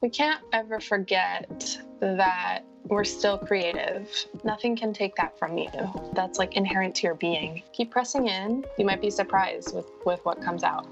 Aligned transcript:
We 0.00 0.10
can't 0.10 0.40
ever 0.52 0.78
forget 0.78 1.76
that 2.00 2.60
we're 2.84 3.02
still 3.02 3.36
creative. 3.36 4.08
Nothing 4.44 4.76
can 4.76 4.92
take 4.92 5.16
that 5.16 5.36
from 5.36 5.58
you. 5.58 5.68
That's 6.14 6.38
like 6.38 6.56
inherent 6.56 6.94
to 6.96 7.08
your 7.08 7.16
being. 7.16 7.64
Keep 7.72 7.90
pressing 7.90 8.28
in. 8.28 8.64
You 8.78 8.84
might 8.84 9.00
be 9.00 9.10
surprised 9.10 9.74
with, 9.74 9.86
with 10.06 10.24
what 10.24 10.40
comes 10.40 10.62
out. 10.62 10.86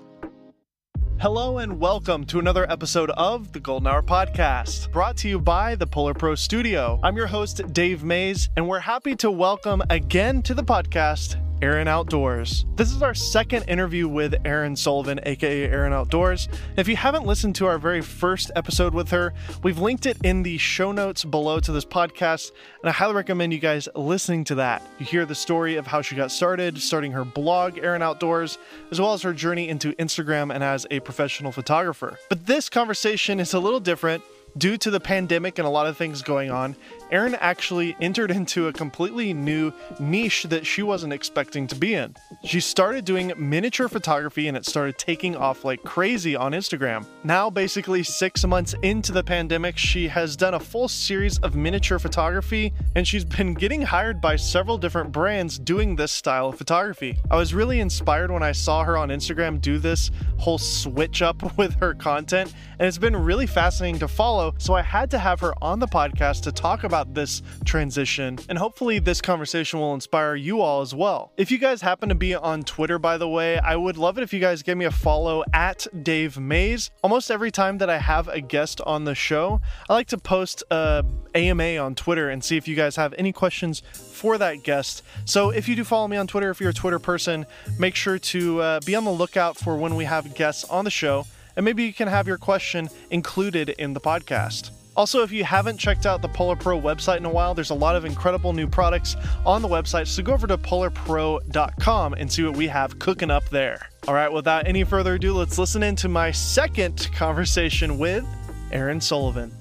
Hello 1.21 1.59
and 1.59 1.79
welcome 1.79 2.25
to 2.25 2.41
another 2.41 2.69
episode 2.69 3.11
of 3.11 3.53
the 3.53 3.61
Golden 3.61 3.87
Hour 3.87 4.03
Podcast, 4.03 4.91
brought 4.91 5.17
to 5.19 5.29
you 5.29 5.39
by 5.39 5.77
the 5.77 5.87
Polar 5.87 6.13
Pro 6.13 6.35
Studio. 6.35 6.99
I'm 7.05 7.17
your 7.17 7.29
host, 7.29 7.73
Dave 7.73 8.03
Maze, 8.03 8.51
and 8.57 8.67
we're 8.69 8.81
happy 8.81 9.15
to 9.17 9.31
welcome 9.31 9.85
again 9.89 10.43
to 10.43 10.53
the 10.53 10.65
podcast 10.65 11.37
Erin 11.63 11.89
Outdoors. 11.89 12.67
This 12.77 12.93
is 12.93 13.03
our 13.03 13.15
second 13.15 13.65
interview 13.65 14.09
with 14.09 14.35
Erin 14.45 14.77
Sullivan, 14.77 15.19
aka 15.23 15.65
Erin 15.65 15.93
Outdoors. 15.93 16.49
If 16.77 16.87
you 16.87 16.97
haven't 16.97 17.25
listened 17.25 17.55
to 17.57 17.67
our 17.67 17.79
very 17.79 18.03
first 18.03 18.51
episode 18.55 18.93
with 18.93 19.11
her, 19.11 19.33
we've 19.63 19.79
linked 19.79 20.05
it 20.05 20.19
in 20.23 20.43
the 20.43 20.59
show 20.59 20.93
notes 20.93 21.25
below 21.25 21.59
to 21.61 21.73
this 21.73 21.85
podcast, 21.85 22.53
and 22.83 22.91
I 22.91 22.93
highly 22.93 23.15
recommend 23.15 23.55
you 23.55 23.59
guys 23.59 23.89
listening 23.95 24.45
to 24.45 24.57
that. 24.57 24.83
You 24.99 25.07
hear 25.07 25.25
the 25.25 25.35
story 25.35 25.77
of 25.77 25.87
how 25.87 26.03
she 26.03 26.15
got 26.15 26.31
started, 26.31 26.79
starting 26.79 27.13
her 27.13 27.25
blog, 27.25 27.79
Erin 27.79 28.03
Outdoors, 28.03 28.59
as 28.91 29.01
well 29.01 29.15
as 29.15 29.23
her 29.23 29.33
journey 29.33 29.69
into 29.69 29.93
Instagram 29.95 30.55
and 30.55 30.63
as 30.63 30.87
a 30.91 31.01
professional 31.01 31.53
photographer. 31.53 32.19
But 32.29 32.47
this 32.47 32.69
conversation 32.69 33.41
is 33.41 33.55
a 33.55 33.61
little 33.61 33.81
different 33.81 34.23
due 34.59 34.77
to 34.79 34.91
the 34.91 35.01
pandemic 35.01 35.59
and 35.59 35.67
a 35.67 35.71
lot 35.71 35.87
of 35.87 35.97
things 35.97 36.23
going 36.23 36.51
on, 36.51 36.77
Erin 37.11 37.35
actually 37.37 37.97
entered 38.01 38.31
into 38.31 38.69
a 38.69 38.73
completely 38.73 39.33
new 39.33 39.73
niche 40.01 40.45
that 40.45 40.67
she 40.67 40.83
wasn't 40.83 41.13
expecting 41.13 41.67
to 41.69 41.75
be 41.75 41.95
in. 41.95 42.17
She 42.45 42.61
started 42.61 43.05
doing 43.05 43.33
miniature 43.37 43.89
photography 43.89 44.49
and 44.49 44.57
it 44.57 44.67
started 44.67 44.99
taking 44.99 45.37
off 45.37 45.65
like 45.65 45.83
crazy 45.83 46.35
on 46.35 46.53
Instagram. 46.53 47.07
Now, 47.25 47.51
basically, 47.51 48.03
six 48.03 48.45
months 48.45 48.75
into 48.83 49.13
the 49.13 49.23
pandemic, 49.23 49.79
she 49.79 50.09
has 50.09 50.37
done 50.37 50.55
a 50.55 50.61
full 50.61 50.89
series 50.89 51.39
of 51.41 51.55
miniature 51.55 51.99
photography 51.99 52.73
and 52.95 53.07
she's 53.07 53.25
been 53.25 53.55
getting 53.55 53.83
hired 53.83 54.21
by 54.21 54.37
several 54.37 54.79
different 54.79 55.13
brands 55.13 55.59
doing 55.59 55.97
this 55.97 56.13
style 56.13 56.49
of 56.49 56.59
photography. 56.59 57.19
I 57.31 57.37
was 57.37 57.55
really 57.55 57.81
inspired 57.81 58.31
when 58.31 58.43
I 58.43 58.53
saw 58.53 58.85
her 58.85 58.97
on 58.97 59.11
Instagram 59.11 59.61
do 59.61 59.79
this 59.79 60.11
whole 60.39 60.59
switch 60.59 61.23
up 61.23 61.57
with 61.59 61.75
her 61.81 61.95
content, 61.95 62.53
and 62.79 62.87
it's 62.87 62.99
been 62.99 63.17
really 63.17 63.47
fascinating 63.47 64.01
to 64.01 64.09
follow. 64.09 64.55
So 64.59 64.75
I 64.75 64.83
had 64.83 65.11
to 65.13 65.19
have 65.19 65.41
her 65.41 65.53
on 65.63 65.79
the 65.79 65.87
podcast 65.87 66.43
to 66.43 66.53
talk 66.53 66.85
about 66.85 66.96
about 66.97 67.15
this 67.15 67.43
transition, 67.65 68.39
and 68.49 68.57
hopefully, 68.57 68.99
this 68.99 69.21
conversation 69.21 69.79
will 69.79 69.93
inspire 69.93 70.35
you 70.35 70.63
all 70.63 70.81
as 70.81 70.95
well. 70.95 71.31
If 71.37 71.51
you 71.51 71.59
guys 71.59 71.83
happen 71.83 72.09
to 72.09 72.15
be 72.15 72.35
on 72.35 72.63
Twitter, 72.63 72.99
by 72.99 73.19
the 73.19 73.29
way, 73.29 73.59
I 73.59 73.77
would 73.77 73.99
love 73.99 74.17
it 74.17 74.23
if 74.23 74.33
you 74.33 74.41
guys 74.41 74.63
give 74.63 74.79
me 74.79 74.87
a 74.87 74.91
follow 74.91 75.45
at 75.53 75.87
Dave 76.03 76.39
Maze. 76.39 76.91
Almost 77.03 77.31
every 77.31 77.51
time 77.51 77.77
that 77.79 77.91
I 77.91 77.99
have 77.99 78.29
a 78.29 78.41
guest 78.41 78.81
on 78.87 79.05
the 79.05 79.15
show, 79.15 79.61
I 79.91 79.93
like 79.93 80.07
to 80.09 80.19
post 80.19 80.63
a 80.71 81.05
AMA 81.35 81.77
on 81.77 81.95
Twitter 81.95 82.31
and 82.31 82.43
see 82.43 82.57
if 82.57 82.67
you 82.67 82.75
guys 82.75 82.97
have 82.97 83.15
any 83.19 83.33
questions 83.33 83.83
for 83.93 84.39
that 84.39 84.63
guest. 84.63 85.03
So 85.27 85.51
if 85.51 85.69
you 85.69 85.77
do 85.77 85.85
follow 85.85 86.09
me 86.09 86.17
on 86.17 86.27
Twitter, 86.27 86.49
if 86.49 86.61
you're 86.61 86.71
a 86.71 86.75
Twitter 86.75 86.99
person, 86.99 87.45
make 87.79 87.95
sure 87.95 88.19
to 88.19 88.61
uh, 88.63 88.81
be 88.87 88.95
on 88.95 89.05
the 89.05 89.11
lookout 89.11 89.59
for 89.59 89.77
when 89.77 89.97
we 89.97 90.07
have 90.07 90.35
guests 90.35 90.65
on 90.65 90.85
the 90.87 90.91
show, 90.91 91.27
and 91.57 91.65
maybe 91.65 91.85
you 91.85 91.93
can 91.93 92.09
have 92.09 92.27
your 92.27 92.39
question 92.39 92.89
included 93.11 93.69
in 93.69 93.93
the 93.93 94.01
podcast. 94.01 94.71
Also, 94.97 95.23
if 95.23 95.31
you 95.31 95.45
haven't 95.45 95.77
checked 95.77 96.07
out 96.07 96.23
the 96.23 96.29
Polar 96.29 96.57
Pro 96.57 96.81
website 96.81 97.19
in 97.19 97.27
a 97.27 97.31
while, 97.31 97.55
there's 97.55 97.71
a 97.71 97.75
lot 97.75 97.97
of 97.97 98.07
incredible 98.07 98.55
new 98.55 98.67
products 98.67 99.15
on 99.45 99.61
the 99.61 99.69
website. 99.69 100.07
So 100.07 100.23
go 100.23 100.33
over 100.33 100.47
to 100.47 100.57
polarpro.com 100.57 102.15
and 102.15 102.33
see 102.33 102.45
what 102.45 102.57
we 102.57 102.67
have 102.69 102.99
cooking 102.99 103.31
up 103.31 103.47
there. 103.51 103.91
All 104.09 104.15
right, 104.15 104.33
without 104.33 104.67
any 104.67 104.85
further 104.85 105.17
ado, 105.17 105.35
let's 105.35 105.59
listen 105.59 105.83
into 105.83 106.09
my 106.09 106.31
second 106.31 107.11
conversation 107.13 107.99
with 107.99 108.25
Erin 108.73 109.01
Sullivan. 109.01 109.53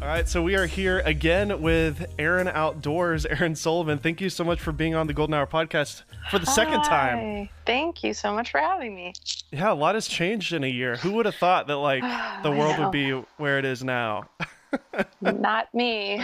All 0.00 0.10
right, 0.10 0.28
so 0.28 0.42
we 0.42 0.54
are 0.54 0.66
here 0.66 1.00
again 1.00 1.62
with 1.62 2.06
Erin 2.18 2.46
Outdoors, 2.46 3.24
Erin 3.26 3.56
Sullivan. 3.56 3.98
Thank 3.98 4.20
you 4.20 4.28
so 4.28 4.44
much 4.44 4.60
for 4.60 4.70
being 4.70 4.94
on 4.94 5.06
the 5.08 5.14
Golden 5.14 5.34
Hour 5.34 5.46
podcast 5.46 6.02
for 6.30 6.38
the 6.38 6.46
Hi. 6.46 6.52
second 6.52 6.82
time. 6.82 7.48
Thank 7.66 8.02
you 8.02 8.14
so 8.14 8.32
much 8.32 8.50
for 8.50 8.58
having 8.58 8.94
me. 8.94 9.12
Yeah, 9.50 9.72
a 9.72 9.74
lot 9.74 9.94
has 9.94 10.06
changed 10.06 10.52
in 10.52 10.64
a 10.64 10.68
year. 10.68 10.96
Who 10.96 11.12
would 11.12 11.26
have 11.26 11.36
thought 11.36 11.66
that 11.66 11.76
like 11.76 12.02
the 12.42 12.50
world 12.50 12.78
would 12.78 12.90
be 12.92 13.12
where 13.36 13.58
it 13.58 13.64
is 13.64 13.84
now? 13.84 14.28
Not 15.20 15.72
me. 15.74 16.22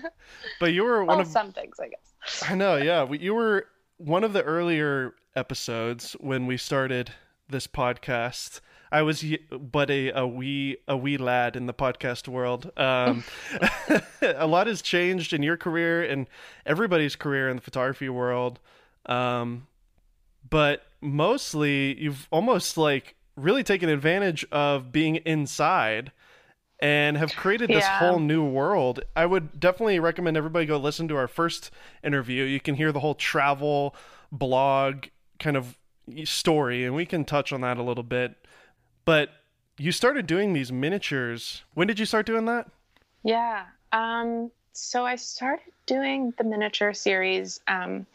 but 0.60 0.72
you 0.72 0.84
were 0.84 1.04
one 1.04 1.18
well, 1.18 1.20
of 1.20 1.26
some 1.26 1.52
things, 1.52 1.78
I 1.80 1.88
guess. 1.88 2.44
I 2.48 2.54
know, 2.54 2.76
yeah. 2.76 3.10
You 3.10 3.34
were 3.34 3.66
one 3.96 4.24
of 4.24 4.32
the 4.32 4.42
earlier 4.42 5.14
episodes 5.34 6.12
when 6.20 6.46
we 6.46 6.56
started 6.56 7.12
this 7.48 7.66
podcast. 7.66 8.60
I 8.92 9.02
was 9.02 9.24
but 9.50 9.90
a, 9.90 10.10
a 10.10 10.26
wee 10.26 10.78
a 10.88 10.96
wee 10.96 11.16
lad 11.16 11.54
in 11.54 11.66
the 11.66 11.74
podcast 11.74 12.26
world. 12.26 12.72
Um, 12.76 13.22
a 14.22 14.46
lot 14.46 14.66
has 14.66 14.82
changed 14.82 15.32
in 15.32 15.42
your 15.42 15.56
career 15.56 16.02
and 16.02 16.26
everybody's 16.66 17.14
career 17.14 17.48
in 17.48 17.56
the 17.56 17.62
photography 17.62 18.08
world. 18.08 18.58
Um, 19.10 19.66
but 20.48 20.82
mostly 21.00 22.00
you've 22.00 22.28
almost 22.30 22.76
like 22.76 23.16
really 23.36 23.62
taken 23.62 23.88
advantage 23.88 24.46
of 24.52 24.92
being 24.92 25.16
inside 25.16 26.12
and 26.80 27.16
have 27.16 27.34
created 27.36 27.68
this 27.68 27.84
yeah. 27.84 27.98
whole 27.98 28.18
new 28.18 28.44
world. 28.44 29.00
I 29.14 29.26
would 29.26 29.60
definitely 29.60 29.98
recommend 29.98 30.36
everybody 30.36 30.64
go 30.64 30.78
listen 30.78 31.08
to 31.08 31.16
our 31.16 31.28
first 31.28 31.70
interview. 32.02 32.44
You 32.44 32.60
can 32.60 32.76
hear 32.76 32.92
the 32.92 33.00
whole 33.00 33.14
travel 33.14 33.94
blog 34.32 35.06
kind 35.38 35.56
of 35.56 35.76
story 36.24 36.84
and 36.84 36.94
we 36.94 37.04
can 37.04 37.24
touch 37.24 37.52
on 37.52 37.60
that 37.60 37.76
a 37.76 37.82
little 37.82 38.02
bit 38.02 38.36
but 39.04 39.30
you 39.78 39.92
started 39.92 40.26
doing 40.26 40.52
these 40.52 40.70
miniatures. 40.70 41.62
When 41.74 41.86
did 41.86 41.98
you 41.98 42.06
start 42.06 42.26
doing 42.26 42.44
that? 42.46 42.68
Yeah. 43.24 43.64
Um, 43.92 44.50
so 44.72 45.04
I 45.04 45.16
started 45.16 45.72
doing 45.86 46.32
the 46.38 46.44
miniature 46.44 46.92
series 46.92 47.60
um, 47.66 48.06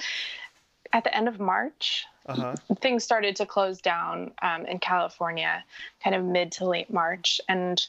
at 0.95 1.03
the 1.03 1.16
end 1.16 1.28
of 1.28 1.41
March. 1.41 2.06
Uh-huh. 2.25 2.56
Things 2.79 3.03
started 3.03 3.35
to 3.35 3.45
close 3.45 3.81
down 3.81 4.31
um, 4.41 4.66
in 4.66 4.79
California, 4.79 5.63
kind 6.01 6.16
of 6.16 6.23
mid 6.23 6.53
to 6.53 6.66
late 6.66 6.91
March, 6.91 7.39
and 7.50 7.85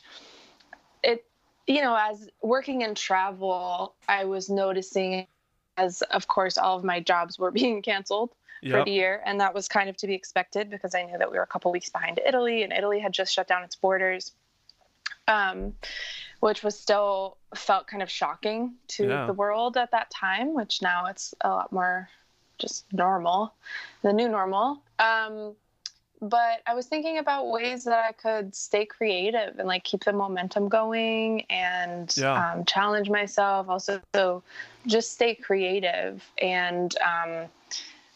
it, 1.03 1.25
you 1.67 1.81
know, 1.81 1.97
as 1.97 2.29
working 2.43 2.83
in 2.83 2.95
travel, 2.95 3.95
I 4.09 4.25
was 4.25 4.51
noticing, 4.51 5.27
as 5.79 6.03
of 6.03 6.27
course 6.27 6.59
all 6.59 6.77
of 6.77 6.85
my 6.85 7.01
jobs 7.01 7.39
were 7.39 7.51
being 7.63 7.81
canceled 7.81 8.35
yep. 8.61 8.73
for 8.73 8.85
the 8.85 8.91
year, 8.91 9.23
and 9.25 9.41
that 9.41 9.55
was 9.55 9.69
kind 9.69 9.89
of 9.89 9.97
to 9.99 10.07
be 10.09 10.15
expected 10.15 10.69
because 10.69 10.95
I 10.95 11.05
knew 11.05 11.17
that 11.17 11.31
we 11.31 11.39
were 11.39 11.45
a 11.45 11.47
couple 11.47 11.71
weeks 11.71 11.89
behind 11.89 12.21
Italy, 12.27 12.65
and 12.65 12.73
Italy 12.73 12.99
had 12.99 13.13
just 13.13 13.33
shut 13.33 13.47
down 13.47 13.63
its 13.63 13.77
borders, 13.77 14.33
um, 15.29 15.75
which 16.41 16.65
was 16.65 16.79
still 16.79 17.39
felt 17.55 17.87
kind 17.87 18.03
of 18.03 18.11
shocking 18.11 18.75
to 18.89 19.09
yeah. 19.09 19.27
the 19.27 19.33
world 19.33 19.77
at 19.77 19.93
that 19.93 20.11
time. 20.11 20.55
Which 20.55 20.83
now 20.83 21.07
it's 21.07 21.33
a 21.41 21.49
lot 21.49 21.73
more 21.73 22.11
just 22.59 22.93
normal, 22.93 23.55
the 24.03 24.13
new 24.13 24.29
normal. 24.29 24.83
Um, 24.99 25.55
but 26.23 26.63
I 26.67 26.75
was 26.75 26.87
thinking 26.87 27.19
about 27.19 27.51
ways 27.51 27.85
that 27.85 28.05
I 28.05 28.13
could 28.13 28.55
stay 28.55 28.87
creative 28.87 29.59
and 29.59 29.69
like 29.69 29.85
keep 29.85 30.05
the 30.05 30.13
momentum 30.13 30.69
going 30.69 31.43
and 31.51 32.13
yeah. 32.17 32.53
um, 32.53 32.65
challenge 32.65 33.11
myself. 33.11 33.69
Also, 33.69 34.01
so 34.15 34.43
just 34.87 35.13
stay 35.13 35.35
creative 35.35 36.25
and 36.41 36.97
um, 36.99 37.49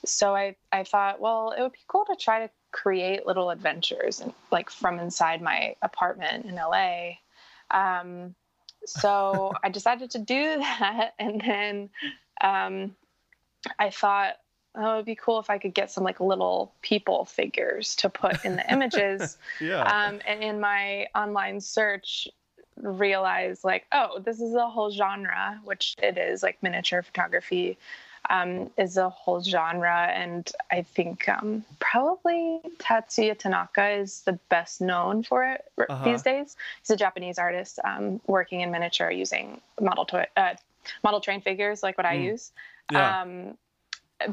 so 0.05 0.35
I, 0.35 0.57
I 0.73 0.85
thought, 0.85 1.21
well, 1.21 1.55
it 1.57 1.61
would 1.61 1.73
be 1.73 1.79
cool 1.89 2.05
to 2.07 2.17
try 2.17 2.47
to 2.47 2.51
create 2.73 3.27
little 3.27 3.51
adventures 3.51 4.21
and 4.21 4.33
like 4.51 4.71
from 4.71 4.99
inside 4.99 5.43
my 5.43 5.75
apartment 5.83 6.47
in 6.47 6.55
LA. 6.55 7.13
Um, 7.71 8.35
so 8.87 9.53
I 9.63 9.69
decided 9.69 10.11
to 10.13 10.19
do 10.19 10.59
that. 10.59 11.15
And 11.19 11.41
then 11.41 11.91
um, 12.41 12.97
I 13.79 13.91
thought, 13.91 14.37
oh, 14.75 14.95
it 14.95 14.97
would 14.97 15.05
be 15.05 15.17
cool 15.17 15.41
if 15.41 15.51
I 15.51 15.59
could 15.59 15.75
get 15.75 15.91
some 15.91 16.05
like 16.05 16.21
little 16.21 16.73
people 16.83 17.25
figures 17.25 17.97
to 17.97 18.09
put 18.09 18.45
in 18.45 18.57
the 18.57 18.73
images. 18.73 19.39
yeah. 19.61 19.83
Um, 19.83 20.21
and 20.27 20.43
in 20.43 20.61
my 20.61 21.07
online 21.15 21.61
search, 21.61 22.29
realize 22.77 23.65
like, 23.65 23.87
oh, 23.93 24.21
this 24.21 24.41
is 24.41 24.55
a 24.55 24.69
whole 24.69 24.91
genre, 24.91 25.61
which 25.65 25.95
it 26.03 26.17
is 26.17 26.43
like 26.43 26.63
miniature 26.63 27.03
photography 27.03 27.79
um, 28.29 28.71
is 28.77 28.97
a 28.97 29.09
whole 29.09 29.43
genre. 29.43 30.09
And 30.15 30.51
I 30.71 30.83
think 30.83 31.29
um, 31.29 31.65
probably 31.79 32.61
Tatsuya 32.79 33.39
Tanaka 33.39 33.91
is 33.91 34.23
the 34.23 34.39
best 34.49 34.81
known 34.81 35.23
for 35.23 35.45
it 35.45 35.65
uh-huh. 35.79 36.05
these 36.05 36.23
days. 36.23 36.57
He's 36.83 36.91
a 36.91 36.97
Japanese 36.97 37.39
artist 37.39 37.79
um, 37.85 38.21
working 38.27 38.61
in 38.61 38.71
miniature 38.71 39.11
using 39.11 39.61
model 39.81 40.05
toy, 40.05 40.27
uh, 40.37 40.55
model 41.03 41.21
train 41.21 41.41
figures 41.41 41.83
like 41.83 41.99
what 41.99 42.07
mm. 42.07 42.11
I 42.11 42.15
use. 42.15 42.53
Yeah. 42.91 43.23
Um, 43.23 43.57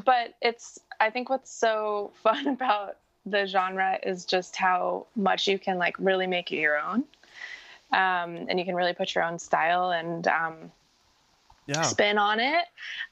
but 0.04 0.34
it's, 0.42 0.78
I 1.00 1.10
think 1.10 1.30
what's 1.30 1.52
so 1.52 2.12
fun 2.22 2.46
about 2.48 2.96
the 3.26 3.46
genre 3.46 3.98
is 4.02 4.24
just 4.24 4.56
how 4.56 5.06
much 5.16 5.46
you 5.46 5.58
can 5.58 5.78
like 5.78 5.96
really 5.98 6.26
make 6.26 6.52
it 6.52 6.56
your 6.56 6.78
own. 6.78 7.04
Um, 7.90 8.46
and 8.48 8.58
you 8.58 8.64
can 8.64 8.74
really 8.74 8.92
put 8.92 9.14
your 9.14 9.24
own 9.24 9.38
style 9.38 9.90
and 9.90 10.26
um, 10.28 10.72
yeah. 11.66 11.82
spin 11.82 12.18
on 12.18 12.40
it. 12.40 12.64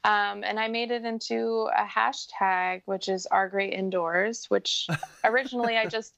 Um, 0.04 0.44
and 0.44 0.58
I 0.58 0.68
made 0.68 0.90
it 0.90 1.04
into 1.04 1.68
a 1.74 1.84
hashtag, 1.84 2.82
which 2.84 3.08
is 3.08 3.26
our 3.26 3.48
great 3.48 3.72
indoors, 3.72 4.46
which 4.50 4.88
originally 5.24 5.76
I 5.76 5.86
just, 5.86 6.14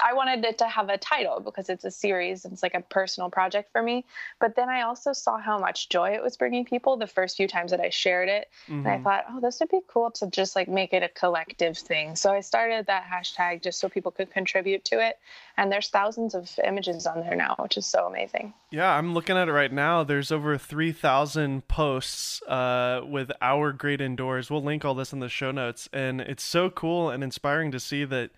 I 0.00 0.12
wanted 0.14 0.44
it 0.44 0.58
to 0.58 0.68
have 0.68 0.88
a 0.88 0.96
title 0.96 1.40
because 1.40 1.68
it's 1.68 1.84
a 1.84 1.90
series. 1.90 2.44
and 2.44 2.52
It's 2.52 2.62
like 2.62 2.74
a 2.74 2.80
personal 2.80 3.30
project 3.30 3.72
for 3.72 3.82
me. 3.82 4.04
But 4.40 4.54
then 4.54 4.68
I 4.68 4.82
also 4.82 5.12
saw 5.12 5.38
how 5.38 5.58
much 5.58 5.88
joy 5.88 6.10
it 6.10 6.22
was 6.22 6.36
bringing 6.36 6.64
people 6.64 6.96
the 6.96 7.08
first 7.08 7.36
few 7.36 7.48
times 7.48 7.72
that 7.72 7.80
I 7.80 7.90
shared 7.90 8.28
it. 8.28 8.48
Mm-hmm. 8.64 8.74
And 8.74 8.88
I 8.88 8.94
mm-hmm. 8.94 9.04
thought, 9.04 9.24
oh, 9.30 9.40
this 9.40 9.58
would 9.58 9.70
be 9.70 9.80
cool 9.88 10.12
to 10.12 10.28
just 10.28 10.54
like 10.54 10.68
make 10.68 10.92
it 10.92 11.02
a 11.02 11.08
collective 11.08 11.76
thing. 11.76 12.14
So 12.14 12.32
I 12.32 12.40
started 12.40 12.86
that 12.86 13.04
hashtag 13.04 13.62
just 13.62 13.80
so 13.80 13.88
people 13.88 14.12
could 14.12 14.30
contribute 14.30 14.84
to 14.86 15.04
it. 15.04 15.18
And 15.56 15.70
there's 15.70 15.88
thousands 15.88 16.34
of 16.34 16.48
images 16.64 17.06
on 17.06 17.20
there 17.20 17.34
now, 17.34 17.56
which 17.58 17.76
is 17.76 17.86
so 17.86 18.06
amazing. 18.06 18.54
Yeah, 18.70 18.90
I'm 18.96 19.14
looking 19.14 19.36
at 19.36 19.48
it 19.48 19.52
right 19.52 19.72
now. 19.72 20.04
There's 20.04 20.30
over 20.30 20.56
3,000 20.56 21.66
posts 21.66 22.40
uh, 22.42 23.02
with 23.04 23.32
our 23.40 23.72
great 23.72 24.00
indoors. 24.00 24.48
We'll 24.48 24.62
link 24.62 24.84
all 24.84 24.94
this 24.94 25.12
in 25.12 25.18
the 25.18 25.28
show 25.28 25.50
notes. 25.50 25.88
And 25.92 26.20
it's 26.20 26.44
so 26.44 26.70
cool 26.70 27.10
and 27.10 27.24
inspiring 27.24 27.72
to 27.72 27.80
see 27.80 28.04
that. 28.04 28.30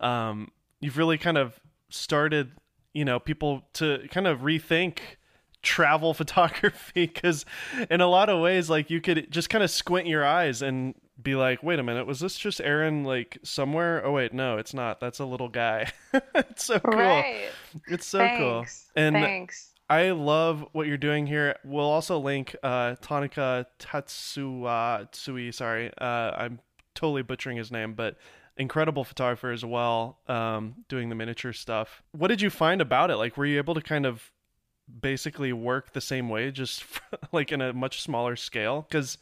Um, 0.00 0.50
you've 0.80 0.96
really 0.96 1.18
kind 1.18 1.38
of 1.38 1.58
started, 1.90 2.52
you 2.92 3.04
know, 3.04 3.18
people 3.18 3.62
to 3.74 4.06
kind 4.10 4.26
of 4.26 4.40
rethink 4.40 4.98
travel 5.62 6.14
photography 6.14 7.06
because 7.06 7.44
in 7.90 8.00
a 8.00 8.06
lot 8.06 8.28
of 8.28 8.40
ways 8.40 8.70
like 8.70 8.90
you 8.90 9.00
could 9.00 9.30
just 9.30 9.50
kind 9.50 9.64
of 9.64 9.70
squint 9.70 10.06
your 10.06 10.24
eyes 10.24 10.62
and 10.62 10.94
be 11.20 11.34
like 11.34 11.62
wait 11.62 11.80
a 11.80 11.82
minute 11.82 12.06
was 12.06 12.20
this 12.20 12.38
just 12.38 12.60
erin 12.60 13.02
like 13.02 13.38
somewhere 13.42 14.04
oh 14.06 14.12
wait 14.12 14.32
no 14.32 14.56
it's 14.56 14.72
not 14.72 15.00
that's 15.00 15.18
a 15.18 15.24
little 15.24 15.48
guy 15.48 15.90
it's 16.36 16.64
so 16.64 16.78
cool 16.78 16.94
right. 16.94 17.48
it's 17.88 18.06
so 18.06 18.18
Thanks. 18.18 18.38
cool 18.38 18.64
and 18.94 19.16
Thanks. 19.16 19.70
i 19.90 20.10
love 20.10 20.64
what 20.72 20.86
you're 20.86 20.96
doing 20.96 21.26
here 21.26 21.56
we'll 21.64 21.84
also 21.84 22.18
link 22.18 22.54
uh 22.62 22.94
tanika 23.02 23.66
tatsuatsui 23.80 25.52
sorry 25.52 25.90
uh 25.98 26.30
i'm 26.36 26.60
totally 26.94 27.22
butchering 27.22 27.56
his 27.56 27.72
name 27.72 27.94
but 27.94 28.16
incredible 28.58 29.04
photographer 29.04 29.50
as 29.50 29.64
well, 29.64 30.18
um, 30.26 30.74
doing 30.88 31.08
the 31.08 31.14
miniature 31.14 31.52
stuff. 31.52 32.02
What 32.12 32.28
did 32.28 32.42
you 32.42 32.50
find 32.50 32.80
about 32.80 33.10
it? 33.10 33.16
Like, 33.16 33.36
were 33.36 33.46
you 33.46 33.56
able 33.56 33.74
to 33.74 33.80
kind 33.80 34.04
of 34.04 34.32
basically 35.00 35.52
work 35.52 35.92
the 35.92 36.00
same 36.00 36.28
way, 36.28 36.50
just 36.50 36.84
like 37.32 37.52
in 37.52 37.60
a 37.60 37.72
much 37.72 38.02
smaller 38.02 38.36
scale? 38.36 38.84
Because 38.88 39.16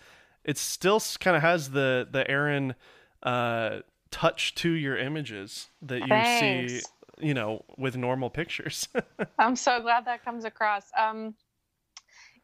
it 0.45 0.57
still 0.59 1.01
kind 1.21 1.37
of 1.37 1.43
has 1.43 1.71
the 1.71 2.09
the 2.11 2.29
Erin 2.31 2.75
uh, 3.23 3.81
touch 4.11 4.55
to 4.57 4.71
your 4.71 4.97
images 4.97 5.69
that 5.83 6.01
you 6.01 6.09
Thanks. 6.09 6.73
see, 6.73 6.81
you 7.21 7.35
know, 7.35 7.65
with 7.77 7.97
normal 7.97 8.31
pictures. 8.31 8.89
I'm 9.39 9.57
so 9.57 9.81
glad 9.81 10.07
that 10.07 10.25
comes 10.25 10.45
across. 10.45 10.85
Um, 10.97 11.35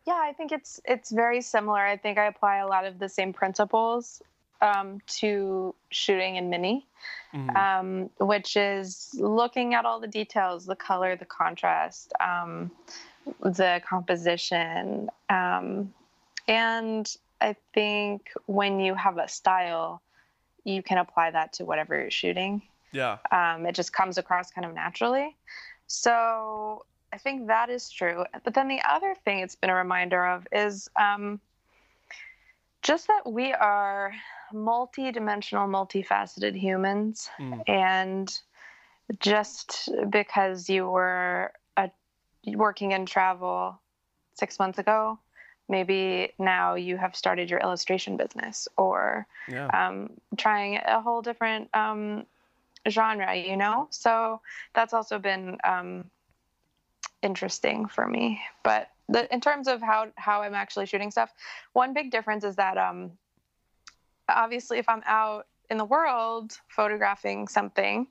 yeah, 0.07 0.21
I 0.21 0.33
think 0.37 0.53
it's 0.53 0.81
it's 0.85 1.11
very 1.11 1.41
similar. 1.41 1.79
I 1.79 1.97
think 1.97 2.19
I 2.19 2.27
apply 2.27 2.59
a 2.59 2.67
lot 2.67 2.85
of 2.85 2.99
the 2.99 3.09
same 3.09 3.33
principles 3.33 4.21
um, 4.63 5.01
to 5.07 5.75
shooting 5.91 6.37
in 6.37 6.49
mini, 6.49 6.87
mm-hmm. 7.35 7.57
um, 7.57 8.11
which 8.19 8.57
is 8.57 9.11
looking 9.15 9.75
at 9.75 9.85
all 9.85 10.01
the 10.01 10.07
details, 10.07 10.65
the 10.65 10.77
color, 10.77 11.17
the 11.17 11.25
contrast, 11.27 12.13
um, 12.21 12.71
the 13.43 13.83
composition. 13.87 15.11
Um, 15.29 15.93
and 16.49 17.15
I 17.41 17.57
think 17.75 18.31
when 18.47 18.79
you 18.81 18.95
have 18.95 19.19
a 19.19 19.29
style, 19.29 20.01
you 20.65 20.83
can 20.83 20.99
apply 20.99 21.33
that 21.33 21.55
to 21.55 21.65
whatever 21.65 22.01
you're 22.01 22.11
shooting. 22.11 22.63
Yeah. 22.93 23.19
Um, 23.33 23.67
it 23.67 23.75
just 23.75 23.93
comes 23.93 24.17
across 24.17 24.51
kind 24.51 24.65
of 24.65 24.75
naturally. 24.75 25.37
So 25.89 26.85
I 27.13 27.19
think 27.19 27.49
that 27.49 27.69
is 27.69 27.91
true. 27.91 28.25
But 28.45 28.55
then 28.55 28.69
the 28.69 28.81
other 28.89 29.15
thing 29.25 29.41
it's 29.41 29.57
been 29.57 29.71
a 29.71 29.75
reminder 29.75 30.25
of 30.25 30.47
is 30.53 30.89
um, 30.97 31.41
just 32.83 33.09
that 33.09 33.31
we 33.31 33.53
are 33.53 34.13
multi-dimensional 34.53 35.69
multifaceted 35.69 36.55
humans 36.55 37.29
mm. 37.39 37.63
and 37.69 38.41
just 39.21 39.89
because 40.11 40.69
you 40.69 40.89
were 40.89 41.53
a, 41.77 41.91
working 42.47 42.93
in 42.93 43.07
travel 43.07 43.81
six 44.35 44.59
months 44.59 44.79
ago 44.79 45.19
maybe 45.69 46.33
now 46.39 46.75
you 46.75 46.97
have 46.97 47.15
started 47.17 47.49
your 47.51 47.61
illustration 47.61 48.17
business 48.17 48.69
or 48.77 49.27
yeah. 49.49 49.67
um, 49.69 50.11
trying 50.37 50.77
a 50.85 51.01
whole 51.01 51.23
different 51.23 51.69
um, 51.75 52.25
genre 52.89 53.35
you 53.35 53.57
know 53.57 53.87
so 53.91 54.41
that's 54.75 54.93
also 54.93 55.19
been 55.19 55.57
um, 55.65 56.05
interesting 57.23 57.87
for 57.87 58.07
me 58.07 58.41
but 58.63 58.89
the, 59.09 59.33
in 59.33 59.41
terms 59.41 59.69
of 59.69 59.81
how 59.81 60.09
how 60.17 60.43
i'm 60.43 60.55
actually 60.55 60.87
shooting 60.87 61.11
stuff 61.11 61.33
one 61.73 61.95
big 61.95 62.11
difference 62.11 62.45
is 62.45 62.57
that 62.57 62.77
um, 62.77 63.13
obviously 64.29 64.79
if 64.79 64.89
i'm 64.89 65.03
out 65.07 65.47
in 65.71 65.79
the 65.79 65.85
world 65.85 66.53
photographing 66.69 67.49
something 67.49 68.07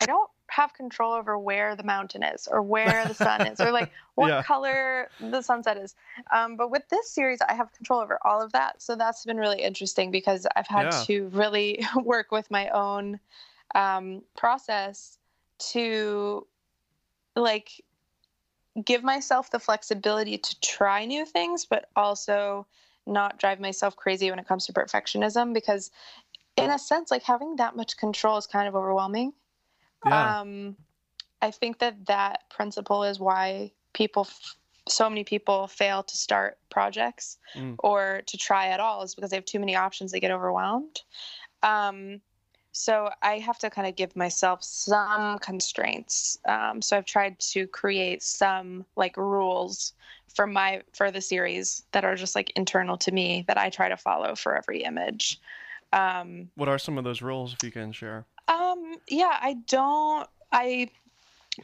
i 0.00 0.06
don't 0.06 0.30
have 0.48 0.72
control 0.74 1.12
over 1.12 1.38
where 1.38 1.74
the 1.74 1.82
mountain 1.82 2.22
is 2.22 2.46
or 2.46 2.62
where 2.62 3.04
the 3.08 3.14
sun 3.14 3.46
is 3.46 3.60
or 3.60 3.72
like 3.72 3.90
what 4.14 4.28
yeah. 4.28 4.42
color 4.42 5.08
the 5.20 5.42
sunset 5.42 5.76
is 5.76 5.94
um, 6.32 6.56
but 6.56 6.70
with 6.70 6.88
this 6.88 7.10
series 7.10 7.40
i 7.48 7.54
have 7.54 7.72
control 7.72 8.00
over 8.00 8.18
all 8.24 8.40
of 8.40 8.52
that 8.52 8.80
so 8.80 8.94
that's 8.94 9.24
been 9.24 9.36
really 9.36 9.60
interesting 9.60 10.10
because 10.10 10.46
i've 10.56 10.66
had 10.66 10.84
yeah. 10.84 11.02
to 11.04 11.28
really 11.28 11.84
work 12.02 12.30
with 12.30 12.50
my 12.50 12.68
own 12.70 13.18
um, 13.74 14.22
process 14.36 15.18
to 15.58 16.46
like 17.34 17.84
give 18.84 19.02
myself 19.02 19.50
the 19.50 19.58
flexibility 19.58 20.38
to 20.38 20.60
try 20.60 21.04
new 21.04 21.24
things 21.24 21.64
but 21.64 21.88
also 21.96 22.66
not 23.06 23.38
drive 23.38 23.60
myself 23.60 23.96
crazy 23.96 24.30
when 24.30 24.38
it 24.38 24.46
comes 24.46 24.66
to 24.66 24.72
perfectionism 24.72 25.54
because 25.54 25.90
in 26.56 26.70
a 26.70 26.78
sense 26.78 27.10
like 27.10 27.22
having 27.22 27.56
that 27.56 27.76
much 27.76 27.96
control 27.96 28.36
is 28.36 28.46
kind 28.46 28.66
of 28.66 28.74
overwhelming 28.74 29.32
yeah. 30.04 30.40
um 30.40 30.76
i 31.42 31.50
think 31.50 31.78
that 31.78 32.06
that 32.06 32.48
principle 32.50 33.04
is 33.04 33.20
why 33.20 33.70
people 33.92 34.26
f- 34.28 34.56
so 34.88 35.08
many 35.08 35.24
people 35.24 35.66
fail 35.66 36.02
to 36.02 36.16
start 36.16 36.58
projects 36.70 37.38
mm. 37.56 37.74
or 37.80 38.22
to 38.26 38.36
try 38.36 38.68
at 38.68 38.80
all 38.80 39.02
is 39.02 39.14
because 39.14 39.30
they 39.30 39.36
have 39.36 39.44
too 39.44 39.58
many 39.58 39.74
options 39.74 40.12
they 40.12 40.20
get 40.20 40.30
overwhelmed 40.30 41.02
um 41.62 42.20
so 42.76 43.08
I 43.22 43.38
have 43.38 43.58
to 43.60 43.70
kind 43.70 43.88
of 43.88 43.96
give 43.96 44.14
myself 44.14 44.62
some 44.62 45.38
constraints. 45.38 46.38
Um, 46.46 46.82
so 46.82 46.98
I've 46.98 47.06
tried 47.06 47.38
to 47.38 47.66
create 47.66 48.22
some 48.22 48.84
like 48.96 49.16
rules 49.16 49.94
for 50.36 50.46
my 50.46 50.82
for 50.92 51.10
the 51.10 51.20
series 51.20 51.82
that 51.92 52.04
are 52.04 52.14
just 52.14 52.34
like 52.34 52.50
internal 52.56 52.96
to 52.98 53.10
me 53.10 53.44
that 53.48 53.58
I 53.58 53.70
try 53.70 53.88
to 53.88 53.96
follow 53.96 54.34
for 54.34 54.56
every 54.56 54.84
image. 54.84 55.40
Um, 55.92 56.50
what 56.54 56.68
are 56.68 56.78
some 56.78 56.98
of 56.98 57.04
those 57.04 57.22
rules, 57.22 57.54
if 57.54 57.62
you 57.64 57.72
can 57.72 57.90
share? 57.92 58.24
Um, 58.48 58.96
yeah, 59.08 59.38
I 59.40 59.54
don't. 59.66 60.28
I 60.52 60.90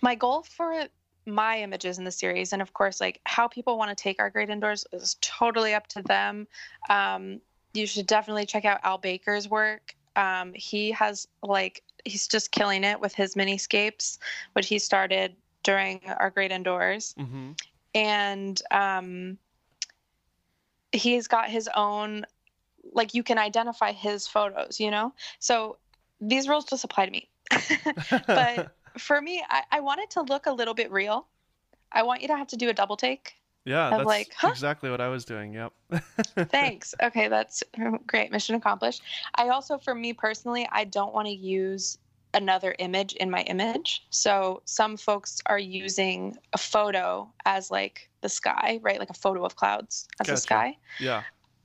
my 0.00 0.14
goal 0.14 0.42
for 0.42 0.86
my 1.26 1.60
images 1.60 1.98
in 1.98 2.04
the 2.04 2.10
series, 2.10 2.52
and 2.52 2.60
of 2.60 2.72
course, 2.72 3.00
like 3.00 3.20
how 3.26 3.46
people 3.46 3.78
want 3.78 3.96
to 3.96 4.02
take 4.02 4.18
our 4.18 4.30
great 4.30 4.50
indoors 4.50 4.84
is 4.92 5.16
totally 5.20 5.74
up 5.74 5.86
to 5.88 6.02
them. 6.02 6.48
Um, 6.90 7.40
you 7.74 7.86
should 7.86 8.06
definitely 8.06 8.46
check 8.46 8.64
out 8.64 8.80
Al 8.82 8.98
Baker's 8.98 9.48
work 9.48 9.94
um, 10.16 10.52
he 10.54 10.90
has 10.92 11.26
like 11.42 11.82
he's 12.04 12.26
just 12.26 12.50
killing 12.50 12.84
it 12.84 13.00
with 13.00 13.14
his 13.14 13.36
miniscapes, 13.36 14.18
which 14.54 14.68
he 14.68 14.78
started 14.78 15.36
during 15.62 16.00
our 16.18 16.30
great 16.30 16.50
indoors, 16.50 17.14
mm-hmm. 17.18 17.52
And 17.94 18.60
um, 18.70 19.38
he's 20.92 21.28
got 21.28 21.48
his 21.48 21.68
own 21.74 22.26
like 22.92 23.14
you 23.14 23.22
can 23.22 23.38
identify 23.38 23.92
his 23.92 24.26
photos, 24.26 24.80
you 24.80 24.90
know. 24.90 25.12
So 25.38 25.78
these 26.20 26.48
rules 26.48 26.64
just 26.64 26.84
apply 26.84 27.06
to 27.06 27.12
me, 27.12 27.28
but 28.26 28.74
for 28.98 29.20
me, 29.20 29.42
I, 29.48 29.62
I 29.70 29.80
want 29.80 30.00
it 30.00 30.10
to 30.10 30.22
look 30.22 30.46
a 30.46 30.52
little 30.52 30.74
bit 30.74 30.90
real. 30.90 31.26
I 31.90 32.02
want 32.02 32.22
you 32.22 32.28
to 32.28 32.36
have 32.36 32.48
to 32.48 32.56
do 32.56 32.68
a 32.68 32.72
double 32.72 32.96
take 32.96 33.34
yeah, 33.64 33.90
that's 33.90 34.04
like, 34.04 34.34
huh? 34.36 34.48
exactly 34.50 34.90
what 34.90 35.00
I 35.00 35.08
was 35.08 35.24
doing. 35.24 35.54
Yep. 35.54 35.72
Thanks. 36.48 36.94
Okay, 37.00 37.28
that's 37.28 37.62
great. 38.06 38.32
Mission 38.32 38.56
accomplished. 38.56 39.02
I 39.36 39.48
also, 39.48 39.78
for 39.78 39.94
me 39.94 40.12
personally, 40.12 40.68
I 40.72 40.84
don't 40.84 41.14
want 41.14 41.26
to 41.28 41.32
use 41.32 41.98
another 42.34 42.74
image 42.78 43.12
in 43.14 43.30
my 43.30 43.42
image. 43.42 44.06
So 44.10 44.62
some 44.64 44.96
folks 44.96 45.40
are 45.46 45.58
using 45.58 46.36
a 46.52 46.58
photo 46.58 47.30
as 47.44 47.70
like 47.70 48.08
the 48.20 48.28
sky, 48.28 48.80
right? 48.82 48.98
Like 48.98 49.10
a 49.10 49.14
photo 49.14 49.44
of 49.44 49.56
clouds 49.56 50.08
as 50.20 50.26
gotcha. 50.26 50.32
the 50.32 50.40
sky. 50.40 50.76
Yeah. 50.98 51.22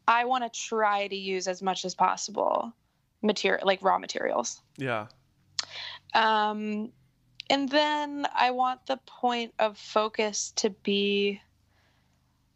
I 0.08 0.26
want 0.26 0.52
to 0.52 0.60
try 0.60 1.08
to 1.08 1.16
use 1.16 1.48
as 1.48 1.62
much 1.62 1.86
as 1.86 1.96
possible 1.96 2.74
material, 3.22 3.66
like 3.66 3.82
raw 3.82 3.98
materials. 3.98 4.62
Yeah. 4.78 5.08
Um, 6.14 6.92
and 7.50 7.70
then 7.70 8.28
I 8.34 8.52
want 8.52 8.86
the 8.86 8.98
point 9.06 9.54
of 9.60 9.78
focus 9.78 10.52
to 10.58 10.70
be 10.70 11.42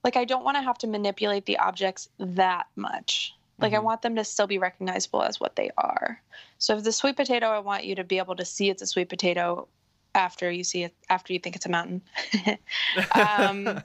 like 0.03 0.18
I 0.18 0.25
don't 0.25 0.44
want 0.44 0.58
to 0.58 0.62
have 0.62 0.77
to 0.80 0.88
manipulate 0.88 1.46
the 1.46 1.58
objects 1.60 2.10
that 2.18 2.68
much. 2.75 3.34
Like 3.62 3.72
mm-hmm. 3.72 3.77
I 3.77 3.84
want 3.84 4.01
them 4.01 4.15
to 4.15 4.24
still 4.24 4.48
be 4.48 4.58
recognizable 4.58 5.24
as 5.24 5.39
what 5.39 5.56
they 5.56 5.72
are. 5.77 6.22
So 6.58 6.77
if 6.77 6.84
the 6.84 6.91
sweet 6.91 7.15
potato, 7.15 7.48
I 7.48 7.60
want 7.60 7.86
you 7.86 7.96
to 7.96 8.03
be 8.03 8.18
able 8.18 8.36
to 8.36 8.46
see 8.46 8.70
it's 8.70 8.82
a 8.82 8.88
sweet 8.88 9.10
potato 9.10 9.68
after 10.13 10.51
you 10.51 10.63
see 10.63 10.84
it 10.84 10.96
after 11.10 11.34
you 11.34 11.39
think 11.39 11.56
it's 11.56 11.65
a 11.65 11.70
mountain. 11.70 12.01
um, 13.15 13.68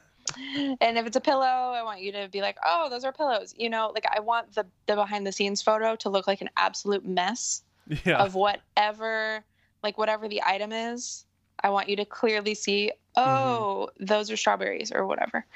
and 0.81 0.99
if 0.99 1.07
it's 1.07 1.17
a 1.17 1.21
pillow, 1.21 1.45
I 1.45 1.83
want 1.83 2.01
you 2.01 2.13
to 2.13 2.29
be 2.31 2.41
like, 2.41 2.57
"Oh, 2.65 2.89
those 2.91 3.05
are 3.05 3.13
pillows." 3.13 3.55
You 3.57 3.71
know, 3.71 3.93
like 3.95 4.07
I 4.11 4.21
want 4.21 4.55
the 4.55 4.67
the 4.87 4.97
behind 4.97 5.27
the 5.27 5.33
scenes 5.33 5.63
photo 5.63 5.97
to 5.97 6.09
look 6.09 6.27
like 6.27 6.41
an 6.41 6.51
absolute 6.57 7.05
mess 7.05 7.63
yeah. 8.05 8.19
of 8.19 8.35
whatever 8.35 9.45
like 9.83 9.99
whatever 9.99 10.27
the 10.27 10.43
item 10.45 10.73
is, 10.73 11.25
I 11.63 11.71
want 11.71 11.89
you 11.89 11.97
to 11.97 12.05
clearly 12.05 12.55
see, 12.55 12.91
Mm-hmm. 13.17 13.31
oh, 13.31 13.91
those 13.99 14.31
are 14.31 14.37
strawberries 14.37 14.93
or 14.93 15.07
whatever. 15.07 15.47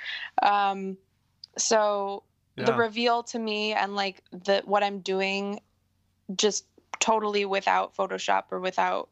Um, 0.43 0.97
so 1.59 2.23
the 2.57 2.73
reveal 2.75 3.23
to 3.25 3.39
me 3.39 3.73
and 3.73 3.97
like 3.97 4.23
the 4.33 4.63
what 4.65 4.83
I'm 4.83 5.01
doing, 5.01 5.61
just 6.37 6.67
totally 6.99 7.45
without 7.45 7.97
Photoshop 7.97 8.45
or 8.51 8.61
without 8.61 9.09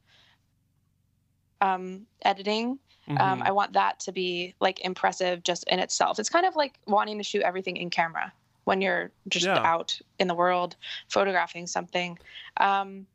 um, 1.61 2.07
editing. 2.23 2.79
Um, 3.09 3.41
Mhm. 3.41 3.47
I 3.47 3.51
want 3.53 3.73
that 3.73 4.01
to 4.01 4.13
be 4.13 4.55
like 4.61 4.81
impressive 4.81 5.43
just 5.43 5.65
in 5.65 5.79
itself. 5.79 6.19
It's 6.19 6.29
kind 6.29 6.47
of 6.47 6.55
like 6.57 6.79
wanting 6.87 7.19
to 7.19 7.25
shoot 7.25 7.43
everything 7.43 7.77
in 7.79 7.91
camera 7.91 8.33
when 8.65 8.83
you're 8.83 9.11
just 9.29 9.47
Yeah. 9.47 9.63
out 9.65 9.99
in 10.19 10.29
the 10.29 10.35
world 10.35 10.77
photographing 11.09 11.67
something. 11.67 12.19
Um, 12.59 13.07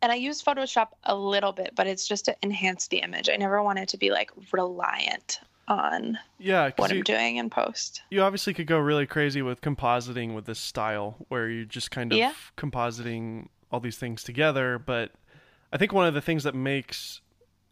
and 0.00 0.12
I 0.12 0.14
use 0.14 0.42
Photoshop 0.42 0.90
a 1.02 1.16
little 1.16 1.52
bit, 1.52 1.74
but 1.74 1.88
it's 1.88 2.06
just 2.06 2.26
to 2.26 2.36
enhance 2.42 2.86
the 2.86 2.98
image. 2.98 3.28
I 3.28 3.36
never 3.36 3.60
want 3.62 3.80
it 3.80 3.88
to 3.88 3.96
be 3.96 4.10
like 4.10 4.30
reliant 4.52 5.40
on 5.68 6.18
yeah, 6.38 6.70
what 6.76 6.90
you, 6.90 6.98
I'm 6.98 7.02
doing 7.04 7.36
in 7.36 7.50
post. 7.50 8.02
you 8.10 8.22
obviously 8.22 8.54
could 8.54 8.66
go 8.66 8.78
really 8.78 9.06
crazy 9.06 9.42
with 9.42 9.60
compositing 9.60 10.34
with 10.34 10.46
this 10.46 10.58
style 10.58 11.16
where 11.28 11.48
you're 11.48 11.64
just 11.64 11.90
kind 11.90 12.12
of 12.12 12.18
Yeah. 12.18 12.32
compositing 12.56 13.48
all 13.70 13.80
these 13.80 13.98
things 13.98 14.22
together 14.22 14.78
but 14.78 15.12
i 15.72 15.76
think 15.76 15.92
one 15.92 16.06
of 16.06 16.14
the 16.14 16.20
things 16.22 16.44
that 16.44 16.54
makes 16.54 17.20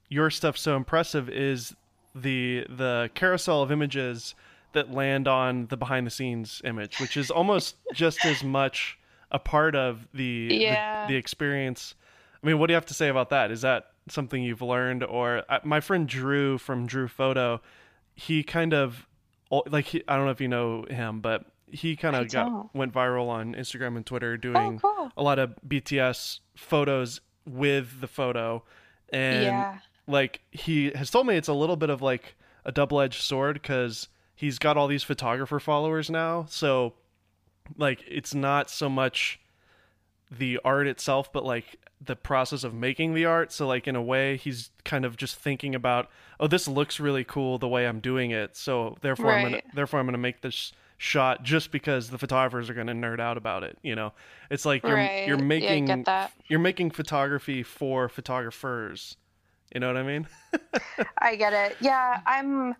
your 0.09 0.29
stuff 0.31 0.57
so 0.59 0.77
impressive 0.77 1.29
is 1.31 1.75
the 2.15 2.67
the 2.69 3.11
carousel 3.15 3.63
of 3.63 3.73
images 3.73 4.35
that 4.73 4.91
land 4.93 5.27
on 5.27 5.67
the 5.69 5.77
behind 5.77 6.07
the 6.07 6.11
scenes 6.11 6.61
image 6.65 7.01
which 7.01 7.17
is 7.17 7.31
almost 7.31 7.77
just 7.95 8.25
as 8.27 8.45
much 8.45 8.99
a 9.31 9.39
part 9.39 9.75
of 9.75 10.07
the, 10.13 10.49
the- 10.49 10.55
Yeah. 10.57 11.07
the 11.09 11.17
experience 11.17 11.95
i 12.43 12.47
mean 12.47 12.59
what 12.59 12.67
do 12.67 12.73
you 12.73 12.77
have 12.77 12.87
to 12.87 12.95
say 12.95 13.09
about 13.09 13.31
that 13.31 13.51
is 13.51 13.63
that 13.63 13.87
something 14.09 14.43
you've 14.43 14.63
learned 14.63 15.03
or 15.03 15.43
uh, 15.49 15.59
my 15.65 15.81
friend 15.81 16.07
drew 16.09 16.59
from 16.59 16.87
drew 16.87 17.09
photo 17.09 17.61
he 18.17 18.43
kind 18.43 18.73
of 18.75 19.07
like 19.69 19.85
he, 19.87 20.03
I 20.09 20.17
don't 20.17 20.25
know 20.25 20.33
if 20.33 20.41
you 20.41 20.49
know 20.49 20.85
him, 20.91 21.21
but 21.21 21.45
he 21.71 21.95
kind 21.97 22.17
of 22.17 22.31
got 22.33 22.47
don't. 22.49 22.75
went 22.75 22.93
viral 22.93 23.29
on 23.29 23.55
Instagram 23.55 23.97
and 23.97 24.05
Twitter 24.07 24.33
Oh, 24.33 24.37
doing 24.37 24.79
cool. 24.81 25.13
a 25.17 25.23
lot 25.23 25.39
of 25.39 25.55
BTS 25.67 26.41
photos 26.57 27.21
with 27.47 28.01
the 28.01 28.09
photo, 28.09 28.65
and 29.11 29.45
yeah. 29.45 29.79
like 30.09 30.41
he 30.51 30.91
has 30.95 31.11
told 31.11 31.27
me 31.27 31.37
it's 31.37 31.49
a 31.49 31.53
little 31.55 31.77
bit 31.77 31.91
of 31.91 32.03
like 32.03 32.35
a 32.65 32.73
double-edged 32.73 33.23
sword 33.23 33.55
because 33.55 34.09
he's 34.35 34.59
got 34.59 34.77
all 34.77 34.89
these 34.89 35.05
photographer 35.05 35.61
followers 35.61 36.11
now, 36.11 36.47
so 36.49 36.95
like 37.77 38.03
it's 38.09 38.35
not 38.35 38.71
so 38.71 38.89
much 38.89 39.39
the 40.31 40.59
art 40.65 40.87
itself, 40.89 41.33
but 41.33 41.45
like 41.45 41.77
the 42.05 42.17
process 42.17 42.65
of 42.65 42.75
making 42.75 43.15
the 43.15 43.25
art. 43.25 43.53
So 43.53 43.67
like 43.67 43.87
in 43.87 43.97
a 43.97 44.03
way, 44.03 44.37
he's 44.37 44.71
kind 44.85 45.05
of 45.05 45.17
just 45.17 45.37
thinking 45.37 45.75
about, 45.75 46.09
oh, 46.39 46.47
this 46.47 46.69
looks 46.69 47.01
really 47.01 47.25
cool 47.25 47.59
the 47.59 47.69
way 47.69 47.87
I'm 47.87 48.01
doing 48.01 48.31
it. 48.31 48.57
So 48.57 48.97
therefore, 49.01 49.33
I'm 49.33 49.45
gonna 49.45 49.63
therefore 49.75 50.01
I'm 50.01 50.07
gonna 50.07 50.19
make 50.19 50.41
this 50.43 50.73
shot 50.99 51.43
just 51.43 51.71
because 51.71 52.11
the 52.11 52.19
photographers 52.19 52.71
are 52.71 52.75
gonna 52.75 52.95
nerd 52.95 53.21
out 53.21 53.37
about 53.37 53.63
it. 53.63 53.79
You 53.83 53.95
know, 53.95 54.13
it's 54.51 54.65
like 54.65 54.83
you're 54.83 54.95
right. 54.95 55.27
you're 55.27 55.39
making 55.39 56.05
that. 56.05 56.33
you're 56.49 56.61
making 56.61 56.91
photography 56.91 57.63
for 57.63 58.09
photographers. 58.09 59.17
You 59.75 59.81
know 59.81 59.89
what 59.89 59.97
I 59.97 60.03
mean? 60.05 60.29
I 61.19 61.37
get 61.37 61.53
it. 61.53 61.77
Yeah, 61.81 62.21
I'm. 62.27 62.77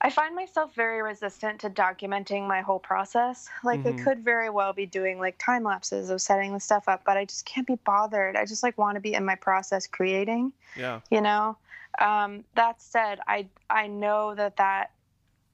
I 0.00 0.10
find 0.10 0.34
myself 0.34 0.74
very 0.74 1.02
resistant 1.02 1.60
to 1.60 1.70
documenting 1.70 2.46
my 2.46 2.60
whole 2.60 2.78
process. 2.78 3.48
Like 3.64 3.80
Mhm. 3.80 4.00
I 4.00 4.04
could 4.04 4.24
very 4.24 4.48
well 4.48 4.72
be 4.72 4.86
doing 4.86 5.18
like 5.18 5.38
time 5.38 5.64
lapses 5.64 6.10
of 6.10 6.20
setting 6.20 6.52
the 6.52 6.60
stuff 6.60 6.88
up, 6.88 7.02
but 7.04 7.16
I 7.16 7.24
just 7.24 7.44
can't 7.44 7.66
be 7.66 7.74
bothered. 7.76 8.36
I 8.36 8.44
just 8.44 8.62
like 8.62 8.78
want 8.78 8.94
to 8.94 9.00
be 9.00 9.14
in 9.14 9.24
my 9.24 9.34
process 9.34 9.86
creating. 9.86 10.52
Yeah. 10.76 11.00
You 11.10 11.20
know. 11.20 11.56
Um, 11.98 12.44
that 12.54 12.80
said, 12.80 13.18
I 13.26 13.48
I 13.70 13.88
know 13.88 14.34
that 14.36 14.56
that 14.56 14.92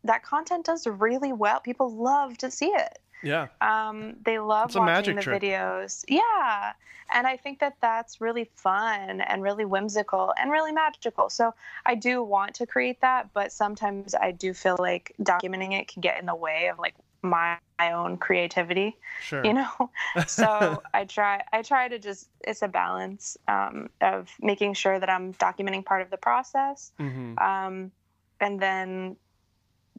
that 0.05 0.23
content 0.23 0.67
does 0.67 0.87
really 0.87 1.33
well. 1.33 1.61
People 1.61 1.91
love 1.91 2.37
to 2.39 2.51
see 2.51 2.67
it. 2.69 2.99
Yeah. 3.25 3.49
Um, 3.61 4.17
they 4.25 4.39
love 4.39 4.67
It's 4.71 4.77
watching 4.77 5.17
the 5.17 5.23
trick. 5.23 5.43
videos. 5.43 6.05
Yeah. 6.09 6.73
And 7.13 7.27
I 7.27 7.37
think 7.37 7.59
that 7.61 7.77
that's 7.81 8.21
really 8.21 8.51
fun 8.57 9.21
and 9.21 9.43
really 9.43 9.65
whimsical 9.65 10.33
and 10.41 10.51
really 10.51 10.73
magical. 10.73 11.29
So 11.29 11.55
I 11.85 11.95
do 11.95 12.23
want 12.23 12.55
to 12.57 12.67
create 12.67 13.01
that, 13.03 13.33
but 13.35 13.53
sometimes 13.53 14.15
I 14.15 14.31
do 14.33 14.55
feel 14.55 14.77
like 14.79 15.15
documenting 15.23 15.79
it 15.79 15.87
can 15.89 16.01
get 16.01 16.19
in 16.19 16.27
the 16.27 16.35
way 16.35 16.69
of 16.69 16.79
like 16.79 16.95
my, 17.23 17.59
my 17.79 17.93
own 17.93 18.17
creativity, 18.17 18.97
Sure. 19.21 19.45
you 19.45 19.53
know? 19.53 19.91
so 20.27 20.83
I 20.95 21.05
try, 21.05 21.43
I 21.53 21.63
try 21.63 21.89
to 21.89 21.99
just, 21.99 22.29
it's 22.41 22.63
a 22.63 22.69
balance 22.69 23.37
um, 23.49 23.91
of 24.01 24.31
making 24.41 24.75
sure 24.75 24.99
that 24.99 25.11
I'm 25.11 25.35
documenting 25.35 25.85
part 25.85 26.01
of 26.03 26.11
the 26.11 26.17
process. 26.19 26.93
hmm 26.99 27.35
Um, 27.39 27.93
and 28.41 28.61
then 28.61 29.17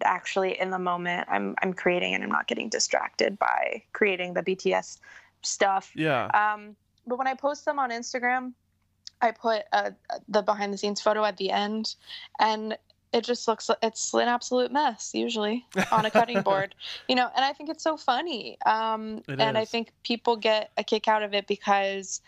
actually 0.04 0.60
in 0.60 0.70
the 0.70 0.80
moment 0.80 1.28
I'm 1.30 1.56
I'm 1.62 1.74
creating 1.74 2.14
and 2.14 2.24
I'm 2.24 2.30
not 2.30 2.48
getting 2.48 2.70
distracted 2.70 3.40
by 3.40 3.84
creating 3.94 4.34
the 4.34 4.44
BTS 4.44 5.00
stuff. 5.42 5.92
Yeah. 5.96 6.26
Um, 6.28 6.76
but 7.08 7.18
when 7.18 7.28
I 7.28 7.34
post 7.34 7.66
them 7.66 7.80
on 7.80 7.92
Instagram, 7.92 8.54
I 9.22 9.32
put 9.32 9.64
uh 9.72 9.92
the 10.28 10.42
behind 10.42 10.74
the 10.74 10.78
scenes 10.78 11.02
photo 11.02 11.24
at 11.24 11.38
the 11.38 11.52
end, 11.52 11.96
and 12.40 12.78
it 13.14 13.24
just 13.24 13.48
looks 13.48 13.70
like 13.70 13.78
it's 13.82 14.14
an 14.14 14.28
absolute 14.28 14.72
mess 14.72 15.12
usually 15.14 15.66
on 15.92 16.06
a 16.06 16.12
cutting 16.12 16.42
board, 16.44 16.76
you 17.08 17.16
know. 17.16 17.30
And 17.36 17.46
I 17.46 17.54
think 17.54 17.70
it's 17.70 17.84
so 17.84 17.96
funny, 17.96 18.58
um, 18.66 19.22
It 19.30 19.40
and 19.40 19.58
I 19.58 19.64
think 19.64 19.92
people 20.04 20.36
get 20.36 20.72
a 20.78 20.84
kick 20.84 21.08
out 21.08 21.24
of 21.24 21.34
it 21.34 21.48
because 21.48 22.22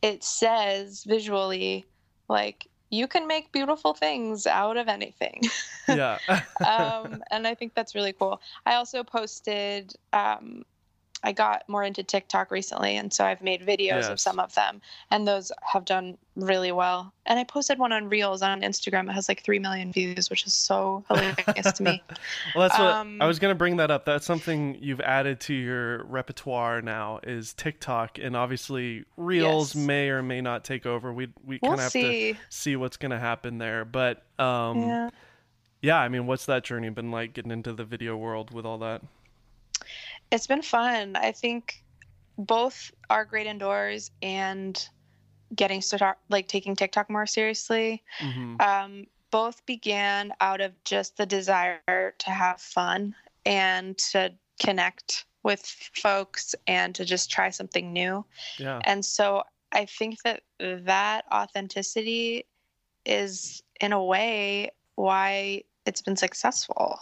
it 0.00 0.22
says 0.22 1.02
visually 1.04 1.84
like 2.28 2.68
you 2.90 3.06
can 3.06 3.26
make 3.26 3.52
beautiful 3.52 3.94
things 3.94 4.46
out 4.46 4.76
of 4.76 4.88
anything 4.88 5.42
yeah. 5.88 6.18
um, 6.66 7.22
and 7.30 7.46
I 7.46 7.54
think 7.54 7.74
that's 7.74 7.94
really 7.94 8.12
cool. 8.12 8.40
I 8.66 8.74
also 8.74 9.02
posted. 9.02 9.94
Um, 10.12 10.64
I 11.24 11.32
got 11.32 11.68
more 11.68 11.82
into 11.82 12.04
TikTok 12.04 12.52
recently, 12.52 12.96
and 12.96 13.12
so 13.12 13.24
I've 13.24 13.42
made 13.42 13.60
videos 13.66 14.02
Yes. 14.02 14.08
of 14.08 14.20
some 14.20 14.38
of 14.38 14.54
them, 14.54 14.80
and 15.10 15.26
those 15.26 15.50
have 15.62 15.84
done 15.84 16.16
really 16.36 16.70
well. 16.70 17.12
And 17.26 17.40
I 17.40 17.44
posted 17.44 17.76
one 17.80 17.92
on 17.92 18.08
Reels 18.08 18.40
on 18.40 18.60
Instagram. 18.60 19.08
It 19.10 19.14
has 19.14 19.28
like 19.28 19.42
three 19.42 19.58
million 19.58 19.92
views, 19.92 20.30
which 20.30 20.46
is 20.46 20.54
so 20.54 21.04
hilarious 21.08 21.72
to 21.72 21.82
me. 21.82 22.02
Well, 22.54 22.68
that's 22.68 22.78
what 22.78 22.94
Um, 22.94 23.20
I 23.20 23.26
was 23.26 23.38
going 23.40 23.50
to 23.50 23.58
bring 23.58 23.78
that 23.78 23.90
up. 23.90 24.04
That's 24.04 24.24
something 24.24 24.78
you've 24.80 25.00
added 25.00 25.40
to 25.40 25.54
your 25.54 26.04
repertoire 26.04 26.80
now 26.82 27.18
is 27.24 27.52
TikTok, 27.52 28.18
and 28.18 28.36
obviously 28.36 29.04
Reels 29.16 29.74
Yes. 29.74 29.86
may 29.86 30.08
or 30.10 30.22
may 30.22 30.40
not 30.40 30.62
take 30.62 30.86
over. 30.86 31.12
We 31.12 31.26
we 31.44 31.58
We'll 31.60 31.70
kind 31.72 31.80
of 31.80 31.84
have 31.84 31.92
to 31.94 32.00
see. 32.00 32.38
see 32.48 32.76
what's 32.76 32.96
going 32.96 33.10
to 33.10 33.18
happen 33.18 33.58
there. 33.58 33.84
But 33.84 34.22
um, 34.38 34.82
yeah. 34.82 35.10
yeah, 35.82 35.98
I 35.98 36.08
mean, 36.08 36.26
what's 36.28 36.46
that 36.46 36.62
journey 36.64 36.90
been 36.90 37.10
like 37.10 37.32
getting 37.34 37.50
into 37.50 37.72
the 37.72 37.84
video 37.84 38.16
world 38.16 38.52
with 38.52 38.64
all 38.64 38.78
that? 38.78 39.02
It's 40.30 40.46
been 40.46 40.62
fun. 40.62 41.16
I 41.16 41.32
think 41.32 41.82
both 42.36 42.90
are 43.10 43.24
great 43.24 43.46
indoors 43.46 44.10
and 44.22 44.88
getting 45.54 45.80
start 45.80 46.18
like 46.28 46.46
taking 46.48 46.76
TikTok 46.76 47.10
more 47.10 47.26
seriously. 47.26 48.02
hmm 48.18 48.56
um, 48.60 49.06
both 49.30 49.64
began 49.66 50.32
out 50.40 50.62
of 50.62 50.72
just 50.84 51.18
the 51.18 51.26
desire 51.26 52.14
to 52.18 52.30
have 52.30 52.60
fun 52.60 53.14
and 53.44 53.98
to 53.98 54.32
connect 54.58 55.26
with 55.42 55.60
folks 55.94 56.54
and 56.66 56.94
to 56.94 57.04
just 57.04 57.30
try 57.30 57.50
something 57.50 57.92
new. 57.92 58.24
Yeah. 58.58 58.80
And 58.84 59.04
so 59.04 59.42
I 59.72 59.84
think 59.84 60.22
that 60.24 60.42
that 60.60 61.24
authenticity 61.32 62.46
is, 63.04 63.62
in 63.80 63.92
a 63.92 64.02
way, 64.02 64.70
why 64.96 65.62
it's 65.86 66.02
been 66.02 66.16
successful 66.16 66.98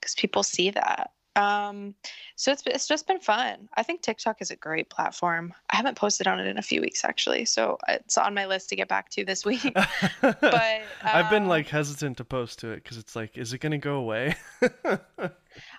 because 0.00 0.14
people 0.14 0.42
see 0.42 0.70
that. 0.70 1.10
Um, 1.36 1.94
so 2.34 2.50
it's 2.50 2.62
it's 2.66 2.88
just 2.88 3.06
been 3.06 3.20
fun. 3.20 3.68
I 3.74 3.82
think 3.82 4.02
TikTok 4.02 4.42
is 4.42 4.50
a 4.50 4.56
great 4.56 4.90
platform. 4.90 5.54
I 5.70 5.76
haven't 5.76 5.96
posted 5.96 6.26
on 6.26 6.40
it 6.40 6.46
in 6.46 6.58
a 6.58 6.62
few 6.62 6.80
weeks 6.80 7.04
actually, 7.04 7.44
so 7.44 7.78
it's 7.88 8.18
on 8.18 8.34
my 8.34 8.46
list 8.46 8.68
to 8.70 8.76
get 8.76 8.88
back 8.88 9.10
to 9.10 9.24
this 9.24 9.44
week. 9.44 9.62
but 10.20 10.82
I've 11.02 11.30
been 11.30 11.44
um, 11.44 11.48
like 11.48 11.68
hesitant 11.68 12.16
to 12.16 12.24
post 12.24 12.58
to 12.60 12.70
it 12.70 12.82
because 12.82 12.98
it's 12.98 13.14
like, 13.14 13.38
is 13.38 13.52
it 13.52 13.58
going 13.58 13.72
to 13.72 13.78
go 13.78 13.96
away? 13.96 14.34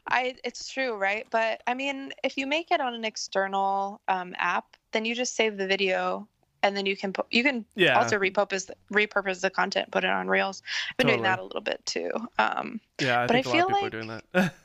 I 0.07 0.35
it's 0.43 0.71
true, 0.71 0.95
right? 0.95 1.27
But 1.29 1.61
I 1.67 1.73
mean, 1.73 2.13
if 2.23 2.37
you 2.37 2.47
make 2.47 2.71
it 2.71 2.79
on 2.79 2.93
an 2.93 3.03
external 3.03 4.01
um, 4.07 4.33
app, 4.37 4.77
then 4.93 5.03
you 5.05 5.15
just 5.15 5.35
save 5.35 5.57
the 5.57 5.67
video, 5.67 6.27
and 6.63 6.77
then 6.77 6.85
you 6.85 6.95
can 6.95 7.11
po- 7.11 7.27
you 7.29 7.43
can 7.43 7.65
yeah. 7.75 7.97
also 7.97 8.17
repurpose 8.17 8.69
repurpose 8.93 9.41
the 9.41 9.49
content, 9.49 9.91
put 9.91 10.05
it 10.05 10.09
on 10.09 10.27
Reels. 10.27 10.63
I've 10.91 10.97
been 10.97 11.07
doing 11.07 11.23
that 11.23 11.39
a 11.39 11.43
little 11.43 11.61
bit 11.61 11.85
too. 11.85 12.09
Um, 12.39 12.79
yeah. 13.01 13.21
I 13.21 13.27
but 13.27 13.35
I 13.35 13.41
think 13.41 13.45
a 13.47 13.49
lot 13.49 13.57
of 13.57 13.67
feel 13.67 13.67
people 13.67 13.79
are 13.79 13.81
like- 13.81 13.91
doing 13.91 14.21
that. 14.33 14.53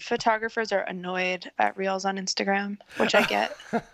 photographers 0.00 0.72
are 0.72 0.80
annoyed 0.82 1.50
at 1.58 1.76
Reels 1.76 2.04
on 2.04 2.16
Instagram, 2.16 2.78
which 2.98 3.14
I 3.14 3.22
get. 3.22 3.56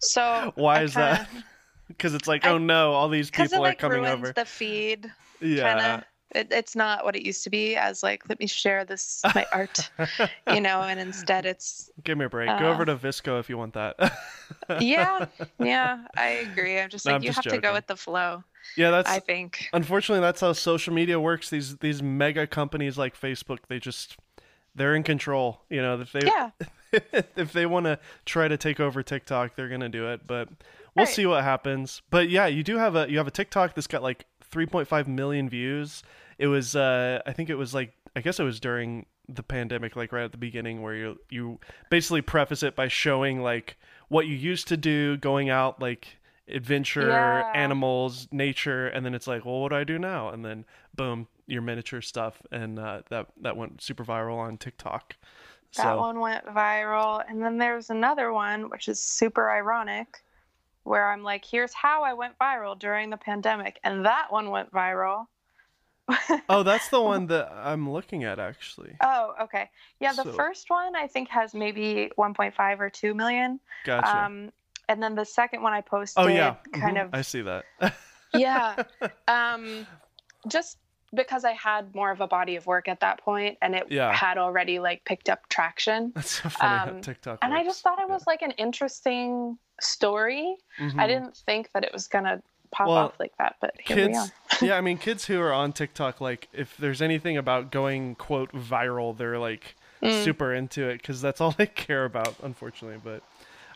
So 0.00 0.52
Why 0.56 0.80
I 0.80 0.82
is 0.82 0.94
that? 0.94 1.26
kinda- 1.30 1.44
Because 1.88 2.14
it's 2.14 2.28
like, 2.28 2.44
I- 2.44 2.50
oh 2.50 2.58
no, 2.58 2.92
all 2.92 3.08
these 3.08 3.30
Because 3.30 3.52
it 3.52 3.54
people 3.54 3.64
are 3.64 3.68
like 3.68 3.78
coming 3.78 4.04
over. 4.04 4.32
the 4.32 4.44
feed. 4.44 5.10
yeah. 5.40 5.68
Kinda. 5.74 6.06
it, 6.34 6.48
it's 6.50 6.74
not 6.76 7.04
what 7.04 7.16
it 7.16 7.22
used 7.22 7.44
to 7.44 7.50
be 7.50 7.76
as 7.76 8.02
like 8.02 8.28
let 8.28 8.38
me 8.40 8.46
share 8.46 8.84
this 8.84 9.20
my 9.34 9.46
art 9.52 9.88
you 10.52 10.60
know 10.60 10.80
and 10.82 10.98
instead 10.98 11.46
it's 11.46 11.90
give 12.02 12.18
me 12.18 12.24
a 12.24 12.28
break 12.28 12.48
uh, 12.50 12.58
go 12.58 12.70
over 12.70 12.84
to 12.84 12.96
VSCO 12.96 13.38
if 13.38 13.48
you 13.48 13.56
want 13.56 13.74
that 13.74 13.94
yeah 14.80 15.26
yeah 15.60 16.04
i 16.16 16.26
agree 16.50 16.80
i'm 16.80 16.88
just 16.88 17.06
no, 17.06 17.12
like 17.12 17.16
I'm 17.18 17.22
you 17.22 17.28
just 17.28 17.36
have 17.36 17.44
joking. 17.44 17.60
to 17.60 17.66
go 17.68 17.72
with 17.72 17.86
the 17.86 17.94
flow 17.96 18.42
yeah 18.76 18.90
that's 18.90 19.08
i 19.08 19.20
think 19.20 19.68
unfortunately 19.74 20.22
that's 20.22 20.40
how 20.40 20.52
social 20.54 20.92
media 20.92 21.20
works 21.20 21.50
these 21.50 21.76
these 21.76 22.02
mega 22.02 22.46
companies 22.48 22.98
like 22.98 23.18
facebook 23.20 23.58
they 23.68 23.78
just 23.78 24.16
they're 24.74 24.94
in 24.94 25.02
control 25.02 25.60
you 25.70 25.80
know 25.80 26.00
if 26.00 26.12
they 26.12 26.20
yeah 26.24 26.50
if 27.36 27.52
they 27.52 27.66
want 27.66 27.86
to 27.86 27.98
try 28.24 28.48
to 28.48 28.56
take 28.56 28.80
over 28.80 29.02
tiktok 29.02 29.54
they're 29.56 29.68
gonna 29.68 29.88
do 29.88 30.08
it 30.08 30.26
but 30.26 30.48
we'll 30.94 31.04
right. 31.06 31.14
see 31.14 31.26
what 31.26 31.42
happens 31.42 32.02
but 32.10 32.28
yeah 32.28 32.46
you 32.46 32.62
do 32.62 32.76
have 32.76 32.94
a 32.94 33.10
you 33.10 33.18
have 33.18 33.26
a 33.26 33.32
tiktok 33.32 33.74
that's 33.74 33.86
got 33.86 34.02
like 34.02 34.26
3.5 34.54 35.08
million 35.08 35.48
views. 35.48 36.02
It 36.38 36.46
was 36.46 36.76
uh 36.76 37.20
I 37.26 37.32
think 37.32 37.50
it 37.50 37.56
was 37.56 37.74
like 37.74 37.92
I 38.16 38.20
guess 38.20 38.38
it 38.38 38.44
was 38.44 38.60
during 38.60 39.06
the 39.28 39.42
pandemic 39.42 39.96
like 39.96 40.12
right 40.12 40.24
at 40.24 40.32
the 40.32 40.38
beginning 40.38 40.82
where 40.82 40.94
you 40.94 41.18
you 41.30 41.58
basically 41.90 42.22
preface 42.22 42.62
it 42.62 42.76
by 42.76 42.88
showing 42.88 43.40
like 43.42 43.76
what 44.08 44.26
you 44.26 44.34
used 44.34 44.68
to 44.68 44.76
do 44.76 45.16
going 45.16 45.48
out 45.48 45.80
like 45.80 46.18
adventure 46.48 47.08
yeah. 47.08 47.50
animals 47.54 48.28
nature 48.30 48.86
and 48.88 49.04
then 49.06 49.14
it's 49.14 49.26
like 49.26 49.44
well 49.44 49.60
what 49.60 49.70
do 49.70 49.76
i 49.76 49.84
do 49.84 49.98
now 49.98 50.28
and 50.28 50.44
then 50.44 50.64
boom 50.94 51.26
your 51.46 51.62
miniature 51.62 52.02
stuff 52.02 52.42
and 52.52 52.78
uh, 52.78 53.00
that 53.08 53.28
that 53.40 53.56
went 53.56 53.80
super 53.80 54.04
viral 54.04 54.36
on 54.36 54.58
tiktok 54.58 55.16
that 55.76 55.82
so. 55.82 55.96
one 55.96 56.20
went 56.20 56.44
viral 56.46 57.24
and 57.28 57.42
then 57.42 57.56
there's 57.56 57.88
another 57.88 58.32
one 58.32 58.68
which 58.68 58.88
is 58.88 59.00
super 59.00 59.50
ironic 59.50 60.22
where 60.84 61.10
I'm 61.10 61.22
like, 61.22 61.44
here's 61.44 61.74
how 61.74 62.02
I 62.02 62.12
went 62.12 62.38
viral 62.38 62.78
during 62.78 63.10
the 63.10 63.16
pandemic. 63.16 63.80
And 63.82 64.06
that 64.06 64.30
one 64.30 64.50
went 64.50 64.70
viral. 64.70 65.26
oh, 66.50 66.62
that's 66.62 66.88
the 66.88 67.00
one 67.00 67.26
that 67.28 67.50
I'm 67.50 67.90
looking 67.90 68.24
at 68.24 68.38
actually. 68.38 68.94
Oh, 69.02 69.34
okay. 69.42 69.70
Yeah, 70.00 70.12
the 70.12 70.24
so. 70.24 70.32
first 70.32 70.68
one 70.68 70.94
I 70.94 71.06
think 71.06 71.30
has 71.30 71.54
maybe 71.54 72.10
1.5 72.18 72.78
or 72.78 72.90
2 72.90 73.14
million. 73.14 73.58
Gotcha. 73.84 74.24
Um, 74.24 74.52
and 74.88 75.02
then 75.02 75.14
the 75.14 75.24
second 75.24 75.62
one 75.62 75.72
I 75.72 75.80
posted 75.80 76.24
oh, 76.24 76.28
yeah. 76.28 76.56
kind 76.72 76.96
mm-hmm. 76.96 77.06
of 77.06 77.14
I 77.14 77.22
see 77.22 77.42
that. 77.42 77.64
yeah. 78.34 78.82
Um 79.28 79.86
just 80.48 80.78
because 81.14 81.44
I 81.44 81.52
had 81.52 81.94
more 81.94 82.10
of 82.10 82.20
a 82.20 82.26
body 82.26 82.56
of 82.56 82.66
work 82.66 82.88
at 82.88 83.00
that 83.00 83.20
point 83.20 83.56
and 83.62 83.74
it 83.74 83.86
yeah. 83.88 84.12
had 84.12 84.36
already 84.36 84.80
like 84.80 85.04
picked 85.04 85.28
up 85.28 85.48
traction. 85.48 86.12
That's 86.14 86.42
so 86.42 86.48
funny 86.48 86.90
um, 86.90 87.00
TikTok. 87.00 87.38
And 87.42 87.54
I 87.54 87.62
just 87.62 87.82
thought 87.82 88.00
it 88.00 88.08
was 88.08 88.24
yeah. 88.26 88.32
like 88.32 88.42
an 88.42 88.50
interesting 88.52 89.58
story. 89.80 90.56
Mm-hmm. 90.78 90.98
I 91.00 91.06
didn't 91.06 91.36
think 91.36 91.70
that 91.72 91.84
it 91.84 91.92
was 91.92 92.08
gonna 92.08 92.42
pop 92.74 92.88
well, 92.88 92.96
off 92.96 93.14
like 93.18 93.32
that, 93.38 93.56
but 93.60 93.74
here 93.78 93.96
kids, 93.96 94.18
we 94.60 94.68
are. 94.68 94.70
yeah, 94.72 94.76
I 94.76 94.80
mean, 94.80 94.98
kids 94.98 95.24
who 95.26 95.40
are 95.40 95.52
on 95.52 95.72
TikTok, 95.72 96.20
like, 96.20 96.48
if 96.52 96.76
there's 96.76 97.00
anything 97.00 97.36
about 97.36 97.70
going 97.70 98.16
quote 98.16 98.52
viral, 98.52 99.16
they're 99.16 99.38
like 99.38 99.76
mm. 100.02 100.24
super 100.24 100.52
into 100.52 100.88
it 100.88 100.98
because 100.98 101.20
that's 101.20 101.40
all 101.40 101.52
they 101.52 101.66
care 101.66 102.04
about, 102.04 102.34
unfortunately. 102.42 103.00
But 103.02 103.22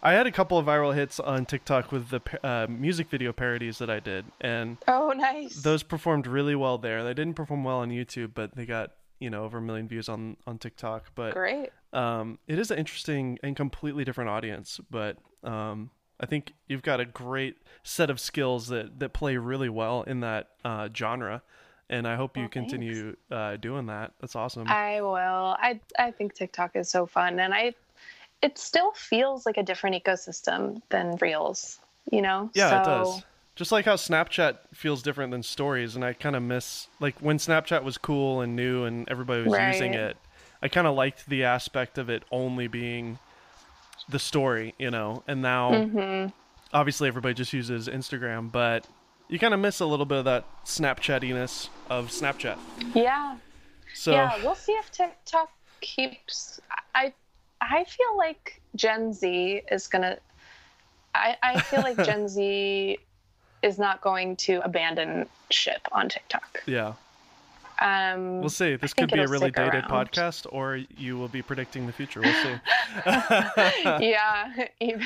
I 0.02 0.12
had 0.12 0.26
a 0.26 0.32
couple 0.32 0.58
of 0.58 0.66
viral 0.66 0.94
hits 0.94 1.18
on 1.18 1.44
TikTok 1.46 1.90
with 1.90 2.08
the 2.10 2.20
uh, 2.46 2.66
music 2.68 3.10
video 3.10 3.32
parodies 3.32 3.78
that 3.78 3.90
I 3.90 4.00
did, 4.00 4.26
and 4.40 4.76
oh, 4.86 5.12
nice. 5.16 5.62
Those 5.62 5.82
performed 5.82 6.26
really 6.26 6.54
well 6.54 6.78
there. 6.78 7.02
They 7.02 7.14
didn't 7.14 7.34
perform 7.34 7.64
well 7.64 7.78
on 7.78 7.90
YouTube, 7.90 8.32
but 8.34 8.54
they 8.54 8.66
got 8.66 8.92
you 9.18 9.30
know 9.30 9.44
over 9.44 9.58
a 9.58 9.62
million 9.62 9.88
views 9.88 10.08
on 10.08 10.36
on 10.46 10.58
TikTok. 10.58 11.12
But 11.14 11.34
great. 11.34 11.70
Um, 11.92 12.38
it 12.46 12.58
is 12.58 12.70
an 12.70 12.78
interesting 12.78 13.38
and 13.42 13.56
completely 13.56 14.04
different 14.04 14.30
audience, 14.30 14.80
but 14.90 15.16
um, 15.42 15.90
I 16.20 16.26
think 16.26 16.54
you've 16.68 16.82
got 16.82 17.00
a 17.00 17.04
great 17.04 17.56
set 17.82 18.10
of 18.10 18.20
skills 18.20 18.68
that 18.68 19.00
that 19.00 19.12
play 19.12 19.36
really 19.36 19.68
well 19.68 20.02
in 20.02 20.20
that 20.20 20.48
uh, 20.64 20.88
genre. 20.94 21.42
And 21.90 22.06
I 22.06 22.16
hope 22.16 22.36
you 22.36 22.42
well, 22.42 22.50
continue 22.50 23.16
uh, 23.30 23.56
doing 23.56 23.86
that. 23.86 24.12
That's 24.20 24.36
awesome. 24.36 24.68
I 24.68 25.00
will. 25.00 25.56
I 25.58 25.80
I 25.98 26.10
think 26.10 26.34
TikTok 26.34 26.76
is 26.76 26.90
so 26.90 27.06
fun, 27.06 27.40
and 27.40 27.54
I 27.54 27.74
it 28.42 28.58
still 28.58 28.92
feels 28.92 29.46
like 29.46 29.56
a 29.56 29.62
different 29.62 30.02
ecosystem 30.02 30.80
than 30.90 31.16
Reels. 31.20 31.78
You 32.10 32.22
know? 32.22 32.50
Yeah, 32.54 32.70
so... 32.70 32.76
it 32.76 32.84
does. 32.84 33.22
Just 33.56 33.72
like 33.72 33.84
how 33.84 33.96
Snapchat 33.96 34.58
feels 34.72 35.02
different 35.02 35.32
than 35.32 35.42
Stories, 35.42 35.96
and 35.96 36.04
I 36.04 36.12
kind 36.12 36.36
of 36.36 36.44
miss 36.44 36.86
like 37.00 37.18
when 37.18 37.38
Snapchat 37.38 37.82
was 37.82 37.98
cool 37.98 38.40
and 38.40 38.54
new 38.54 38.84
and 38.84 39.08
everybody 39.08 39.42
was 39.42 39.52
right. 39.52 39.72
using 39.72 39.94
it. 39.94 40.16
I 40.62 40.68
kind 40.68 40.86
of 40.86 40.94
liked 40.94 41.28
the 41.28 41.42
aspect 41.42 41.98
of 41.98 42.08
it 42.08 42.22
only 42.30 42.68
being 42.68 43.18
the 44.08 44.18
story, 44.20 44.74
you 44.78 44.90
know, 44.90 45.24
and 45.26 45.42
now 45.42 45.70
mm-hmm. 45.72 46.30
obviously 46.72 47.08
everybody 47.08 47.34
just 47.34 47.52
uses 47.52 47.88
Instagram, 47.88 48.50
but 48.50 48.86
you 49.28 49.40
kind 49.40 49.54
of 49.54 49.60
miss 49.60 49.80
a 49.80 49.86
little 49.86 50.06
bit 50.06 50.18
of 50.18 50.24
that 50.26 50.44
Snapchattiness 50.64 51.68
of 51.90 52.10
Snapchat. 52.10 52.58
Yeah. 52.94 53.36
So 53.94 54.12
yeah, 54.12 54.36
we'll 54.42 54.54
see 54.54 54.72
if 54.72 54.90
TikTok 54.92 55.50
keeps. 55.80 56.60
I 56.94 57.12
I 57.60 57.84
feel 57.84 58.16
like 58.16 58.60
Gen 58.76 59.12
Z 59.12 59.62
is 59.70 59.88
gonna. 59.88 60.18
I, 61.14 61.36
I 61.42 61.60
feel 61.60 61.80
like 61.80 61.96
Gen 62.04 62.28
Z 62.28 62.98
is 63.62 63.78
not 63.78 64.00
going 64.00 64.36
to 64.36 64.60
abandon 64.64 65.26
ship 65.50 65.80
on 65.92 66.08
TikTok. 66.08 66.62
Yeah. 66.66 66.94
Um, 67.80 68.40
we'll 68.40 68.48
see. 68.48 68.76
This 68.76 68.92
could 68.92 69.10
be 69.10 69.20
a 69.20 69.28
really 69.28 69.50
dated 69.50 69.84
around. 69.84 70.10
podcast, 70.10 70.46
or 70.50 70.80
you 70.96 71.16
will 71.16 71.28
be 71.28 71.42
predicting 71.42 71.86
the 71.86 71.92
future. 71.92 72.20
We'll 72.20 72.32
see. 72.42 72.60
yeah. 74.04 74.66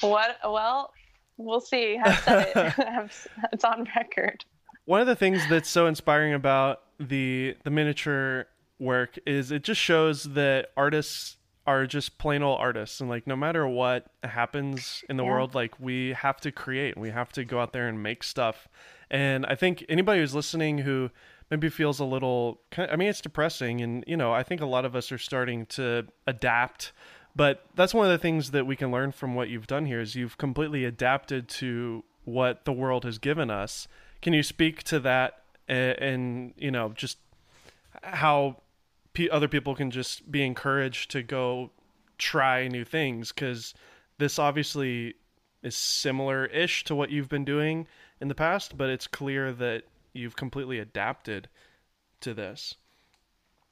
what? 0.00 0.38
Well, 0.44 0.92
we'll 1.36 1.60
see. 1.60 1.98
I've 2.02 2.18
said 2.20 2.52
it. 2.54 3.12
it's 3.52 3.64
on 3.64 3.86
record. 3.94 4.44
One 4.86 5.00
of 5.00 5.06
the 5.06 5.16
things 5.16 5.40
that's 5.48 5.68
so 5.68 5.86
inspiring 5.86 6.34
about 6.34 6.82
the 6.98 7.56
the 7.62 7.70
miniature 7.70 8.46
work 8.80 9.18
is 9.26 9.50
it 9.50 9.62
just 9.62 9.80
shows 9.80 10.24
that 10.34 10.70
artists 10.76 11.36
are 11.68 11.86
just 11.86 12.16
plain 12.16 12.42
old 12.42 12.58
artists 12.58 12.98
and 12.98 13.10
like 13.10 13.26
no 13.26 13.36
matter 13.36 13.68
what 13.68 14.06
happens 14.24 15.04
in 15.10 15.18
the 15.18 15.22
yeah. 15.22 15.28
world 15.28 15.54
like 15.54 15.78
we 15.78 16.14
have 16.14 16.40
to 16.40 16.50
create 16.50 16.96
we 16.96 17.10
have 17.10 17.30
to 17.30 17.44
go 17.44 17.60
out 17.60 17.74
there 17.74 17.88
and 17.88 18.02
make 18.02 18.22
stuff 18.22 18.68
and 19.10 19.44
i 19.44 19.54
think 19.54 19.84
anybody 19.86 20.18
who's 20.18 20.34
listening 20.34 20.78
who 20.78 21.10
maybe 21.50 21.68
feels 21.68 22.00
a 22.00 22.04
little 22.06 22.62
i 22.78 22.96
mean 22.96 23.08
it's 23.08 23.20
depressing 23.20 23.82
and 23.82 24.02
you 24.06 24.16
know 24.16 24.32
i 24.32 24.42
think 24.42 24.62
a 24.62 24.66
lot 24.66 24.86
of 24.86 24.96
us 24.96 25.12
are 25.12 25.18
starting 25.18 25.66
to 25.66 26.06
adapt 26.26 26.90
but 27.36 27.66
that's 27.74 27.92
one 27.92 28.06
of 28.06 28.10
the 28.10 28.18
things 28.18 28.52
that 28.52 28.66
we 28.66 28.74
can 28.74 28.90
learn 28.90 29.12
from 29.12 29.34
what 29.34 29.50
you've 29.50 29.66
done 29.66 29.84
here 29.84 30.00
is 30.00 30.14
you've 30.14 30.38
completely 30.38 30.86
adapted 30.86 31.50
to 31.50 32.02
what 32.24 32.64
the 32.64 32.72
world 32.72 33.04
has 33.04 33.18
given 33.18 33.50
us 33.50 33.86
can 34.22 34.32
you 34.32 34.42
speak 34.42 34.82
to 34.82 34.98
that 34.98 35.42
and, 35.68 35.98
and 35.98 36.54
you 36.56 36.70
know 36.70 36.94
just 36.94 37.18
how 38.02 38.56
other 39.30 39.48
people 39.48 39.74
can 39.74 39.90
just 39.90 40.30
be 40.30 40.44
encouraged 40.44 41.10
to 41.12 41.22
go 41.22 41.70
try 42.18 42.68
new 42.68 42.84
things 42.84 43.32
because 43.32 43.74
this 44.18 44.38
obviously 44.38 45.14
is 45.62 45.76
similar-ish 45.76 46.84
to 46.84 46.94
what 46.94 47.10
you've 47.10 47.28
been 47.28 47.44
doing 47.44 47.86
in 48.20 48.28
the 48.28 48.34
past, 48.34 48.76
but 48.76 48.90
it's 48.90 49.06
clear 49.06 49.52
that 49.52 49.84
you've 50.12 50.36
completely 50.36 50.78
adapted 50.78 51.48
to 52.20 52.34
this. 52.34 52.74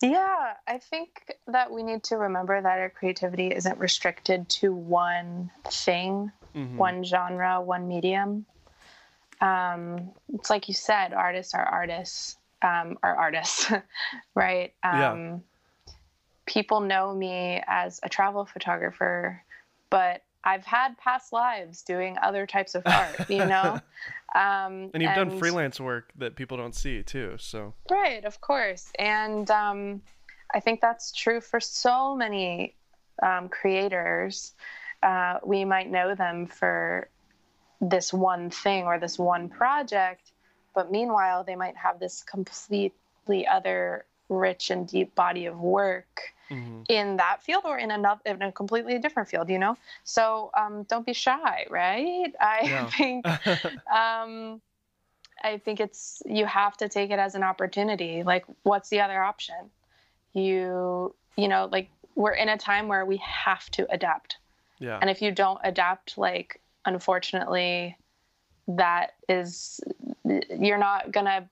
Yeah, 0.03 0.53
I 0.67 0.79
think 0.79 1.33
that 1.47 1.73
we 1.73 1.83
need 1.83 2.05
to 2.05 2.17
remember 2.17 2.61
that 2.61 2.79
our 2.79 2.91
creativity 2.91 3.49
isn't 3.49 3.79
restricted 3.79 4.49
to 4.51 4.73
one 4.73 5.51
thing, 5.71 6.31
mm-hmm. 6.55 6.77
one 6.77 7.03
genre, 7.03 7.61
one 7.63 7.89
medium. 7.89 8.45
Um, 9.41 10.13
it's 10.35 10.51
like 10.51 10.69
you 10.69 10.75
said, 10.75 11.13
artists 11.15 11.55
are 11.55 11.65
artists 11.65 12.37
um, 12.63 12.99
are 13.03 13.15
artists, 13.15 13.73
right? 14.35 14.73
Um, 14.83 14.99
yeah. 14.99 15.37
People 16.47 16.81
know 16.81 17.15
me 17.15 17.63
as 17.67 18.01
a 18.03 18.09
travel 18.09 18.45
photographer, 18.45 19.43
but 19.91 20.23
I've 20.45 20.65
had 20.65 20.97
past 20.99 21.33
lives 21.33 21.83
doing 21.83 22.17
other 22.23 22.47
types 22.47 22.77
of 22.77 22.85
art, 22.87 23.29
you 23.29 23.39
know? 23.47 23.81
Um, 24.35 24.91
and 24.95 25.03
you've 25.03 25.11
and, 25.11 25.31
done 25.31 25.39
freelance 25.39 25.81
work 25.81 26.13
that 26.19 26.37
people 26.37 26.57
don't 26.57 26.75
see 26.75 27.03
too, 27.03 27.35
so. 27.39 27.75
Right, 27.91 28.25
of 28.25 28.41
course. 28.41 28.93
And 28.99 29.51
um, 29.51 30.03
I 30.55 30.61
think 30.61 30.81
that's 30.81 31.11
true 31.11 31.41
for 31.41 31.59
so 31.59 32.15
many 32.15 32.77
um, 33.23 33.49
creators. 33.49 34.53
Uh, 35.03 35.39
we 35.45 35.65
might 35.65 35.91
know 35.91 36.15
them 36.15 36.47
for 36.47 37.09
this 37.81 38.13
one 38.13 38.51
thing 38.51 38.85
or 38.85 38.99
this 38.99 39.19
one 39.19 39.49
project, 39.49 40.26
but 40.77 40.93
meanwhile, 40.93 41.43
they 41.43 41.57
might 41.57 41.77
have 41.77 41.99
this 41.99 42.23
completely 42.23 43.47
other 43.51 44.05
rich 44.29 44.71
and 44.71 44.87
deep 44.87 45.15
body 45.15 45.47
of 45.47 45.59
work 45.59 46.35
mm-hmm. 46.51 46.83
in 46.89 47.17
that 47.17 47.43
field 47.43 47.63
or 47.65 47.79
in 47.79 47.91
another 47.91 48.21
in 48.27 48.43
a 48.43 48.53
completely 48.53 48.99
different 48.99 49.29
field 49.29 49.49
you 49.49 49.59
know? 49.59 49.77
So 50.05 50.51
um, 50.57 50.83
don't 50.85 51.07
be 51.07 51.15
shy 51.15 51.67
right? 51.71 52.33
I 52.41 52.61
yeah. 52.65 52.91
think 52.91 53.27
um, 53.91 54.61
i 55.43 55.59
think 55.59 55.81
it's 55.81 56.23
you 56.27 56.47
have 56.47 56.77
to 56.77 56.89
take 56.89 57.11
it 57.11 57.19
as 57.19 57.35
an 57.35 57.43
opportunity. 57.43 58.23
Like 58.23 58.45
what's 58.63 58.91
the 58.91 59.01
other 59.01 59.23
option? 59.23 59.71
You 60.35 61.15
you 61.37 61.49
know 61.49 61.69
like 61.73 61.89
we're 62.15 62.35
in 62.35 62.49
a 62.49 62.59
time 62.59 62.89
where 62.89 63.05
we 63.05 63.17
have 63.19 63.71
to 63.73 63.87
adapt. 63.91 64.37
Yeah. 64.79 64.99
And 65.01 65.09
if 65.09 65.23
you 65.23 65.33
don't 65.33 65.61
adapt 65.65 66.19
like 66.19 66.61
unfortunately 66.85 67.97
that 68.69 69.15
is 69.29 69.81
you're 70.25 70.79
not 70.79 71.13
gonna 71.13 71.49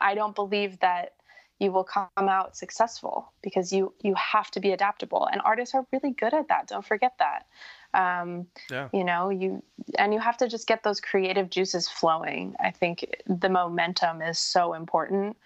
I 0.00 0.14
don't 0.14 0.34
believe 0.34 0.80
that 0.80 1.14
you 1.58 1.72
will 1.72 1.84
come 1.84 2.08
out 2.16 2.56
successful 2.56 3.32
because 3.42 3.72
you 3.72 3.92
you 4.02 4.14
have 4.14 4.50
to 4.52 4.60
be 4.60 4.72
adaptable. 4.72 5.28
And 5.30 5.40
artists 5.44 5.74
are 5.74 5.86
really 5.92 6.12
good 6.12 6.32
at 6.34 6.48
that. 6.48 6.68
Don't 6.68 6.84
forget 6.84 7.14
that. 7.18 7.46
Um, 7.94 8.46
yeah. 8.70 8.88
you 8.92 9.02
know 9.02 9.30
you 9.30 9.62
and 9.98 10.12
you 10.12 10.20
have 10.20 10.36
to 10.38 10.48
just 10.48 10.66
get 10.66 10.82
those 10.82 11.00
creative 11.00 11.50
juices 11.50 11.88
flowing. 11.88 12.54
I 12.60 12.70
think 12.70 13.06
the 13.26 13.48
momentum 13.48 14.22
is 14.22 14.38
so 14.38 14.74
important. 14.74 15.36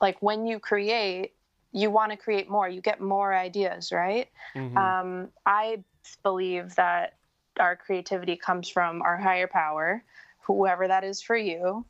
Like 0.00 0.20
when 0.20 0.46
you 0.46 0.58
create 0.58 1.32
you 1.72 1.90
want 1.90 2.10
to 2.10 2.16
create 2.16 2.48
more. 2.48 2.68
You 2.68 2.80
get 2.80 3.00
more 3.00 3.34
ideas 3.34 3.92
right? 3.92 4.28
Mm-hmm. 4.54 4.78
um, 4.78 5.28
i 5.44 5.82
believe 6.22 6.74
that 6.76 7.14
our 7.58 7.76
creativity 7.76 8.36
comes 8.36 8.68
from 8.68 9.02
our 9.02 9.16
higher 9.16 9.46
power 9.46 10.02
whoever 10.46 10.88
that 10.88 11.04
is 11.04 11.20
for 11.20 11.36
you. 11.36 11.84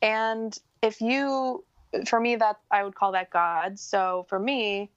And 0.00 0.56
if 0.82 1.00
you 1.00 1.64
for 2.06 2.18
me 2.18 2.36
that 2.36 2.58
i 2.70 2.82
would 2.82 2.94
call 2.94 3.12
that 3.12 3.30
god. 3.30 3.78
So 3.78 4.26
for 4.28 4.38
me 4.38 4.90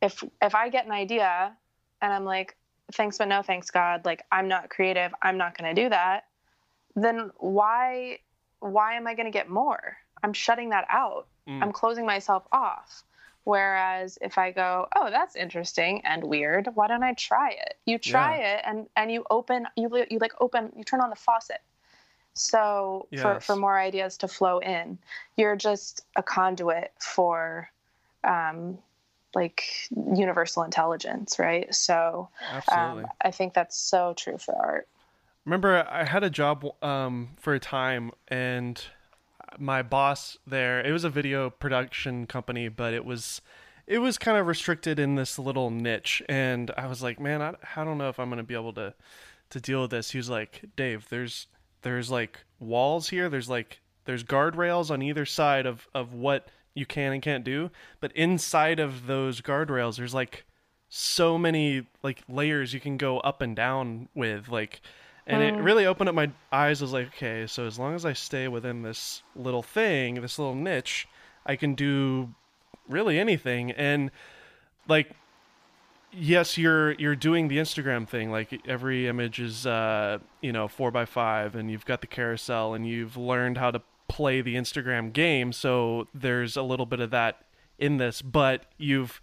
if 0.00 0.22
if 0.40 0.54
i 0.54 0.68
get 0.68 0.84
an 0.86 0.92
idea 0.92 1.56
and 2.00 2.12
i'm 2.12 2.24
like 2.24 2.56
thanks 2.92 3.16
but 3.18 3.28
no 3.28 3.42
thanks 3.42 3.70
god 3.70 4.04
like 4.04 4.22
i'm 4.30 4.48
not 4.48 4.68
creative 4.68 5.14
i'm 5.22 5.38
not 5.38 5.56
going 5.56 5.74
to 5.74 5.82
do 5.82 5.88
that 5.88 6.24
then 6.94 7.30
why 7.38 8.18
why 8.60 8.94
am 8.94 9.06
i 9.06 9.14
going 9.14 9.26
to 9.26 9.32
get 9.32 9.48
more? 9.48 9.96
I'm 10.22 10.32
shutting 10.32 10.70
that 10.70 10.86
out. 10.90 11.26
Mm. 11.48 11.62
i'm 11.62 11.72
closing 11.72 12.06
myself 12.06 12.46
off. 12.52 13.02
Whereas 13.44 14.18
if 14.20 14.38
i 14.38 14.52
go 14.52 14.86
oh 14.94 15.10
that's 15.10 15.34
interesting 15.34 16.02
and 16.04 16.22
weird 16.22 16.68
why 16.74 16.86
don't 16.88 17.02
i 17.02 17.14
try 17.14 17.50
it? 17.50 17.74
You 17.86 17.98
try 17.98 18.38
yeah. 18.38 18.56
it 18.56 18.64
and 18.66 18.86
and 18.96 19.10
you 19.10 19.24
open 19.30 19.66
you 19.76 20.04
you 20.10 20.18
like 20.18 20.32
open 20.40 20.72
you 20.76 20.84
turn 20.84 21.00
on 21.00 21.10
the 21.10 21.16
faucet 21.16 21.60
so 22.34 23.06
yes. 23.10 23.22
for, 23.22 23.40
for 23.40 23.56
more 23.56 23.78
ideas 23.78 24.16
to 24.16 24.28
flow 24.28 24.58
in 24.58 24.98
you're 25.36 25.56
just 25.56 26.04
a 26.16 26.22
conduit 26.22 26.92
for 26.98 27.68
um, 28.24 28.78
like 29.34 29.64
universal 30.14 30.62
intelligence 30.62 31.38
right? 31.38 31.74
So 31.74 32.28
um, 32.70 33.06
i 33.22 33.30
think 33.30 33.54
that's 33.54 33.76
so 33.76 34.14
true 34.16 34.38
for 34.38 34.54
art. 34.54 34.88
Remember 35.44 35.86
i 35.90 36.04
had 36.04 36.22
a 36.22 36.30
job 36.30 36.64
um, 36.82 37.30
for 37.38 37.54
a 37.54 37.60
time 37.60 38.12
and 38.28 38.82
my 39.58 39.82
boss 39.82 40.38
there 40.46 40.80
it 40.80 40.92
was 40.92 41.04
a 41.04 41.10
video 41.10 41.50
production 41.50 42.26
company 42.26 42.68
but 42.68 42.94
it 42.94 43.04
was 43.04 43.42
it 43.86 43.98
was 43.98 44.16
kind 44.16 44.38
of 44.38 44.46
restricted 44.46 44.98
in 44.98 45.16
this 45.16 45.38
little 45.38 45.70
niche. 45.70 46.22
And 46.28 46.70
i 46.76 46.86
was 46.86 47.02
like 47.02 47.20
man 47.20 47.42
i, 47.42 47.54
I 47.76 47.84
don't 47.84 47.98
know 47.98 48.08
if 48.08 48.18
i'm 48.18 48.28
going 48.28 48.38
to 48.38 48.44
be 48.44 48.54
able 48.54 48.72
to 48.74 48.94
to 49.50 49.60
deal 49.60 49.82
with 49.82 49.90
this. 49.90 50.12
He 50.12 50.18
was 50.18 50.30
like 50.30 50.62
dave 50.76 51.08
there's 51.10 51.46
there's 51.82 52.10
like 52.10 52.44
walls 52.58 53.10
here. 53.10 53.28
There's 53.28 53.48
like 53.48 53.80
there's 54.04 54.24
guardrails 54.24 54.90
on 54.90 55.02
either 55.02 55.26
side 55.26 55.66
of 55.66 55.88
of 55.94 56.14
what 56.14 56.48
you 56.74 56.86
can 56.86 57.12
and 57.12 57.22
can't 57.22 57.44
do. 57.44 57.70
But 58.00 58.12
inside 58.12 58.80
of 58.80 59.06
those 59.06 59.40
guardrails, 59.40 59.96
there's 59.96 60.14
like 60.14 60.44
so 60.88 61.38
many 61.38 61.86
like 62.02 62.22
layers 62.28 62.74
you 62.74 62.80
can 62.80 62.96
go 62.98 63.18
up 63.20 63.40
and 63.40 63.56
down 63.56 64.08
with 64.14 64.48
like 64.48 64.82
and 65.26 65.42
it 65.42 65.54
really 65.54 65.86
opened 65.86 66.08
up 66.08 66.14
my 66.14 66.30
eyes 66.52 66.82
I 66.82 66.84
was 66.84 66.92
like 66.92 67.06
okay 67.06 67.46
so 67.46 67.66
as 67.66 67.78
long 67.78 67.94
as 67.94 68.04
i 68.04 68.12
stay 68.12 68.46
within 68.46 68.82
this 68.82 69.22
little 69.34 69.62
thing 69.62 70.20
this 70.20 70.38
little 70.38 70.54
niche 70.54 71.08
i 71.46 71.56
can 71.56 71.74
do 71.74 72.34
really 72.90 73.18
anything 73.18 73.70
and 73.70 74.10
like 74.86 75.12
yes, 76.12 76.58
you're 76.58 76.92
you're 76.92 77.16
doing 77.16 77.48
the 77.48 77.58
Instagram 77.58 78.08
thing. 78.08 78.30
Like 78.30 78.60
every 78.66 79.08
image 79.08 79.40
is 79.40 79.66
uh, 79.66 80.18
you 80.40 80.52
know 80.52 80.68
four 80.68 80.90
by 80.90 81.04
five, 81.04 81.54
and 81.54 81.70
you've 81.70 81.84
got 81.84 82.00
the 82.00 82.06
carousel, 82.06 82.74
and 82.74 82.86
you've 82.86 83.16
learned 83.16 83.58
how 83.58 83.70
to 83.70 83.82
play 84.08 84.40
the 84.40 84.54
Instagram 84.54 85.12
game. 85.12 85.52
So 85.52 86.08
there's 86.14 86.56
a 86.56 86.62
little 86.62 86.86
bit 86.86 87.00
of 87.00 87.10
that 87.10 87.44
in 87.78 87.96
this, 87.96 88.22
but 88.22 88.66
you've 88.78 89.20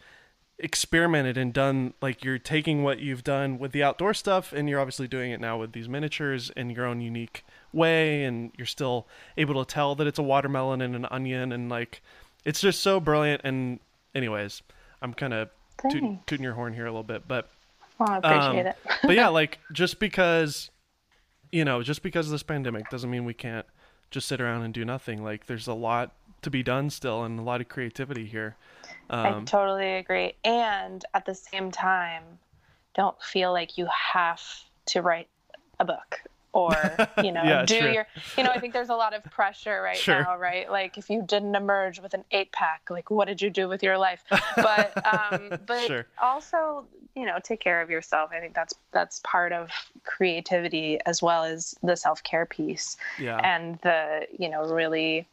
experimented 0.62 1.38
and 1.38 1.54
done 1.54 1.93
like 2.02 2.23
you're 2.23 2.38
taking 2.38 2.84
what 2.84 2.99
you've 2.99 3.23
done 3.23 3.58
with 3.58 3.71
the 3.71 3.82
outdoor 3.82 4.13
stuff 4.13 4.52
and 4.52 4.67
you're 4.67 4.80
obviously 4.80 5.08
doing 5.08 5.32
it 5.32 5.39
now 5.39 5.58
with 5.58 5.71
these 5.71 5.88
miniatures 5.88 6.52
in 6.58 6.69
your 6.69 6.86
own 6.86 6.99
unique 6.99 7.45
way 7.71 8.25
and 8.25 8.52
you're 8.58 8.67
still 8.67 9.08
able 9.38 9.63
to 9.63 9.73
tell 9.73 9.95
that 9.95 10.06
it's 10.06 10.19
a 10.19 10.23
watermelon 10.23 10.82
and 10.82 10.97
an 10.97 11.06
onion 11.10 11.54
and 11.54 11.69
like 11.69 12.02
it's 12.43 12.60
just 12.60 12.82
so 12.82 12.99
brilliant 12.99 13.39
and 13.45 13.80
anyways 14.13 14.62
i'm 15.02 15.13
kind 15.13 15.34
of 15.34 15.47
toot, 15.89 16.27
tooting 16.27 16.43
your 16.43 16.53
horn 16.53 16.73
here 16.73 16.85
a 16.85 16.91
little 16.91 17.03
bit, 17.03 17.27
but 17.27 17.49
well, 17.97 18.09
I 18.09 18.17
appreciate 18.17 18.61
um, 18.61 18.67
it. 18.67 18.77
but 19.03 19.15
yeah, 19.15 19.27
like 19.29 19.59
just 19.71 19.99
because 19.99 20.71
you 21.51 21.65
know, 21.65 21.81
just 21.81 22.03
because 22.03 22.27
of 22.27 22.31
this 22.31 22.43
pandemic 22.43 22.89
doesn't 22.89 23.09
mean 23.09 23.25
we 23.25 23.33
can't 23.33 23.65
just 24.11 24.27
sit 24.27 24.41
around 24.41 24.63
and 24.63 24.73
do 24.73 24.85
nothing. 24.85 25.23
Like 25.23 25.47
there's 25.47 25.67
a 25.67 25.73
lot 25.73 26.13
to 26.41 26.49
be 26.49 26.63
done 26.63 26.89
still 26.89 27.23
and 27.23 27.39
a 27.39 27.43
lot 27.43 27.61
of 27.61 27.69
creativity 27.69 28.25
here. 28.25 28.55
Um, 29.09 29.25
I 29.25 29.43
totally 29.43 29.95
agree. 29.95 30.33
And 30.43 31.03
at 31.13 31.25
the 31.25 31.35
same 31.35 31.71
time, 31.71 32.23
don't 32.95 33.21
feel 33.21 33.51
like 33.51 33.77
you 33.77 33.87
have 33.87 34.41
to 34.87 35.01
write 35.01 35.27
a 35.79 35.85
book 35.85 36.21
or 36.53 36.73
you 37.23 37.31
know 37.31 37.43
yeah, 37.43 37.65
do 37.65 37.75
your 37.75 38.07
you 38.38 38.43
know 38.43 38.49
i 38.49 38.59
think 38.59 38.73
there's 38.73 38.89
a 38.89 38.95
lot 38.95 39.13
of 39.13 39.23
pressure 39.25 39.81
right 39.81 39.97
sure. 39.97 40.21
now 40.21 40.38
right 40.38 40.71
like 40.71 40.97
if 40.97 41.09
you 41.09 41.21
didn't 41.21 41.55
emerge 41.55 41.99
with 41.99 42.13
an 42.13 42.23
eight 42.31 42.51
pack 42.51 42.81
like 42.89 43.09
what 43.09 43.27
did 43.27 43.41
you 43.41 43.49
do 43.49 43.67
with 43.67 43.83
your 43.83 43.97
life 43.97 44.23
but 44.55 44.91
um 45.13 45.59
but 45.65 45.85
sure. 45.85 46.05
also 46.21 46.85
you 47.15 47.25
know 47.25 47.38
take 47.43 47.59
care 47.59 47.81
of 47.81 47.89
yourself 47.89 48.31
i 48.33 48.39
think 48.39 48.53
that's 48.53 48.73
that's 48.91 49.21
part 49.23 49.51
of 49.51 49.69
creativity 50.03 50.99
as 51.05 51.21
well 51.21 51.43
as 51.43 51.75
the 51.83 51.95
self-care 51.95 52.45
piece 52.45 52.97
yeah. 53.19 53.38
and 53.43 53.79
the 53.83 54.27
you 54.38 54.49
know 54.49 54.63
really 54.65 55.27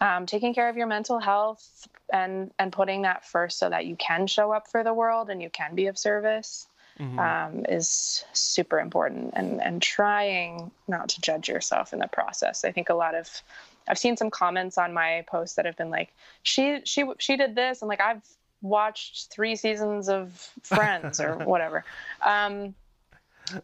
um, 0.00 0.26
taking 0.26 0.52
care 0.52 0.68
of 0.68 0.76
your 0.76 0.86
mental 0.86 1.18
health 1.18 1.88
and 2.12 2.50
and 2.58 2.72
putting 2.72 3.02
that 3.02 3.24
first 3.24 3.58
so 3.58 3.70
that 3.70 3.86
you 3.86 3.96
can 3.96 4.26
show 4.26 4.52
up 4.52 4.68
for 4.68 4.84
the 4.84 4.92
world 4.92 5.30
and 5.30 5.40
you 5.40 5.48
can 5.48 5.74
be 5.74 5.86
of 5.86 5.96
service 5.96 6.66
mm-hmm. 6.98 7.18
um, 7.18 7.64
is 7.68 8.24
super 8.32 8.78
important 8.78 9.32
and 9.34 9.60
and 9.62 9.82
trying 9.82 10.70
not 10.88 11.08
to 11.10 11.20
judge 11.20 11.48
yourself 11.48 11.92
in 11.92 11.98
the 11.98 12.08
process. 12.08 12.64
I 12.64 12.72
think 12.72 12.88
a 12.88 12.94
lot 12.94 13.14
of 13.14 13.42
i've 13.86 13.98
seen 13.98 14.16
some 14.16 14.30
comments 14.30 14.78
on 14.78 14.94
my 14.94 15.24
posts 15.26 15.56
that 15.56 15.66
have 15.66 15.76
been 15.76 15.90
like 15.90 16.12
she 16.42 16.80
she 16.84 17.04
she 17.18 17.36
did 17.36 17.54
this. 17.54 17.82
And 17.82 17.88
like 17.88 18.00
i've 18.00 18.22
watched 18.62 19.30
three 19.30 19.56
seasons 19.56 20.08
of 20.08 20.32
friends 20.62 21.20
or 21.20 21.36
whatever. 21.44 21.84
Um, 22.22 22.74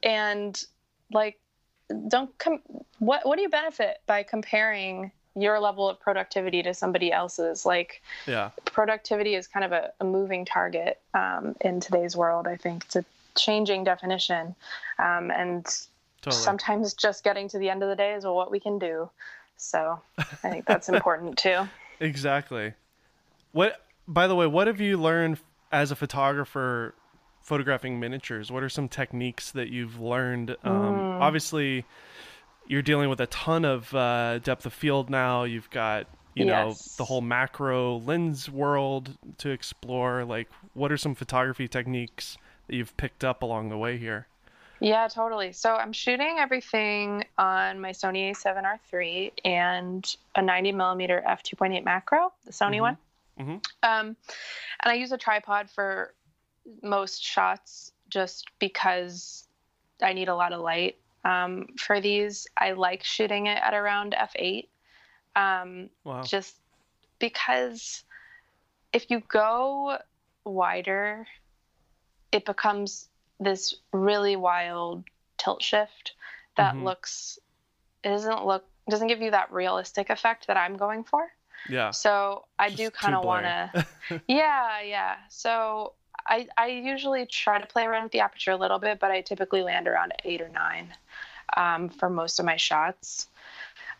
and 0.02 0.62
like 1.12 1.38
don't 2.08 2.36
come 2.38 2.60
what 2.98 3.26
what 3.26 3.36
do 3.36 3.42
you 3.42 3.48
benefit 3.48 4.00
by 4.06 4.22
comparing 4.22 5.10
your 5.36 5.60
level 5.60 5.88
of 5.88 5.98
productivity 6.00 6.60
to 6.62 6.74
somebody 6.74 7.12
else's? 7.12 7.64
Like 7.64 8.02
yeah. 8.26 8.50
productivity 8.64 9.36
is 9.36 9.46
kind 9.46 9.64
of 9.64 9.72
a, 9.72 9.92
a 10.00 10.04
moving 10.04 10.44
target 10.44 11.00
um, 11.14 11.56
in 11.60 11.80
today's 11.80 12.16
world 12.16 12.46
i 12.46 12.56
think 12.56 12.84
it's 12.84 12.96
a 12.96 13.04
changing 13.36 13.84
definition. 13.84 14.54
Um, 14.98 15.30
and 15.30 15.64
totally. 16.22 16.42
sometimes 16.42 16.94
just 16.94 17.24
getting 17.24 17.48
to 17.48 17.58
the 17.58 17.68
end 17.68 17.82
of 17.82 17.88
the 17.88 17.96
day 17.96 18.14
is 18.14 18.24
well, 18.24 18.34
what 18.34 18.50
we 18.50 18.60
can 18.60 18.78
do. 18.78 19.10
So 19.56 20.00
I 20.18 20.24
think 20.24 20.66
that's 20.66 20.88
important 20.90 21.38
too. 21.38 21.68
Exactly. 22.00 22.74
What, 23.52 23.84
by 24.08 24.26
the 24.26 24.34
way, 24.34 24.46
what 24.46 24.66
have 24.66 24.80
you 24.80 24.96
learned 24.96 25.38
as 25.72 25.90
a 25.90 25.96
photographer 25.96 26.94
photographing 27.42 28.00
miniatures? 28.00 28.50
What 28.50 28.62
are 28.62 28.68
some 28.68 28.88
techniques 28.88 29.50
that 29.52 29.68
you've 29.68 30.00
learned? 30.00 30.56
Um, 30.64 30.72
mm. 30.72 31.20
Obviously, 31.20 31.84
you're 32.66 32.82
dealing 32.82 33.08
with 33.08 33.20
a 33.20 33.26
ton 33.26 33.64
of 33.64 33.92
uh, 33.94 34.38
depth 34.38 34.66
of 34.66 34.72
field 34.72 35.10
now. 35.10 35.44
You've 35.44 35.70
got 35.70 36.06
you 36.34 36.46
yes. 36.46 36.52
know 36.52 36.94
the 36.96 37.04
whole 37.04 37.20
macro 37.20 37.98
lens 37.98 38.48
world 38.48 39.18
to 39.38 39.50
explore. 39.50 40.24
Like, 40.24 40.48
what 40.74 40.92
are 40.92 40.96
some 40.96 41.14
photography 41.14 41.68
techniques 41.68 42.38
that 42.70 42.76
you've 42.76 42.96
picked 42.96 43.24
up 43.24 43.42
along 43.42 43.68
the 43.68 43.76
way 43.76 43.98
here? 43.98 44.28
Yeah, 44.78 45.08
totally. 45.08 45.52
So 45.52 45.74
I'm 45.74 45.92
shooting 45.92 46.36
everything 46.38 47.24
on 47.36 47.80
my 47.80 47.90
Sony 47.90 48.30
A7R 48.30 48.78
III 48.92 49.32
and 49.44 50.16
a 50.36 50.42
90 50.42 50.72
millimeter 50.72 51.22
f2.8 51.26 51.84
macro, 51.84 52.32
the 52.46 52.52
Sony 52.52 52.74
mm-hmm. 52.74 52.80
one. 52.80 52.96
Mm-hmm. 53.38 53.56
Um, 53.82 54.16
and 54.84 54.92
I 54.92 54.94
use 54.94 55.12
a 55.12 55.18
tripod 55.18 55.68
for 55.68 56.14
most 56.82 57.22
shots 57.22 57.92
just 58.08 58.46
because 58.58 59.48
I 60.00 60.12
need 60.12 60.28
a 60.28 60.34
lot 60.34 60.52
of 60.52 60.60
light. 60.60 60.96
Um, 61.24 61.66
for 61.76 62.00
these, 62.00 62.46
I 62.56 62.72
like 62.72 63.04
shooting 63.04 63.46
it 63.48 63.58
at 63.62 63.74
around 63.74 64.14
f8. 64.18 64.68
Um, 65.36 65.90
wow. 66.04 66.22
Just 66.22 66.54
because 67.18 68.04
if 68.92 69.10
you 69.10 69.22
go 69.28 69.98
wider 70.44 71.26
it 72.32 72.44
becomes 72.44 73.08
this 73.38 73.74
really 73.92 74.36
wild 74.36 75.04
tilt 75.38 75.62
shift 75.62 76.12
that 76.56 76.74
mm-hmm. 76.74 76.84
looks 76.84 77.38
it 78.04 78.08
doesn't 78.08 78.46
look 78.46 78.64
doesn't 78.88 79.08
give 79.08 79.20
you 79.20 79.30
that 79.30 79.52
realistic 79.52 80.10
effect 80.10 80.46
that 80.46 80.56
I'm 80.56 80.76
going 80.76 81.04
for. 81.04 81.30
Yeah. 81.68 81.90
So 81.90 82.44
I 82.58 82.68
Just 82.68 82.78
do 82.78 82.90
kind 82.90 83.14
of 83.14 83.24
want 83.24 83.44
to 83.44 83.86
Yeah, 84.28 84.80
yeah. 84.82 85.16
So 85.28 85.92
I 86.26 86.48
I 86.56 86.68
usually 86.68 87.26
try 87.26 87.60
to 87.60 87.66
play 87.66 87.84
around 87.84 88.04
with 88.04 88.12
the 88.12 88.20
aperture 88.20 88.52
a 88.52 88.56
little 88.56 88.78
bit, 88.78 88.98
but 88.98 89.10
I 89.10 89.20
typically 89.20 89.62
land 89.62 89.88
around 89.88 90.12
8 90.24 90.40
or 90.40 90.48
9 90.48 90.94
um, 91.56 91.88
for 91.88 92.10
most 92.10 92.38
of 92.38 92.46
my 92.46 92.56
shots. 92.56 93.28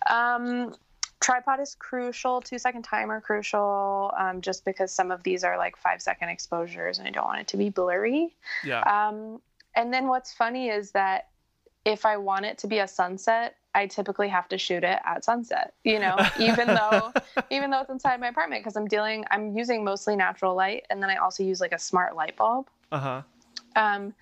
Um, 0.08 0.74
tripod 1.20 1.60
is 1.60 1.74
crucial, 1.74 2.40
two 2.40 2.58
second 2.58 2.82
timer 2.82 3.20
crucial, 3.20 4.12
um, 4.18 4.40
just 4.40 4.64
because 4.64 4.90
some 4.90 5.10
of 5.10 5.22
these 5.22 5.44
are 5.44 5.58
like 5.58 5.76
five 5.76 6.00
second 6.02 6.30
exposures 6.30 6.98
and 6.98 7.06
I 7.06 7.10
don't 7.10 7.26
want 7.26 7.40
it 7.40 7.48
to 7.48 7.56
be 7.56 7.68
blurry. 7.68 8.34
Yeah. 8.64 8.80
Um, 8.80 9.40
and 9.76 9.92
then 9.92 10.08
what's 10.08 10.32
funny 10.32 10.68
is 10.68 10.92
that 10.92 11.28
if 11.84 12.04
I 12.04 12.16
want 12.16 12.46
it 12.46 12.58
to 12.58 12.66
be 12.66 12.78
a 12.78 12.88
sunset, 12.88 13.56
I 13.74 13.86
typically 13.86 14.28
have 14.28 14.48
to 14.48 14.58
shoot 14.58 14.82
it 14.82 14.98
at 15.04 15.24
sunset, 15.24 15.74
you 15.84 15.98
know, 15.98 16.16
even 16.40 16.66
though 16.66 17.12
even 17.50 17.70
though 17.70 17.80
it's 17.82 17.90
inside 17.90 18.18
my 18.20 18.28
apartment 18.28 18.62
because 18.62 18.76
I'm 18.76 18.86
dealing 18.86 19.24
I'm 19.30 19.56
using 19.56 19.84
mostly 19.84 20.16
natural 20.16 20.54
light 20.54 20.86
and 20.90 21.02
then 21.02 21.10
I 21.10 21.16
also 21.16 21.42
use 21.42 21.60
like 21.60 21.72
a 21.72 21.78
smart 21.78 22.16
light 22.16 22.36
bulb. 22.36 22.68
Uh-huh. 22.90 23.22
Um 23.76 24.14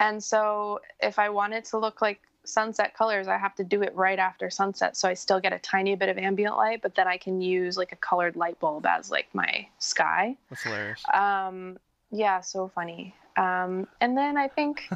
and 0.00 0.22
so 0.22 0.80
if 1.00 1.18
I 1.18 1.28
want 1.28 1.52
it 1.52 1.64
to 1.66 1.78
look 1.78 2.00
like 2.00 2.20
sunset 2.48 2.94
colors, 2.94 3.28
I 3.28 3.38
have 3.38 3.54
to 3.56 3.64
do 3.64 3.82
it 3.82 3.94
right 3.94 4.18
after 4.18 4.50
sunset 4.50 4.96
so 4.96 5.08
I 5.08 5.14
still 5.14 5.40
get 5.40 5.52
a 5.52 5.58
tiny 5.58 5.94
bit 5.96 6.08
of 6.08 6.18
ambient 6.18 6.56
light, 6.56 6.82
but 6.82 6.94
then 6.94 7.06
I 7.06 7.16
can 7.16 7.40
use 7.40 7.76
like 7.76 7.92
a 7.92 7.96
colored 7.96 8.36
light 8.36 8.58
bulb 8.60 8.86
as 8.86 9.10
like 9.10 9.28
my 9.32 9.66
sky. 9.78 10.36
That's 10.50 10.62
hilarious. 10.62 11.02
Um 11.12 11.78
yeah, 12.10 12.40
so 12.40 12.68
funny. 12.68 13.14
Um 13.36 13.86
and 14.00 14.16
then 14.16 14.36
I 14.36 14.48
think 14.48 14.88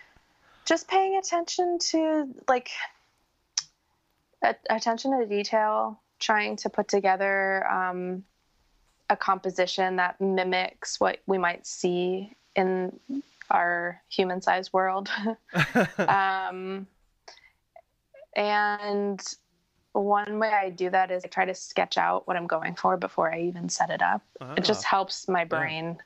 just 0.64 0.88
paying 0.88 1.16
attention 1.16 1.78
to 1.90 2.28
like 2.48 2.70
attention 4.70 5.18
to 5.18 5.26
detail, 5.26 6.00
trying 6.18 6.56
to 6.56 6.70
put 6.70 6.88
together 6.88 7.66
um, 7.70 8.24
a 9.10 9.16
composition 9.16 9.96
that 9.96 10.20
mimics 10.20 11.00
what 11.00 11.18
we 11.26 11.38
might 11.38 11.66
see 11.66 12.34
in 12.54 12.98
our 13.50 14.00
human 14.08 14.40
sized 14.40 14.72
world. 14.72 15.08
um, 15.98 16.86
and 18.36 19.20
one 19.92 20.38
way 20.38 20.50
I 20.50 20.70
do 20.70 20.90
that 20.90 21.10
is 21.10 21.24
I 21.24 21.28
try 21.28 21.44
to 21.44 21.54
sketch 21.54 21.98
out 21.98 22.26
what 22.26 22.36
I'm 22.36 22.46
going 22.46 22.74
for 22.74 22.96
before 22.96 23.32
I 23.32 23.40
even 23.42 23.68
set 23.68 23.90
it 23.90 24.02
up. 24.02 24.22
It 24.56 24.64
just 24.64 24.84
ah. 24.86 24.88
helps 24.90 25.28
my 25.28 25.44
brain. 25.44 25.98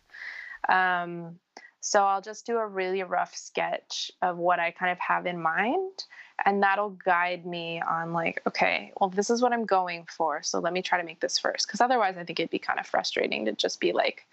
Yeah. 0.68 1.02
Um, 1.02 1.38
so 1.80 2.04
I'll 2.04 2.22
just 2.22 2.46
do 2.46 2.58
a 2.58 2.66
really 2.66 3.02
rough 3.02 3.34
sketch 3.34 4.12
of 4.22 4.38
what 4.38 4.60
I 4.60 4.70
kind 4.70 4.92
of 4.92 5.00
have 5.00 5.26
in 5.26 5.42
mind. 5.42 6.04
And 6.44 6.62
that'll 6.62 6.90
guide 6.90 7.44
me 7.44 7.80
on, 7.80 8.12
like, 8.12 8.40
okay, 8.46 8.92
well, 9.00 9.10
this 9.10 9.30
is 9.30 9.42
what 9.42 9.52
I'm 9.52 9.66
going 9.66 10.06
for. 10.08 10.42
So 10.42 10.60
let 10.60 10.72
me 10.72 10.80
try 10.80 10.98
to 10.98 11.04
make 11.04 11.20
this 11.20 11.38
first. 11.38 11.66
Because 11.66 11.80
otherwise, 11.80 12.16
I 12.16 12.24
think 12.24 12.38
it'd 12.38 12.50
be 12.50 12.58
kind 12.58 12.78
of 12.78 12.86
frustrating 12.86 13.44
to 13.46 13.52
just 13.52 13.80
be 13.80 13.92
like, 13.92 14.26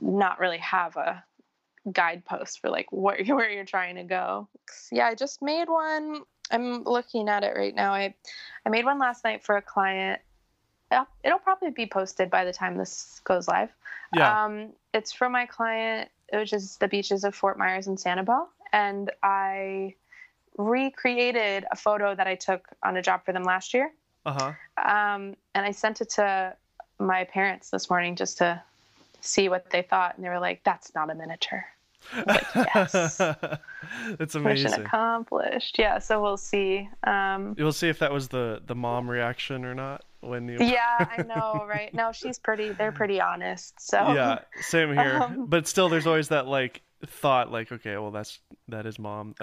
not 0.00 0.40
really 0.40 0.58
have 0.58 0.96
a 0.96 1.22
guidepost 1.92 2.60
for 2.60 2.70
like 2.70 2.90
what, 2.92 3.18
where 3.26 3.50
you're 3.50 3.64
trying 3.64 3.96
to 3.96 4.04
go. 4.04 4.48
Yeah, 4.90 5.06
I 5.06 5.14
just 5.14 5.42
made 5.42 5.68
one. 5.68 6.22
I'm 6.50 6.82
looking 6.84 7.28
at 7.28 7.44
it 7.44 7.54
right 7.56 7.74
now. 7.74 7.92
I, 7.92 8.14
I 8.64 8.70
made 8.70 8.84
one 8.84 8.98
last 8.98 9.24
night 9.24 9.44
for 9.44 9.56
a 9.56 9.62
client 9.62 10.20
yeah, 10.90 11.04
it'll 11.22 11.38
probably 11.38 11.70
be 11.70 11.86
posted 11.86 12.30
by 12.30 12.44
the 12.44 12.52
time 12.52 12.76
this 12.76 13.20
goes 13.24 13.46
live. 13.46 13.70
Yeah. 14.14 14.44
Um, 14.44 14.72
it's 14.94 15.12
for 15.12 15.28
my 15.28 15.46
client, 15.46 16.08
which 16.32 16.52
is 16.52 16.76
the 16.78 16.88
beaches 16.88 17.24
of 17.24 17.34
Fort 17.34 17.58
Myers 17.58 17.86
and 17.86 17.98
Sanibel. 17.98 18.46
And 18.72 19.10
I 19.22 19.94
recreated 20.56 21.66
a 21.70 21.76
photo 21.76 22.14
that 22.14 22.26
I 22.26 22.34
took 22.34 22.66
on 22.82 22.96
a 22.96 23.02
job 23.02 23.24
for 23.24 23.32
them 23.32 23.44
last 23.44 23.74
year. 23.74 23.92
Uh-huh. 24.24 24.52
Um, 24.82 25.36
and 25.54 25.66
I 25.66 25.72
sent 25.72 26.00
it 26.00 26.10
to 26.10 26.56
my 26.98 27.24
parents 27.24 27.70
this 27.70 27.90
morning 27.90 28.16
just 28.16 28.38
to 28.38 28.62
see 29.20 29.48
what 29.48 29.70
they 29.70 29.82
thought. 29.82 30.16
And 30.16 30.24
they 30.24 30.28
were 30.28 30.40
like, 30.40 30.62
that's 30.64 30.94
not 30.94 31.10
a 31.10 31.14
miniature. 31.14 31.64
Like, 32.26 32.46
yes. 32.54 32.94
it's 32.94 34.34
amazing. 34.34 34.70
Mission 34.70 34.72
accomplished. 34.84 35.78
Yeah, 35.78 35.98
so 35.98 36.22
we'll 36.22 36.36
see. 36.36 36.88
Um, 37.04 37.54
You'll 37.58 37.72
see 37.72 37.88
if 37.88 37.98
that 37.98 38.12
was 38.12 38.28
the 38.28 38.62
the 38.66 38.74
mom 38.74 39.10
reaction 39.10 39.64
or 39.64 39.74
not 39.74 40.04
when 40.20 40.48
you. 40.48 40.58
yeah, 40.60 41.06
I 41.16 41.22
know, 41.26 41.66
right? 41.68 41.92
No, 41.92 42.12
she's 42.12 42.38
pretty. 42.38 42.70
They're 42.70 42.92
pretty 42.92 43.20
honest. 43.20 43.80
So. 43.80 43.98
Yeah, 44.14 44.40
same 44.60 44.94
here. 44.94 45.18
Um, 45.18 45.46
but 45.46 45.66
still, 45.66 45.88
there's 45.88 46.06
always 46.06 46.28
that 46.28 46.46
like 46.46 46.82
thought, 47.04 47.50
like, 47.50 47.72
okay, 47.72 47.96
well, 47.96 48.10
that's 48.10 48.38
that 48.68 48.86
is 48.86 48.98
mom. 48.98 49.34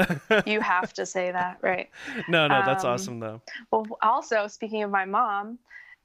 you 0.46 0.62
have 0.62 0.94
to 0.94 1.06
say 1.06 1.32
that, 1.32 1.58
right? 1.62 1.90
No, 2.30 2.48
no, 2.48 2.64
that's 2.66 2.84
um, 2.84 2.92
awesome 2.92 3.20
though. 3.20 3.42
Well, 3.72 3.86
also 4.02 4.48
speaking 4.48 4.84
of 4.84 4.92
my 4.92 5.06
mom, 5.06 5.60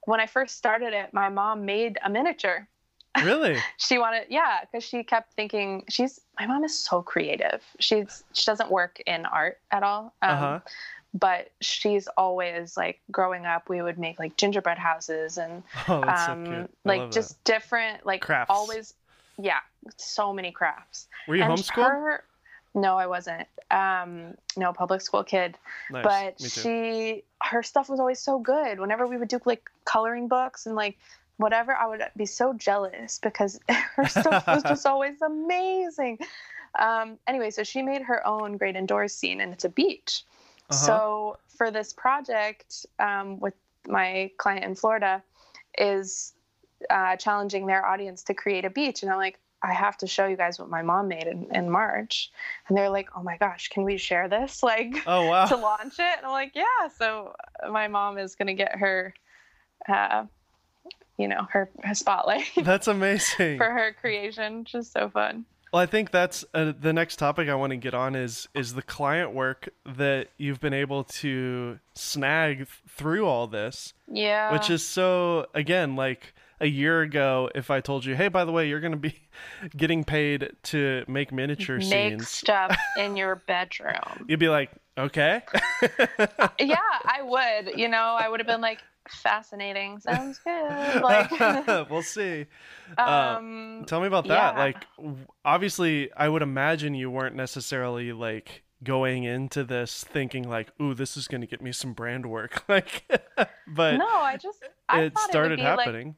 when 0.04 0.20
I 0.20 0.26
first 0.26 0.56
started 0.56 0.92
it, 0.92 1.14
my 1.14 1.28
mom 1.28 1.64
made 1.64 1.98
a 2.04 2.10
miniature 2.10 2.66
Really? 3.24 3.56
she 3.76 3.98
wanted, 3.98 4.26
yeah, 4.28 4.60
because 4.60 4.84
she 4.84 5.02
kept 5.02 5.32
thinking 5.34 5.84
she's 5.88 6.20
my 6.38 6.46
mom 6.46 6.64
is 6.64 6.78
so 6.78 7.02
creative. 7.02 7.62
She's 7.78 8.24
she 8.32 8.46
doesn't 8.46 8.70
work 8.70 9.00
in 9.06 9.26
art 9.26 9.58
at 9.70 9.82
all. 9.82 10.14
Um, 10.22 10.30
uh-huh. 10.30 10.60
But 11.12 11.50
she's 11.60 12.06
always 12.16 12.76
like 12.76 13.00
growing 13.10 13.44
up, 13.44 13.68
we 13.68 13.82
would 13.82 13.98
make 13.98 14.20
like 14.20 14.36
gingerbread 14.36 14.78
houses 14.78 15.38
and 15.38 15.62
oh, 15.88 16.02
um, 16.02 16.46
so 16.46 16.68
like 16.84 17.10
just 17.10 17.44
that. 17.44 17.52
different 17.52 18.06
like 18.06 18.22
crafts. 18.22 18.50
always, 18.50 18.94
yeah, 19.38 19.58
so 19.96 20.32
many 20.32 20.52
crafts. 20.52 21.08
Were 21.26 21.36
you 21.36 21.42
homeschooled? 21.42 22.20
no, 22.74 22.96
I 22.96 23.06
wasn't. 23.06 23.48
Um, 23.70 24.34
no, 24.56 24.72
public 24.72 25.00
school 25.00 25.24
kid. 25.24 25.56
Nice. 25.90 26.04
But 26.04 26.40
she, 26.40 27.24
her 27.42 27.62
stuff 27.62 27.88
was 27.88 27.98
always 27.98 28.20
so 28.20 28.38
good. 28.38 28.78
Whenever 28.78 29.06
we 29.06 29.16
would 29.16 29.28
do 29.28 29.40
like 29.44 29.68
coloring 29.84 30.28
books 30.28 30.66
and 30.66 30.76
like 30.76 30.96
whatever, 31.40 31.74
I 31.74 31.86
would 31.86 32.02
be 32.16 32.26
so 32.26 32.52
jealous 32.52 33.18
because 33.18 33.58
her 33.68 34.06
stuff 34.06 34.46
was 34.46 34.62
just 34.62 34.86
always 34.92 35.20
amazing. 35.22 36.18
Um, 36.78 37.18
anyway, 37.26 37.50
so 37.50 37.64
she 37.64 37.82
made 37.82 38.02
her 38.02 38.24
own 38.26 38.56
great 38.56 38.76
indoors 38.76 39.14
scene, 39.14 39.40
and 39.40 39.52
it's 39.52 39.64
a 39.64 39.68
beach. 39.68 40.24
Uh-huh. 40.68 40.76
So 40.76 41.38
for 41.48 41.70
this 41.70 41.92
project 41.92 42.86
um, 42.98 43.40
with 43.40 43.54
my 43.88 44.30
client 44.36 44.64
in 44.64 44.74
Florida, 44.74 45.22
is 45.78 46.34
uh, 46.90 47.16
challenging 47.16 47.66
their 47.66 47.86
audience 47.86 48.22
to 48.24 48.34
create 48.34 48.64
a 48.64 48.70
beach, 48.70 49.02
and 49.02 49.10
I'm 49.10 49.18
like, 49.18 49.38
I 49.62 49.72
have 49.74 49.98
to 49.98 50.06
show 50.06 50.26
you 50.26 50.36
guys 50.36 50.58
what 50.58 50.70
my 50.70 50.82
mom 50.82 51.08
made 51.08 51.26
in, 51.26 51.46
in 51.54 51.68
March. 51.68 52.30
And 52.66 52.78
they're 52.78 52.88
like, 52.88 53.10
oh 53.14 53.22
my 53.22 53.36
gosh, 53.36 53.68
can 53.68 53.84
we 53.84 53.98
share 53.98 54.26
this? 54.26 54.62
Like, 54.70 55.02
oh, 55.06 55.26
wow. 55.26 55.44
to 55.44 55.56
launch 55.56 55.98
it? 55.98 56.16
And 56.16 56.24
I'm 56.24 56.32
like, 56.32 56.52
yeah. 56.54 56.88
So 56.96 57.34
my 57.70 57.86
mom 57.88 58.16
is 58.16 58.36
going 58.36 58.46
to 58.46 58.54
get 58.54 58.76
her 58.76 59.12
uh, 59.86 60.24
you 61.20 61.28
know 61.28 61.46
her, 61.50 61.70
her 61.84 61.94
spotlight. 61.94 62.46
That's 62.56 62.88
amazing 62.88 63.58
for 63.58 63.70
her 63.70 63.92
creation. 63.92 64.64
Just 64.64 64.92
so 64.92 65.10
fun. 65.10 65.44
Well, 65.72 65.80
I 65.80 65.86
think 65.86 66.10
that's 66.10 66.44
uh, 66.52 66.72
the 66.78 66.92
next 66.92 67.16
topic 67.20 67.48
I 67.48 67.54
want 67.54 67.70
to 67.70 67.76
get 67.76 67.94
on 67.94 68.16
is 68.16 68.48
is 68.54 68.74
the 68.74 68.82
client 68.82 69.32
work 69.32 69.68
that 69.86 70.28
you've 70.36 70.58
been 70.60 70.74
able 70.74 71.04
to 71.04 71.78
snag 71.94 72.66
through 72.88 73.26
all 73.26 73.46
this. 73.46 73.94
Yeah. 74.08 74.52
Which 74.52 74.68
is 74.68 74.84
so 74.84 75.46
again 75.54 75.94
like 75.94 76.34
a 76.60 76.66
year 76.66 77.02
ago 77.02 77.50
if 77.54 77.70
I 77.70 77.80
told 77.80 78.04
you, 78.04 78.14
"Hey, 78.14 78.28
by 78.28 78.44
the 78.44 78.52
way, 78.52 78.68
you're 78.68 78.80
going 78.80 78.92
to 78.92 78.98
be 78.98 79.14
getting 79.76 80.04
paid 80.04 80.52
to 80.64 81.04
make 81.08 81.32
miniature 81.32 81.78
make 81.78 81.88
scenes." 81.88 82.20
Make 82.20 82.28
stuff 82.28 82.76
in 82.98 83.16
your 83.16 83.36
bedroom. 83.36 84.26
You'd 84.28 84.40
be 84.40 84.48
like, 84.48 84.70
"Okay." 84.96 85.42
yeah, 86.58 86.76
I 87.04 87.22
would. 87.22 87.78
You 87.78 87.88
know, 87.88 88.16
I 88.18 88.28
would 88.28 88.40
have 88.40 88.46
been 88.46 88.60
like, 88.60 88.80
fascinating. 89.08 89.98
Sounds 90.00 90.38
good. 90.38 91.02
Like 91.02 91.30
we'll 91.90 92.02
see. 92.02 92.46
Uh, 92.96 93.36
um, 93.38 93.80
uh, 93.82 93.86
tell 93.86 94.00
me 94.00 94.06
about 94.06 94.26
that. 94.28 94.54
Yeah. 94.54 94.60
Like, 94.60 94.86
obviously, 95.44 96.12
I 96.14 96.28
would 96.28 96.42
imagine 96.42 96.94
you 96.94 97.10
weren't 97.10 97.36
necessarily 97.36 98.12
like 98.12 98.62
going 98.82 99.24
into 99.24 99.64
this 99.64 100.04
thinking 100.04 100.48
like, 100.48 100.68
"Ooh, 100.80 100.94
this 100.94 101.16
is 101.16 101.28
going 101.28 101.40
to 101.40 101.46
get 101.46 101.62
me 101.62 101.72
some 101.72 101.92
brand 101.92 102.26
work." 102.26 102.64
like, 102.68 103.04
but 103.66 103.96
no, 103.96 104.06
I 104.06 104.36
just 104.36 104.62
I 104.88 105.02
it 105.02 105.18
started 105.18 105.58
it 105.58 105.62
happening. 105.62 106.08
Like, 106.08 106.16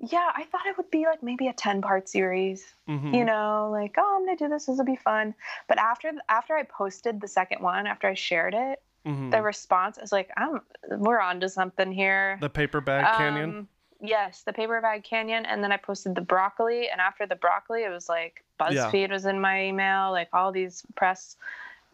yeah, 0.00 0.30
I 0.34 0.44
thought 0.44 0.66
it 0.66 0.76
would 0.76 0.90
be 0.90 1.06
like 1.06 1.22
maybe 1.22 1.48
a 1.48 1.52
ten 1.52 1.82
part 1.82 2.08
series. 2.08 2.64
Mm-hmm. 2.88 3.14
You 3.14 3.24
know, 3.24 3.68
like 3.72 3.94
oh, 3.98 4.16
I'm 4.16 4.24
gonna 4.24 4.36
do 4.36 4.48
this. 4.48 4.66
This 4.66 4.78
will 4.78 4.84
be 4.84 4.96
fun. 4.96 5.34
But 5.66 5.78
after 5.78 6.12
after 6.28 6.56
I 6.56 6.62
posted 6.62 7.20
the 7.20 7.28
second 7.28 7.62
one, 7.62 7.86
after 7.86 8.06
I 8.06 8.14
shared 8.14 8.54
it, 8.54 8.82
mm-hmm. 9.04 9.30
the 9.30 9.42
response 9.42 9.98
is 9.98 10.12
like, 10.12 10.30
"I'm 10.36 10.60
we're 10.88 11.20
on 11.20 11.40
to 11.40 11.48
something 11.48 11.90
here." 11.90 12.38
The 12.40 12.50
paper 12.50 12.80
bag 12.80 13.04
um, 13.06 13.16
canyon. 13.16 13.68
Yes, 14.00 14.42
the 14.42 14.52
paper 14.52 14.80
bag 14.80 15.02
canyon, 15.02 15.44
and 15.44 15.64
then 15.64 15.72
I 15.72 15.76
posted 15.76 16.14
the 16.14 16.20
broccoli, 16.20 16.88
and 16.88 17.00
after 17.00 17.26
the 17.26 17.34
broccoli, 17.34 17.82
it 17.82 17.90
was 17.90 18.08
like 18.08 18.44
BuzzFeed 18.60 19.08
yeah. 19.08 19.12
was 19.12 19.26
in 19.26 19.40
my 19.40 19.64
email, 19.64 20.12
like 20.12 20.28
all 20.32 20.52
these 20.52 20.84
press 20.94 21.36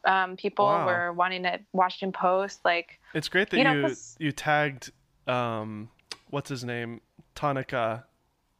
um, 0.04 0.36
people 0.36 0.66
wow. 0.66 0.84
were 0.84 1.12
wanting 1.14 1.46
it. 1.46 1.62
Washington 1.72 2.12
Post, 2.12 2.60
like. 2.66 3.00
It's 3.14 3.28
great 3.28 3.48
that 3.48 3.56
you 3.56 3.64
know, 3.64 3.88
you, 3.88 3.96
you 4.18 4.32
tagged, 4.32 4.92
um, 5.26 5.88
what's 6.28 6.50
his 6.50 6.62
name, 6.62 7.00
Tanaka, 7.34 8.04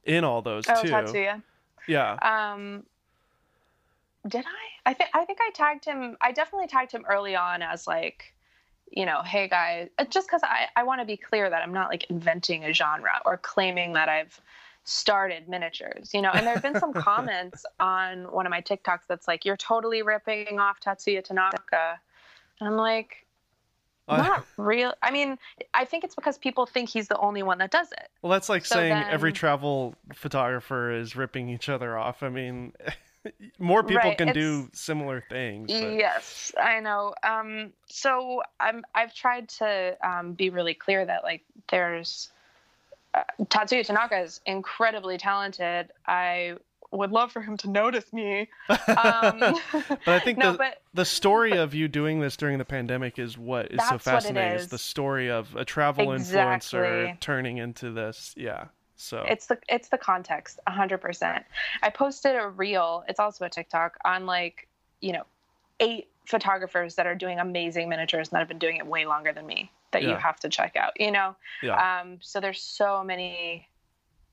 in 0.05 0.25
all 0.25 0.43
those 0.43 0.65
oh, 0.69 0.83
too. 0.83 0.89
Tatsuya. 0.89 1.43
Yeah. 1.87 2.15
Um, 2.23 2.85
did 4.27 4.45
I? 4.45 4.91
I 4.91 4.95
think 4.95 5.11
I 5.15 5.25
think 5.25 5.39
I 5.41 5.51
tagged 5.55 5.85
him. 5.85 6.17
I 6.21 6.33
definitely 6.33 6.69
tagged 6.69 6.93
him 6.93 7.05
early 7.09 7.37
on 7.37 7.63
as 7.63 7.87
like 7.87 8.35
you 8.91 9.07
know, 9.07 9.23
hey 9.23 9.49
guys, 9.49 9.89
uh, 9.99 10.05
just 10.05 10.29
because 10.29 10.43
I, 10.45 10.67
I 10.77 10.85
want 10.85 11.01
to 11.01 11.05
be 11.05 11.17
clear 11.17 11.51
that 11.51 11.63
I'm 11.63 11.73
not 11.73 11.89
like 11.89 12.09
inventing 12.11 12.65
a 12.65 12.73
genre 12.73 13.21
or 13.25 13.37
claiming 13.39 13.93
that 13.95 14.09
I've 14.09 14.41
started 14.85 15.49
miniatures, 15.49 16.13
you 16.15 16.23
know. 16.23 16.31
And 16.31 16.47
there 16.47 16.55
have 16.55 16.63
been 16.63 16.79
some 16.79 16.93
comments 16.95 17.65
on 17.81 18.31
one 18.31 18.47
of 18.47 18.51
my 18.51 18.61
TikToks 18.61 19.07
that's 19.09 19.27
like, 19.27 19.45
you're 19.45 19.57
totally 19.57 20.03
ripping 20.03 20.59
off 20.59 20.81
Tatsuya 20.81 21.25
Tanaka. 21.25 21.99
And 22.61 22.69
I'm 22.69 22.77
like, 22.77 23.24
Not 24.09 24.45
real. 24.57 24.93
I 25.03 25.11
mean, 25.11 25.39
I 25.73 25.85
think 25.85 26.05
it's 26.05 26.15
because 26.15 26.37
people 26.37 26.67
think 26.67 26.89
he's 26.89 27.09
the 27.09 27.19
only 27.19 27.43
one 27.43 27.59
that 27.59 27.71
does 27.71 27.91
it. 27.93 28.09
Well, 28.23 28.31
that's 28.31 28.49
like 28.49 28.65
so 28.67 28.77
saying 28.77 28.91
then... 28.91 29.07
every 29.11 29.33
travel 29.33 29.95
photographer 30.13 30.91
is 30.91 31.17
ripping 31.17 31.49
each 31.49 31.69
other 31.69 31.97
off. 31.97 32.23
I 32.23 32.29
mean, 32.29 32.73
more 33.59 33.83
people 33.83 34.11
right, 34.11 34.19
can 34.19 34.33
do 34.33 34.69
similar 34.73 35.25
things. 35.29 35.73
But... 35.73 35.93
Yes, 35.95 36.53
I 36.61 36.81
know. 36.81 37.15
Um, 37.23 37.73
so 37.87 38.43
I'm 38.61 38.85
I've 38.95 39.15
tried 39.15 39.49
to 39.61 39.97
um, 40.07 40.33
be 40.33 40.51
really 40.51 40.75
clear 40.75 41.05
that 41.05 41.25
like 41.25 41.43
there's 41.71 42.31
uh, 43.15 43.23
Tatsuya 43.45 43.87
Tanaka 43.87 44.21
is 44.21 44.41
incredibly 44.45 45.17
talented. 45.17 45.91
I 46.07 46.57
would 46.97 47.11
love 47.11 47.33
for 47.33 47.43
him 47.43 47.57
to 47.59 47.71
notice 47.71 48.13
me. 48.13 48.49
Um, 48.87 49.39
but 49.39 50.09
I 50.09 50.21
think 50.21 50.39
no, 50.39 50.53
the, 50.53 50.59
but, 50.59 50.83
the 50.95 51.05
story 51.05 51.51
but, 51.51 51.59
of 51.61 51.75
you 51.75 51.89
doing 51.89 52.21
this 52.21 52.37
during 52.37 52.59
the 52.59 52.65
pandemic 52.65 53.19
is 53.19 53.37
what 53.37 53.73
is 53.73 53.87
so 53.89 53.99
fascinating. 53.99 54.57
Is. 54.57 54.63
is. 54.63 54.69
the 54.69 54.79
story 54.79 55.31
of 55.31 55.55
a 55.57 55.65
travel 55.65 56.13
exactly. 56.13 56.79
influencer 56.79 57.21
turning 57.21 57.59
into 57.59 57.91
this. 57.91 58.35
Yeah. 58.37 58.67
So 58.97 59.25
it's 59.29 59.47
the 59.47 59.59
it's 59.69 59.89
the 59.89 59.99
context, 59.99 60.61
hundred 60.67 60.99
percent. 60.99 61.45
I 61.83 61.91
posted 61.91 62.37
a 62.37 62.49
reel. 62.49 63.05
It's 63.09 63.21
also 63.21 63.45
a 63.45 63.51
TikTok 63.51 63.97
on 64.05 64.27
like 64.27 64.69
you 65.01 65.13
know 65.13 65.25
eight 65.81 66.09
photographers 66.27 66.95
that 66.95 67.07
are 67.07 67.15
doing 67.15 67.39
amazing 67.39 67.89
miniatures 67.89 68.29
and 68.29 68.37
that 68.37 68.39
have 68.39 68.49
been 68.49 68.59
doing 68.59 68.77
it 68.77 68.87
way 68.87 69.05
longer 69.07 69.33
than 69.33 69.47
me 69.47 69.71
that 69.93 70.03
yeah. 70.03 70.11
you 70.11 70.17
have 70.17 70.39
to 70.41 70.49
check 70.49 70.77
out. 70.77 70.93
You 70.99 71.11
know. 71.11 71.37
Yeah. 71.63 72.01
Um. 72.01 72.19
So 72.21 72.41
there's 72.41 72.61
so 72.61 73.03
many 73.03 73.69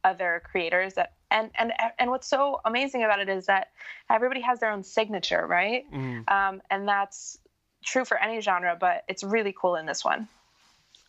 other 0.04 0.42
creators 0.46 0.94
that 0.96 1.14
and 1.30 1.50
and 1.58 1.72
and 1.98 2.10
what's 2.10 2.28
so 2.28 2.60
amazing 2.66 3.04
about 3.04 3.20
it 3.20 3.30
is 3.30 3.46
that 3.46 3.68
everybody 4.10 4.42
has 4.42 4.60
their 4.60 4.72
own 4.72 4.84
signature 4.84 5.46
right 5.48 5.84
mm. 5.92 6.30
um, 6.30 6.62
and 6.70 6.88
that's 6.88 7.38
true 7.84 8.06
for 8.06 8.18
any 8.18 8.42
genre 8.42 8.78
but 8.80 9.04
it's 9.08 9.24
really 9.24 9.54
cool 9.60 9.76
in 9.76 9.86
this 9.86 10.04
one 10.04 10.28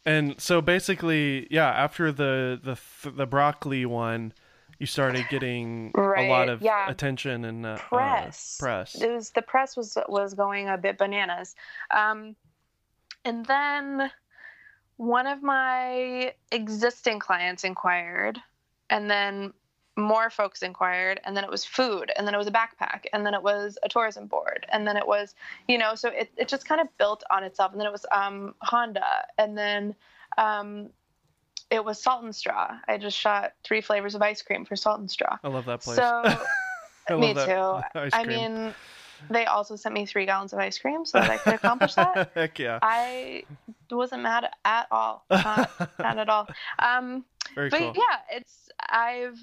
and 0.05 0.41
so 0.41 0.61
basically 0.61 1.47
yeah 1.51 1.69
after 1.69 2.13
the 2.13 2.61
the 2.63 3.11
the 3.11 3.27
broccoli 3.27 3.85
one 3.85 4.33
you 4.79 4.87
started 4.87 5.25
getting 5.29 5.93
right. 5.95 6.27
a 6.27 6.31
lot 6.31 6.49
of 6.49 6.61
yeah. 6.61 6.91
attention 6.91 7.45
and 7.45 7.65
uh, 7.65 7.77
press 7.77 8.59
uh, 8.61 8.65
press 8.65 9.01
it 9.01 9.11
was 9.13 9.31
the 9.31 9.43
press 9.43 9.77
was 9.77 9.97
was 10.09 10.35
going 10.35 10.69
a 10.69 10.79
bit 10.79 10.99
bananas 10.99 11.55
um, 11.91 12.35
and 13.25 13.47
then 13.47 14.11
one 14.97 15.27
of 15.27 15.43
my 15.43 16.33
existing 16.51 17.19
clients 17.19 17.65
inquired 17.65 18.39
and 18.93 19.11
then 19.11 19.53
more 19.97 20.31
folks 20.31 20.63
inquired 20.63 21.21
and 21.25 21.37
then 21.37 21.45
it 21.45 21.51
was 21.51 21.65
food 21.65 22.13
and 22.17 22.27
then 22.27 22.35
it 22.35 22.39
was 22.39 22.47
a 22.47 22.53
backpack 22.53 23.05
and 23.13 23.27
then 23.27 23.35
it 23.35 23.43
was 23.43 23.77
a 23.83 23.89
tourism 23.89 24.27
board 24.27 24.65
and 24.71 24.87
then 24.87 24.97
it 24.97 25.07
was 25.07 25.35
you 25.69 25.77
know 25.77 25.95
so 25.95 26.09
it, 26.09 26.31
it 26.37 26.49
just 26.49 26.67
kind 26.67 26.81
of 26.81 26.87
built 26.99 27.23
on 27.31 27.45
itself 27.45 27.73
and 27.73 27.81
then 27.81 27.87
it 27.87 27.93
was 27.93 28.07
um, 28.13 28.55
honda 28.63 29.27
and 29.37 29.59
then 29.59 29.95
um, 30.39 30.89
it 31.71 31.85
was 31.85 32.03
salt 32.03 32.23
and 32.23 32.35
straw 32.35 32.71
i 32.89 32.97
just 32.97 33.19
shot 33.19 33.53
three 33.65 33.81
flavors 33.81 34.15
of 34.15 34.23
ice 34.23 34.41
cream 34.41 34.65
for 34.65 34.77
salt 34.77 35.01
and 35.01 35.11
straw 35.11 35.37
i 35.45 35.49
love 35.49 35.67
that 35.67 35.83
place 35.83 35.97
so 35.97 36.23
me 37.19 37.35
too 37.35 37.81
i 38.15 38.25
mean 38.25 38.73
they 39.31 39.45
also 39.47 39.77
sent 39.77 39.95
me 39.95 40.07
three 40.07 40.27
gallons 40.27 40.53
of 40.53 40.59
ice 40.59 40.79
cream 40.79 41.05
so 41.05 41.19
that 41.19 41.31
I 41.31 41.37
could 41.37 41.55
accomplish 41.55 41.95
that. 41.95 42.33
Heck 42.35 42.59
yeah. 42.59 42.79
I 42.83 43.45
wasn't 43.91 44.23
mad 44.23 44.49
at 44.65 44.87
all. 44.91 45.25
Not 45.31 45.71
mad 45.99 46.19
at 46.19 46.29
all. 46.29 46.49
Um, 46.79 47.25
Very 47.55 47.71
but 47.71 47.79
cool. 47.79 47.93
yeah, 47.97 48.37
it's 48.37 48.69
I've 48.88 49.38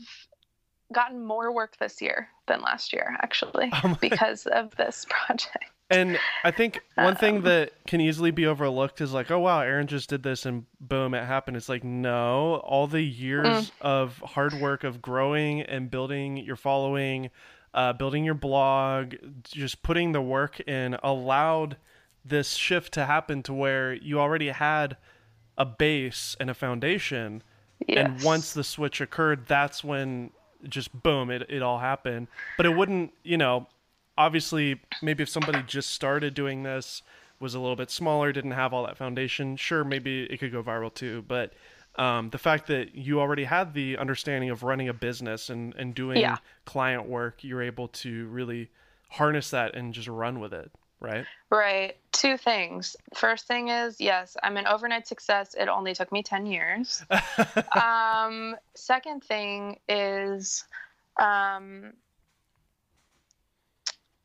gotten 0.94 1.24
more 1.24 1.54
work 1.54 1.78
this 1.78 2.02
year 2.02 2.30
than 2.48 2.62
last 2.62 2.94
year, 2.94 3.16
actually, 3.22 3.70
oh 3.84 3.98
because 4.02 4.46
of 4.48 4.76
this 4.76 5.06
project. 5.10 5.66
And 5.92 6.20
I 6.44 6.52
think 6.52 6.82
one 6.96 7.16
thing 7.16 7.38
um, 7.38 7.44
that 7.44 7.74
can 7.88 8.00
easily 8.00 8.30
be 8.30 8.46
overlooked 8.46 9.02
is 9.02 9.12
like, 9.12 9.32
oh 9.32 9.40
wow, 9.40 9.62
Erin 9.62 9.88
just 9.88 10.10
did 10.10 10.22
this 10.22 10.46
and 10.46 10.66
boom, 10.80 11.16
it 11.16 11.26
happened. 11.26 11.58
It's 11.58 11.68
like, 11.68 11.84
no, 11.84 12.58
all 12.58 12.86
the 12.86 13.02
years 13.02 13.48
mm. 13.48 13.72
of 13.82 14.18
hard 14.20 14.54
work 14.54 14.84
of 14.84 15.02
growing 15.02 15.62
and 15.62 15.90
building 15.90 16.38
your 16.38 16.56
following, 16.56 17.32
uh, 17.74 17.94
building 17.94 18.24
your 18.24 18.36
blog, 18.36 19.16
just 19.44 19.82
putting 19.82 20.12
the 20.12 20.22
work 20.22 20.60
in 20.62 20.96
allowed 21.02 21.78
this 22.24 22.54
shift 22.54 22.94
to 22.94 23.06
happen 23.06 23.42
to 23.44 23.54
where 23.54 23.94
you 23.94 24.20
already 24.20 24.50
had 24.50 24.96
a 25.58 25.66
base 25.66 26.36
and 26.40 26.52
a 26.52 26.54
foundation. 26.54 27.42
Yes. 27.90 28.06
And 28.06 28.24
once 28.24 28.54
the 28.54 28.64
switch 28.64 29.02
occurred, 29.02 29.48
that's 29.48 29.84
when 29.84 30.32
just 30.68 30.92
boom, 31.04 31.30
it, 31.32 31.46
it 31.50 31.62
all 31.62 31.80
happened. 31.80 32.28
But 32.58 32.66
it 32.66 32.76
wouldn't, 32.76 33.14
you 33.24 33.38
know, 33.38 33.68
obviously, 34.18 34.80
maybe 35.02 35.24
if 35.24 35.30
somebody 35.30 35.64
just 35.66 35.92
started 35.92 36.34
doing 36.34 36.64
this, 36.64 37.02
was 37.40 37.56
a 37.56 37.60
little 37.60 37.76
bit 37.76 37.90
smaller, 37.90 38.32
didn't 38.34 38.52
have 38.52 38.74
all 38.74 38.86
that 38.86 38.98
foundation, 38.98 39.56
sure, 39.56 39.84
maybe 39.84 40.24
it 40.24 40.40
could 40.40 40.52
go 40.52 40.62
viral 40.62 40.94
too. 40.94 41.24
But 41.28 41.54
um, 41.96 42.30
the 42.30 42.38
fact 42.38 42.68
that 42.68 42.96
you 42.96 43.22
already 43.22 43.46
had 43.46 43.74
the 43.74 43.98
understanding 43.98 44.50
of 44.50 44.64
running 44.64 44.90
a 44.90 44.94
business 44.94 45.50
and, 45.50 45.74
and 45.76 45.96
doing 45.96 46.20
yeah. 46.20 46.38
client 46.66 47.08
work, 47.08 47.44
you're 47.44 47.62
able 47.62 47.88
to 47.88 48.28
really 48.28 48.70
harness 49.12 49.50
that 49.52 49.74
and 49.76 49.94
just 49.94 50.08
run 50.08 50.40
with 50.40 50.54
it 50.54 50.72
right? 51.00 51.26
Right. 51.50 51.98
Two 52.12 52.38
things. 52.38 52.96
First 53.14 53.48
thing 53.48 53.70
is, 53.70 54.00
yes, 54.00 54.38
I'm 54.42 54.58
an 54.58 54.68
overnight 54.68 55.08
success. 55.08 55.56
It 55.58 55.68
only 55.68 55.94
took 55.94 56.12
me 56.12 56.24
10 56.24 56.46
years. 56.46 57.04
um, 57.82 58.56
second 58.76 59.24
thing 59.24 59.80
is, 59.88 60.66
um, 61.20 61.94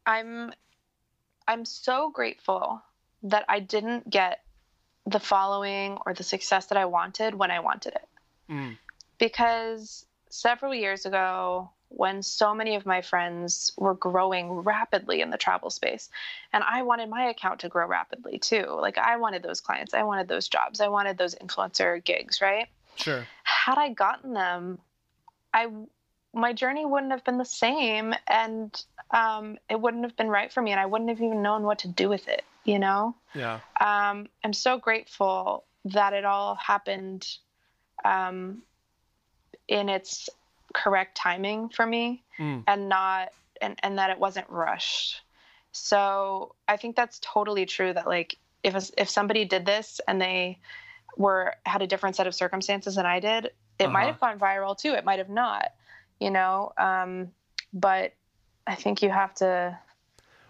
I'm 0.06 0.52
I'm 1.46 1.64
so 1.64 2.10
grateful 2.10 2.82
that 3.24 3.44
I 3.48 3.60
didn't 3.60 4.08
get 4.08 4.40
the 5.06 5.20
following 5.20 5.98
or 6.06 6.14
the 6.14 6.22
success 6.22 6.66
that 6.66 6.78
I 6.78 6.86
wanted 6.86 7.34
when 7.34 7.50
I 7.50 7.60
wanted 7.60 7.94
it. 7.94 8.08
Mm. 8.50 8.78
Because 9.18 10.06
several 10.30 10.74
years 10.74 11.06
ago, 11.06 11.70
when 11.96 12.22
so 12.22 12.54
many 12.54 12.74
of 12.74 12.84
my 12.84 13.00
friends 13.00 13.72
were 13.76 13.94
growing 13.94 14.50
rapidly 14.50 15.20
in 15.20 15.30
the 15.30 15.38
travel 15.38 15.70
space. 15.70 16.10
And 16.52 16.64
I 16.64 16.82
wanted 16.82 17.08
my 17.08 17.26
account 17.26 17.60
to 17.60 17.68
grow 17.68 17.86
rapidly 17.86 18.38
too. 18.38 18.66
Like 18.68 18.98
I 18.98 19.16
wanted 19.16 19.42
those 19.42 19.60
clients, 19.60 19.94
I 19.94 20.02
wanted 20.02 20.28
those 20.28 20.48
jobs, 20.48 20.80
I 20.80 20.88
wanted 20.88 21.18
those 21.18 21.34
influencer 21.36 22.02
gigs, 22.02 22.40
right? 22.40 22.66
Sure. 22.96 23.26
Had 23.44 23.78
I 23.78 23.90
gotten 23.90 24.34
them, 24.34 24.78
I 25.52 25.68
my 26.32 26.52
journey 26.52 26.84
wouldn't 26.84 27.12
have 27.12 27.22
been 27.22 27.38
the 27.38 27.44
same 27.44 28.12
and 28.26 28.82
um, 29.12 29.56
it 29.70 29.80
wouldn't 29.80 30.02
have 30.02 30.16
been 30.16 30.28
right 30.28 30.52
for 30.52 30.60
me 30.60 30.72
and 30.72 30.80
I 30.80 30.86
wouldn't 30.86 31.08
have 31.10 31.20
even 31.20 31.42
known 31.42 31.62
what 31.62 31.78
to 31.80 31.88
do 31.88 32.08
with 32.08 32.26
it, 32.26 32.42
you 32.64 32.80
know? 32.80 33.14
Yeah. 33.34 33.60
Um, 33.80 34.26
I'm 34.42 34.52
so 34.52 34.78
grateful 34.78 35.64
that 35.84 36.12
it 36.12 36.24
all 36.24 36.56
happened 36.56 37.28
um, 38.04 38.62
in 39.68 39.88
its 39.88 40.28
correct 40.74 41.16
timing 41.16 41.68
for 41.70 41.86
me 41.86 42.22
mm. 42.38 42.62
and 42.66 42.88
not 42.88 43.30
and, 43.62 43.78
and 43.82 43.98
that 43.98 44.10
it 44.10 44.18
wasn't 44.18 44.48
rushed 44.50 45.22
so 45.72 46.54
i 46.68 46.76
think 46.76 46.94
that's 46.96 47.18
totally 47.22 47.64
true 47.64 47.92
that 47.92 48.06
like 48.06 48.36
if 48.62 48.74
a, 48.74 48.82
if 49.00 49.08
somebody 49.08 49.44
did 49.44 49.64
this 49.64 50.00
and 50.06 50.20
they 50.20 50.58
were 51.16 51.54
had 51.64 51.80
a 51.80 51.86
different 51.86 52.16
set 52.16 52.26
of 52.26 52.34
circumstances 52.34 52.96
than 52.96 53.06
i 53.06 53.20
did 53.20 53.46
it 53.46 53.84
uh-huh. 53.84 53.90
might 53.90 54.06
have 54.06 54.20
gone 54.20 54.38
viral 54.38 54.76
too 54.76 54.92
it 54.92 55.04
might 55.04 55.18
have 55.18 55.30
not 55.30 55.72
you 56.20 56.30
know 56.30 56.72
um, 56.76 57.30
but 57.72 58.12
i 58.66 58.74
think 58.74 59.02
you 59.02 59.10
have 59.10 59.32
to 59.34 59.78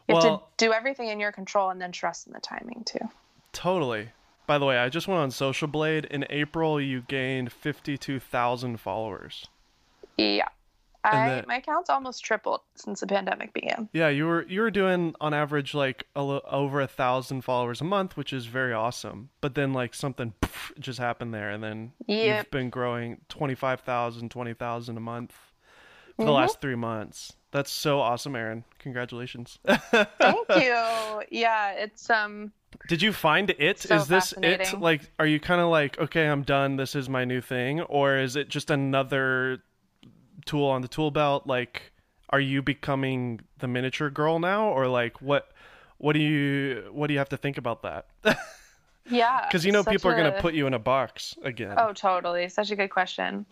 you 0.09 0.15
well, 0.15 0.23
have 0.23 0.41
to 0.41 0.45
do 0.57 0.73
everything 0.73 1.09
in 1.09 1.21
your 1.21 1.33
control 1.33 1.71
and 1.71 1.81
then 1.81 1.93
trust 1.93 2.27
in 2.27 2.33
the 2.33 2.41
timing 2.41 2.83
too 2.85 2.99
totally 3.53 4.09
by 4.47 4.59
the 4.59 4.67
way, 4.67 4.77
I 4.77 4.91
just 4.91 5.09
went 5.09 5.21
on 5.21 5.31
Social 5.31 5.69
Blade. 5.69 6.05
In 6.05 6.27
April, 6.29 6.81
you 6.81 7.03
gained 7.09 7.51
52,000 7.51 8.79
followers. 8.79 9.47
Yeah. 10.17 10.49
I, 11.05 11.45
my 11.47 11.57
account's 11.57 11.91
almost 11.91 12.25
tripled 12.25 12.63
since 12.77 13.01
the 13.01 13.07
pandemic 13.07 13.53
began. 13.53 13.89
Yeah, 13.93 14.09
you 14.09 14.27
were 14.27 14.47
you 14.47 14.63
were 14.63 14.71
doing 14.71 15.15
on 15.21 15.35
average 15.35 15.75
like 15.75 16.07
a, 16.17 16.21
over 16.21 16.81
a 16.81 16.87
thousand 16.87 17.43
followers 17.43 17.81
a 17.81 17.85
month, 17.85 18.17
which 18.17 18.33
is 18.33 18.47
very 18.47 18.73
awesome. 18.73 19.29
But 19.43 19.55
then 19.55 19.73
like 19.75 19.95
something 19.95 20.33
poof, 20.41 20.73
just 20.79 20.99
happened 20.99 21.35
there, 21.35 21.51
and 21.51 21.63
then 21.63 21.93
yep. 22.07 22.39
you've 22.39 22.51
been 22.51 22.71
growing 22.71 23.21
25,000, 23.29 24.31
20,000 24.31 24.97
a 24.97 25.01
month 25.01 25.33
for 25.33 26.23
mm-hmm. 26.23 26.27
the 26.27 26.33
last 26.33 26.61
three 26.61 26.75
months. 26.75 27.35
That's 27.51 27.71
so 27.71 28.01
awesome, 28.01 28.35
Erin. 28.35 28.65
Congratulations. 28.79 29.59
Thank 29.65 30.09
you. 30.57 31.23
Yeah, 31.31 31.73
it's 31.73 32.09
um. 32.09 32.53
Did 32.89 33.03
you 33.03 33.13
find 33.13 33.51
it? 33.51 33.79
So 33.81 33.95
is 33.95 34.09
this 34.09 34.35
it? 34.43 34.81
Like, 34.81 35.03
are 35.21 35.27
you 35.27 35.39
kind 35.39 35.61
of 35.61 35.69
like, 35.69 35.99
okay, 35.99 36.27
I'm 36.27 36.43
done. 36.43 36.77
This 36.77 36.97
is 36.97 37.09
my 37.09 37.25
new 37.25 37.41
thing, 37.41 37.83
or 37.83 38.17
is 38.17 38.35
it 38.35 38.49
just 38.49 38.71
another 38.71 39.63
tool 40.45 40.69
on 40.69 40.83
the 40.83 40.89
tool 40.89 41.11
belt 41.11 41.47
like 41.47 41.93
are 42.31 42.41
you 42.41 42.63
becoming 42.63 43.41
the 43.59 43.69
miniature 43.69 44.11
girl 44.11 44.39
now? 44.39 44.69
Or 44.69 44.89
like 44.89 45.21
what 45.21 45.53
what 45.99 46.15
do 46.15 46.21
you 46.21 46.89
what 46.93 47.07
do 47.07 47.13
you 47.13 47.19
have 47.19 47.29
to 47.31 47.37
think 47.37 47.59
about 47.59 47.83
that? 47.83 48.07
Yeah 49.11 49.45
because 49.49 49.65
you 49.65 49.73
know 49.73 49.85
people 49.85 50.11
a... 50.11 50.15
are 50.15 50.17
going 50.17 50.33
to 50.33 50.41
put 50.41 50.55
you 50.55 50.67
in 50.67 50.75
a 50.75 50.79
box 50.79 51.37
again. 51.43 51.75
Oh 51.79 51.93
totally. 51.93 52.49
Such 52.49 52.71
a 52.71 52.77
good 52.77 52.89
question. 52.89 53.45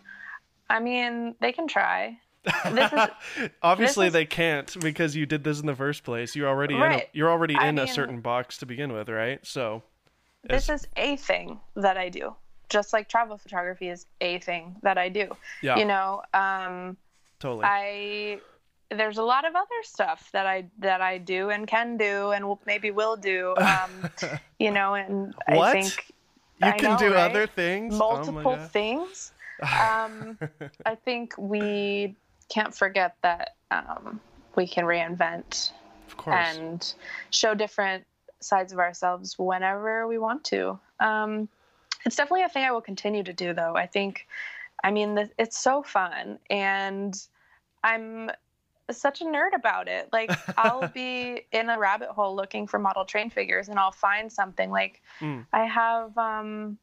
I 0.69 0.79
mean 0.79 1.35
they 1.39 1.51
can 1.51 1.67
try. 1.67 2.17
Is, 2.65 2.91
obviously 3.61 4.07
is... 4.07 4.13
they 4.13 4.25
can't 4.25 4.75
because 4.81 5.15
you 5.15 5.25
did 5.25 5.43
this 5.43 5.59
in 5.59 5.67
the 5.67 5.75
first 5.75 6.03
place. 6.03 6.35
You're 6.35 6.49
already 6.49 6.73
right. 6.73 6.93
in 6.93 6.99
a, 6.99 7.03
you're 7.13 7.29
already 7.29 7.53
in 7.53 7.59
I 7.59 7.71
mean, 7.71 7.79
a 7.79 7.87
certain 7.87 8.21
box 8.21 8.57
to 8.57 8.65
begin 8.65 8.91
with 8.91 9.09
right? 9.09 9.39
So 9.45 9.83
this 10.43 10.69
is 10.69 10.87
a 10.97 11.15
thing 11.17 11.59
that 11.75 11.97
I 11.97 12.09
do. 12.09 12.35
Just 12.69 12.93
like 12.93 13.09
travel 13.09 13.37
photography 13.37 13.89
is 13.89 14.05
a 14.21 14.39
thing 14.39 14.75
that 14.81 14.97
I 14.97 15.09
do. 15.09 15.29
Yeah. 15.61 15.77
You 15.77 15.85
know, 15.85 16.21
um, 16.33 16.97
totally. 17.39 17.65
I 17.65 18.39
there's 18.89 19.17
a 19.17 19.23
lot 19.23 19.45
of 19.45 19.55
other 19.55 19.67
stuff 19.83 20.29
that 20.33 20.45
I 20.45 20.65
that 20.79 21.01
I 21.01 21.17
do 21.17 21.49
and 21.49 21.67
can 21.67 21.97
do 21.97 22.31
and 22.31 22.57
maybe 22.65 22.91
will 22.91 23.15
do. 23.15 23.55
Um, 23.57 24.09
you 24.59 24.71
know, 24.71 24.93
and 24.95 25.33
what? 25.47 25.75
I 25.75 25.81
think 25.81 26.13
you 26.61 26.67
I 26.67 26.71
can 26.71 26.91
know, 26.91 26.97
do 26.97 27.13
right? 27.13 27.31
other 27.31 27.47
things. 27.47 27.95
multiple 27.95 28.57
oh 28.59 28.67
things. 28.67 29.31
Um, 29.61 30.37
I 30.85 30.95
think 30.95 31.35
we 31.37 32.15
can't 32.49 32.75
forget 32.75 33.15
that 33.21 33.55
um, 33.71 34.19
we 34.55 34.67
can 34.67 34.85
reinvent 34.85 35.71
of 36.07 36.17
course. 36.17 36.57
and 36.57 36.93
show 37.31 37.53
different 37.55 38.05
sides 38.39 38.73
of 38.73 38.79
ourselves 38.79 39.37
whenever 39.39 40.07
we 40.07 40.17
want 40.17 40.43
to. 40.45 40.79
Um, 40.99 41.49
it's 42.05 42.15
definitely 42.15 42.43
a 42.43 42.49
thing 42.49 42.63
I 42.63 42.71
will 42.71 42.81
continue 42.81 43.23
to 43.23 43.33
do, 43.33 43.53
though. 43.53 43.75
I 43.75 43.87
think, 43.87 44.27
I 44.83 44.91
mean, 44.91 45.29
it's 45.37 45.57
so 45.57 45.83
fun, 45.83 46.39
and 46.49 47.15
I'm 47.83 48.31
such 48.91 49.21
a 49.21 49.25
nerd 49.25 49.55
about 49.55 49.87
it. 49.87 50.09
Like, 50.11 50.31
I'll 50.57 50.87
be 50.87 51.45
in 51.51 51.69
a 51.69 51.79
rabbit 51.79 52.09
hole 52.09 52.35
looking 52.35 52.67
for 52.67 52.79
model 52.79 53.05
train 53.05 53.29
figures, 53.29 53.69
and 53.69 53.79
I'll 53.79 53.91
find 53.91 54.31
something. 54.31 54.69
Like, 54.69 55.01
Mm. 55.19 55.45
I 55.53 55.65
have. 55.65 56.17
Um, 56.17 56.77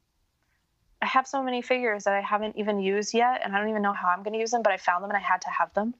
I 1.02 1.06
have 1.06 1.26
so 1.26 1.42
many 1.42 1.62
figures 1.62 2.04
that 2.04 2.12
I 2.12 2.20
haven't 2.20 2.56
even 2.58 2.78
used 2.78 3.14
yet, 3.14 3.40
and 3.42 3.56
I 3.56 3.58
don't 3.58 3.70
even 3.70 3.80
know 3.80 3.94
how 3.94 4.08
I'm 4.08 4.22
going 4.22 4.34
to 4.34 4.38
use 4.38 4.50
them. 4.50 4.62
But 4.62 4.74
I 4.74 4.76
found 4.76 5.02
them, 5.02 5.10
and 5.10 5.16
I 5.16 5.20
had 5.20 5.40
to 5.42 5.48
have 5.48 5.72
them, 5.72 5.94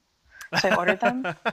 so 0.58 0.68
I 0.68 0.76
ordered 0.76 1.00
them. 1.00 1.26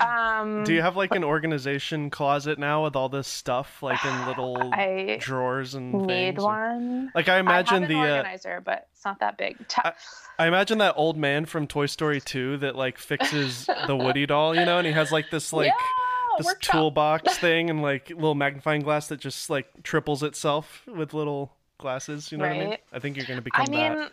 Um, 0.00 0.64
Do 0.64 0.74
you 0.74 0.82
have 0.82 0.96
like 0.96 1.14
an 1.14 1.22
organization 1.22 2.10
closet 2.10 2.58
now 2.58 2.82
with 2.82 2.96
all 2.96 3.08
this 3.08 3.28
stuff, 3.28 3.80
like 3.80 4.04
in 4.04 4.26
little 4.26 4.74
I 4.74 5.18
drawers 5.20 5.76
and 5.76 5.92
need 5.92 6.34
things? 6.34 6.42
one. 6.42 7.12
Like 7.14 7.28
I 7.28 7.38
imagine 7.38 7.76
I 7.76 7.80
have 7.82 7.90
an 7.90 7.96
the 7.96 8.02
uh, 8.02 8.16
organizer, 8.16 8.60
but 8.60 8.88
it's 8.92 9.04
not 9.04 9.20
that 9.20 9.38
big. 9.38 9.56
Ta- 9.68 9.94
I 10.36 10.48
imagine 10.48 10.78
that 10.78 10.94
old 10.96 11.16
man 11.16 11.44
from 11.46 11.68
Toy 11.68 11.86
Story 11.86 12.20
2 12.20 12.56
that 12.56 12.74
like 12.74 12.98
fixes 12.98 13.66
the 13.86 13.94
Woody 13.94 14.26
doll, 14.26 14.56
you 14.56 14.64
know, 14.64 14.78
and 14.78 14.86
he 14.88 14.92
has 14.92 15.12
like 15.12 15.30
this 15.30 15.52
like 15.52 15.68
yeah, 15.68 16.42
this 16.42 16.54
toolbox 16.60 17.38
thing 17.38 17.70
and 17.70 17.80
like 17.80 18.10
little 18.10 18.34
magnifying 18.34 18.82
glass 18.82 19.06
that 19.08 19.20
just 19.20 19.48
like 19.48 19.84
triples 19.84 20.24
itself 20.24 20.82
with 20.88 21.14
little 21.14 21.52
glasses, 21.78 22.32
you 22.32 22.38
know 22.38 22.48
what 22.48 22.56
I 22.56 22.58
mean? 22.66 22.76
I 22.92 22.98
think 22.98 23.16
you're 23.16 23.26
going 23.26 23.38
to 23.38 23.42
become 23.42 23.66
I 23.68 23.70
mean, 23.70 24.08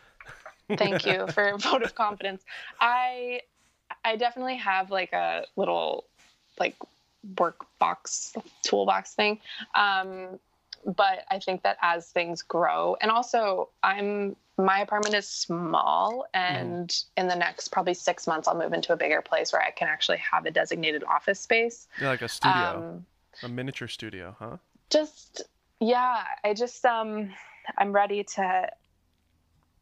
that. 0.69 0.77
thank 0.77 1.07
you 1.07 1.25
for 1.27 1.47
a 1.47 1.57
vote 1.57 1.82
of 1.82 1.95
confidence. 1.95 2.43
I 2.79 3.41
I 4.03 4.15
definitely 4.15 4.57
have 4.57 4.91
like 4.91 5.13
a 5.13 5.45
little 5.55 6.05
like 6.59 6.75
work 7.37 7.65
box 7.79 8.33
toolbox 8.63 9.13
thing. 9.13 9.39
Um, 9.75 10.39
but 10.85 11.25
I 11.29 11.39
think 11.39 11.61
that 11.63 11.77
as 11.81 12.07
things 12.07 12.41
grow, 12.41 12.97
and 13.01 13.11
also 13.11 13.69
I'm 13.83 14.35
my 14.57 14.79
apartment 14.79 15.15
is 15.15 15.27
small, 15.27 16.25
and 16.33 16.93
in 17.17 17.27
the 17.27 17.35
next 17.35 17.69
probably 17.69 17.93
six 17.93 18.27
months, 18.27 18.47
I'll 18.47 18.57
move 18.57 18.73
into 18.73 18.93
a 18.93 18.97
bigger 18.97 19.21
place 19.21 19.53
where 19.53 19.61
I 19.61 19.71
can 19.71 19.87
actually 19.87 20.17
have 20.17 20.45
a 20.45 20.51
designated 20.51 21.03
office 21.03 21.39
space. 21.39 21.87
Yeah, 21.99 22.09
like 22.09 22.21
a 22.21 22.27
studio, 22.29 22.77
Um, 22.77 23.05
a 23.43 23.47
miniature 23.49 23.87
studio, 23.87 24.35
huh? 24.39 24.57
just 24.89 25.43
yeah 25.79 26.23
i 26.43 26.53
just 26.53 26.83
um 26.85 27.33
i'm 27.77 27.93
ready 27.93 28.23
to 28.25 28.69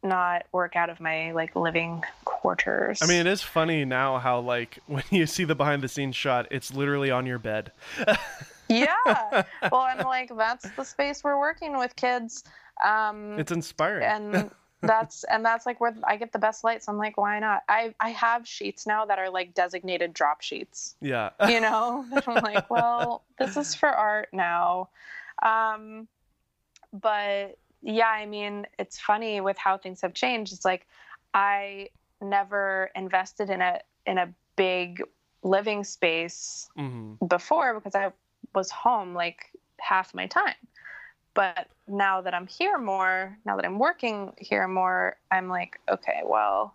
not 0.04 0.45
work 0.52 0.76
out 0.76 0.89
of 0.89 1.00
my 1.00 1.32
like 1.32 1.56
living 1.56 2.04
quarters. 2.26 3.02
I 3.02 3.06
mean, 3.08 3.20
it 3.22 3.28
is 3.28 3.41
funny 3.41 3.86
now 3.86 4.18
how 4.18 4.39
like 4.39 4.80
when 4.88 5.04
you 5.10 5.26
see 5.26 5.43
the 5.43 5.56
behind 5.56 5.82
the 5.82 5.88
scenes 5.88 6.16
shot, 6.16 6.47
it's 6.52 6.74
literally 6.74 7.12
on 7.12 7.26
your 7.26 7.39
bed. 7.39 7.72
yeah. 8.70 9.43
Well 9.72 9.82
i'm 9.82 10.06
like 10.06 10.32
that's 10.38 10.70
the 10.72 10.84
space 10.84 11.24
we're 11.24 11.39
working 11.39 11.78
with 11.78 11.95
kids. 11.95 12.43
Um 12.86 13.38
It's 13.39 13.52
inspiring. 13.52 14.04
and 14.04 14.52
that's 14.82 15.26
and 15.26 15.43
that's 15.43 15.66
like 15.66 15.82
where 15.82 15.93
i 16.06 16.16
get 16.16 16.32
the 16.32 16.39
best 16.39 16.64
light 16.64 16.82
so 16.82 16.91
i'm 16.91 16.97
like 16.97 17.18
why 17.18 17.39
not? 17.39 17.64
I 17.68 17.93
i 18.00 18.10
have 18.12 18.47
sheets 18.47 18.88
now 18.88 19.06
that 19.06 19.20
are 19.20 19.30
like 19.30 19.54
designated 19.54 20.14
drop 20.14 20.41
sheets. 20.41 20.95
Yeah. 21.02 21.32
you 21.50 21.60
know? 21.60 22.06
I'm 22.28 22.43
like 22.43 22.70
well 22.70 23.24
this 23.39 23.58
is 23.58 23.74
for 23.76 23.89
art 23.89 24.30
now. 24.32 24.89
Um 25.41 26.08
but 26.93 27.58
yeah 27.82 28.08
i 28.08 28.26
mean 28.26 28.66
it's 28.78 29.00
funny 29.00 29.42
with 29.42 29.58
how 29.58 29.78
things 29.78 30.02
have 30.02 30.14
changed. 30.14 30.54
It's 30.54 30.66
like 30.66 30.88
i 31.34 31.90
never 32.22 32.90
invested 32.96 33.50
in 33.50 33.62
a 33.62 33.80
in 34.06 34.18
a 34.18 34.34
big 34.56 35.02
living 35.44 35.84
space 35.84 36.70
hmm 36.76 37.14
before 37.28 37.74
because 37.74 37.96
i 37.96 38.12
was 38.56 38.72
home 38.72 39.14
like 39.14 39.52
half 39.80 40.14
my 40.14 40.28
time. 40.28 40.56
But 41.34 41.68
now 41.88 42.22
that 42.22 42.34
i'm 42.34 42.48
here 42.48 42.78
more 42.78 43.38
now 43.46 43.56
that 43.56 43.66
i'm 43.66 43.80
working 43.80 44.34
here 44.38 44.68
more 44.68 45.18
i'm 45.32 45.48
like 45.48 45.80
okay 45.90 46.22
well 46.26 46.74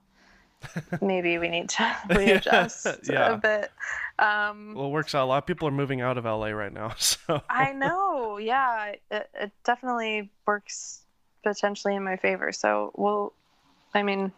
maybe 1.00 1.38
we 1.38 1.48
need 1.48 1.68
to 1.68 1.96
readjust 2.08 2.86
Yeah. 3.08 3.34
a 3.34 3.36
bit 3.36 3.70
um 4.18 4.74
Well, 4.74 4.86
it 4.86 4.90
works 4.90 5.14
out. 5.14 5.24
A 5.24 5.26
lot 5.26 5.38
of 5.38 5.46
people 5.46 5.68
are 5.68 5.72
moving 5.72 6.00
out 6.00 6.18
of 6.18 6.24
LA 6.24 6.48
right 6.48 6.72
now, 6.72 6.94
so 6.98 7.42
I 7.48 7.72
know, 7.72 8.38
yeah, 8.38 8.94
it, 9.10 9.30
it 9.34 9.52
definitely 9.64 10.30
works 10.46 11.02
potentially 11.42 11.94
in 11.94 12.02
my 12.02 12.16
favor. 12.16 12.52
So, 12.52 12.90
well, 12.94 13.32
I 13.94 14.02
mean, 14.02 14.32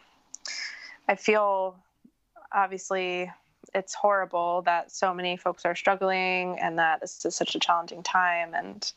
I 1.09 1.15
feel 1.15 1.77
obviously 2.53 3.31
it's 3.75 3.95
horrible 3.95 4.63
that 4.63 4.91
so 4.91 5.13
many 5.13 5.37
folks 5.37 5.65
are 5.65 5.75
struggling 5.75 6.59
and 6.59 6.79
that 6.79 7.01
this 7.01 7.25
is 7.25 7.35
such 7.35 7.55
a 7.55 7.59
challenging 7.59 8.03
time. 8.03 8.55
And 8.55 8.93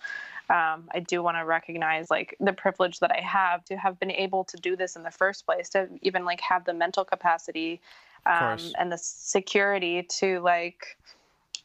um, 0.50 0.90
I 0.94 1.04
do 1.06 1.22
want 1.22 1.38
to 1.38 1.46
recognize 1.46 2.10
like 2.10 2.36
the 2.40 2.54
privilege 2.54 3.00
that 3.00 3.12
I 3.12 3.22
have 3.22 3.66
to 3.66 3.78
have 3.78 4.00
been 4.00 4.12
able 4.12 4.44
to 4.46 4.58
do 4.58 4.76
this 4.76 4.96
in 4.96 5.04
the 5.04 5.12
first 5.12 5.46
place, 5.46 5.70
to 5.70 5.90
even 6.02 6.26
like 6.26 6.42
have 6.42 6.66
the 6.66 6.74
mental 6.74 7.04
capacity 7.04 7.82
um, 8.26 8.60
and 8.78 8.92
the 8.92 8.98
security 8.98 10.04
to 10.04 10.40
like 10.40 10.98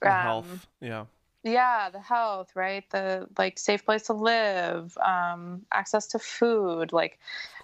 um, 0.02 0.10
health. 0.10 0.66
Yeah. 0.80 1.04
yeah 1.42 1.90
the 1.90 2.00
health 2.00 2.50
right 2.54 2.88
the 2.90 3.26
like 3.38 3.58
safe 3.58 3.84
place 3.84 4.04
to 4.04 4.12
live 4.12 4.96
um 4.98 5.62
access 5.72 6.06
to 6.08 6.18
food 6.18 6.92
like 6.92 7.18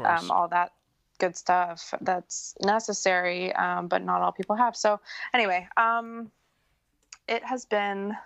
um 0.05 0.31
all 0.31 0.49
that 0.49 0.73
good 1.19 1.37
stuff 1.37 1.93
that's 2.01 2.55
necessary 2.63 3.53
um 3.55 3.89
but 3.89 4.03
not 4.03 4.23
all 4.23 4.33
people 4.33 4.57
have 4.57 4.75
so 4.75 4.99
anyway 5.35 5.69
um 5.77 6.31
it 7.29 7.45
has 7.45 7.67
been 7.67 8.17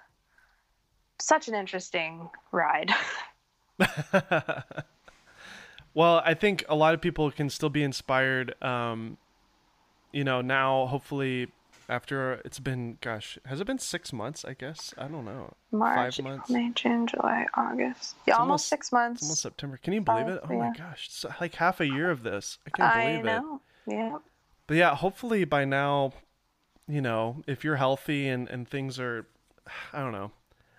such 1.19 1.49
an 1.49 1.55
interesting 1.55 2.29
ride 2.53 2.91
well, 5.95 6.23
I 6.25 6.35
think 6.35 6.65
a 6.69 6.75
lot 6.75 6.95
of 6.95 7.01
people 7.01 7.31
can 7.31 7.51
still 7.51 7.71
be 7.71 7.83
inspired. 7.83 8.61
Um, 8.63 9.19
you 10.15 10.25
know, 10.25 10.41
now 10.41 10.87
hopefully 10.87 11.49
after 11.89 12.35
it's 12.45 12.59
been, 12.61 12.97
gosh, 13.01 13.39
has 13.45 13.61
it 13.61 13.67
been 13.67 13.79
six 13.79 14.13
months? 14.13 14.45
I 14.45 14.55
guess 14.55 14.95
I 14.97 15.07
don't 15.09 15.25
know. 15.25 15.53
march 15.73 16.17
Five 16.17 16.25
months. 16.25 16.51
May 16.51 16.71
june 16.75 17.07
july 17.07 17.47
august 17.55 18.17
yeah 18.27 18.35
almost, 18.35 18.41
almost- 18.41 18.69
six 18.69 18.93
months 18.93 19.23
almost 19.23 19.43
September. 19.43 19.77
Can 19.83 19.93
you 19.93 20.01
believe 20.01 20.29
it? 20.29 20.41
Oh 20.49 20.55
my 20.55 20.73
gosh, 20.77 21.07
it's 21.09 21.25
like 21.41 21.57
half 21.57 21.81
a 21.81 21.87
year 21.87 22.11
of 22.11 22.23
this. 22.23 22.59
I 22.67 22.71
can't 22.71 22.97
i 22.97 23.05
believe 23.05 23.21
it. 23.21 23.25
know 23.25 23.61
yeah 23.87 24.19
But 24.67 24.77
yeah, 24.77 24.95
hopefully 24.95 25.45
by 25.45 25.65
now, 25.67 26.13
you 26.89 27.03
know, 27.03 27.43
if 27.47 27.65
you're 27.65 27.77
healthy 27.77 28.29
and 28.29 28.49
and 28.49 28.67
things 28.69 28.99
are, 28.99 29.27
I 29.93 30.01
don't 30.01 30.13
know. 30.13 30.31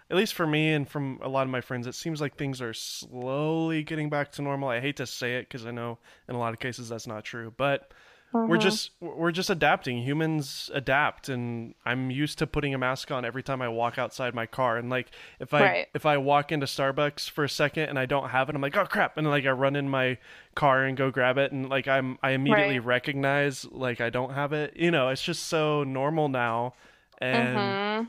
At 0.10 0.18
least 0.18 0.36
for 0.36 0.46
me 0.46 0.72
and 0.74 0.88
from 0.88 1.20
a 1.24 1.28
lot 1.28 1.44
of 1.44 1.50
my 1.50 1.62
friends, 1.62 1.88
it 1.88 1.96
seems 1.96 2.22
like 2.22 2.36
things 2.36 2.62
are 2.62 2.74
slowly 2.74 3.84
getting 3.84 4.10
back 4.10 4.32
to 4.34 4.42
normal. 4.44 4.70
I 4.70 4.80
hate 4.80 4.98
to 4.98 5.08
say 5.08 5.36
it 5.38 5.48
because 5.50 5.66
I 5.66 5.72
know 5.72 5.98
in 6.30 6.36
a 6.36 6.40
lot 6.40 6.54
of 6.54 6.60
cases 6.60 6.90
that's 6.90 7.08
not 7.08 7.24
true, 7.26 7.54
but 7.58 7.92
we're 8.36 8.58
Mhm. 8.58 8.62
just 8.62 8.92
we're 9.00 9.32
just 9.32 9.50
adapting. 9.50 10.00
Humans 10.04 10.70
adapt, 10.74 11.30
and 11.30 11.74
I'm 11.86 12.12
used 12.12 12.38
to 12.40 12.48
putting 12.48 12.74
a 12.74 12.78
mask 12.78 13.12
on 13.12 13.24
every 13.26 13.42
time 13.44 13.62
I 13.62 13.68
walk 13.70 13.98
outside 13.98 14.34
my 14.36 14.46
car. 14.46 14.78
And 14.78 14.90
like 14.90 15.12
if 15.40 15.54
I 15.54 15.62
Right. 15.62 15.88
if 15.94 16.06
I 16.06 16.18
walk 16.18 16.52
into 16.52 16.66
Starbucks 16.66 17.30
for 17.30 17.44
a 17.44 17.50
second 17.50 17.90
and 17.90 17.98
I 17.98 18.06
don't 18.06 18.30
have 18.30 18.50
it, 18.50 18.56
I'm 18.56 18.62
like, 18.62 18.76
oh 18.78 18.86
crap, 18.86 19.18
and 19.18 19.28
like 19.30 19.46
I 19.46 19.52
run 19.52 19.76
in 19.76 19.90
my 19.90 20.18
car 20.56 20.84
and 20.84 20.96
go 20.98 21.10
grab 21.12 21.38
it, 21.38 21.52
and 21.52 21.70
like 21.70 21.88
I'm 21.88 22.18
I 22.22 22.32
immediately 22.32 22.80
Right. 22.80 22.86
recognize 22.86 23.66
like 23.72 24.02
I 24.02 24.10
don't 24.10 24.34
have 24.34 24.54
it. 24.54 24.76
You 24.76 24.92
know, 24.92 25.10
it's 25.10 25.24
just 25.24 25.44
so 25.48 25.84
normal 25.84 26.28
now, 26.30 26.74
and 27.20 27.58
Mhm. 27.58 28.08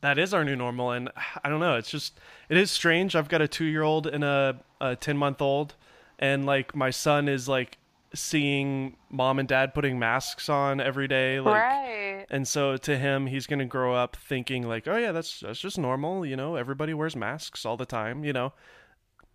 that 0.00 0.18
is 0.18 0.32
our 0.32 0.44
new 0.44 0.56
normal. 0.56 0.92
And 0.92 1.10
I 1.44 1.48
don't 1.48 1.60
know, 1.60 1.76
it's 1.76 1.90
just 1.90 2.18
it 2.48 2.56
is 2.56 2.70
strange. 2.70 3.14
I've 3.14 3.28
got 3.28 3.42
a 3.42 3.48
two 3.48 3.64
year 3.66 3.82
old 3.82 4.06
and 4.06 4.24
a 4.24 4.60
a 4.80 4.96
ten 4.96 5.16
month 5.16 5.42
old, 5.42 5.74
and 6.18 6.46
like 6.46 6.74
my 6.74 6.90
son 6.90 7.28
is 7.28 7.48
like 7.48 7.76
seeing 8.14 8.96
mom 9.08 9.38
and 9.38 9.48
dad 9.48 9.74
putting 9.74 9.98
masks 9.98 10.48
on 10.48 10.80
every 10.80 11.08
day, 11.08 11.40
like. 11.40 11.54
right 11.54 12.26
And 12.30 12.46
so 12.46 12.76
to 12.76 12.98
him, 12.98 13.26
he's 13.26 13.46
gonna 13.46 13.66
grow 13.66 13.94
up 13.94 14.16
thinking 14.16 14.66
like, 14.66 14.88
oh 14.88 14.96
yeah, 14.96 15.12
that's 15.12 15.40
that's 15.40 15.60
just 15.60 15.78
normal, 15.78 16.26
you 16.26 16.36
know. 16.36 16.56
Everybody 16.56 16.94
wears 16.94 17.16
masks 17.16 17.64
all 17.64 17.76
the 17.76 17.86
time, 17.86 18.24
you 18.24 18.32
know. 18.32 18.52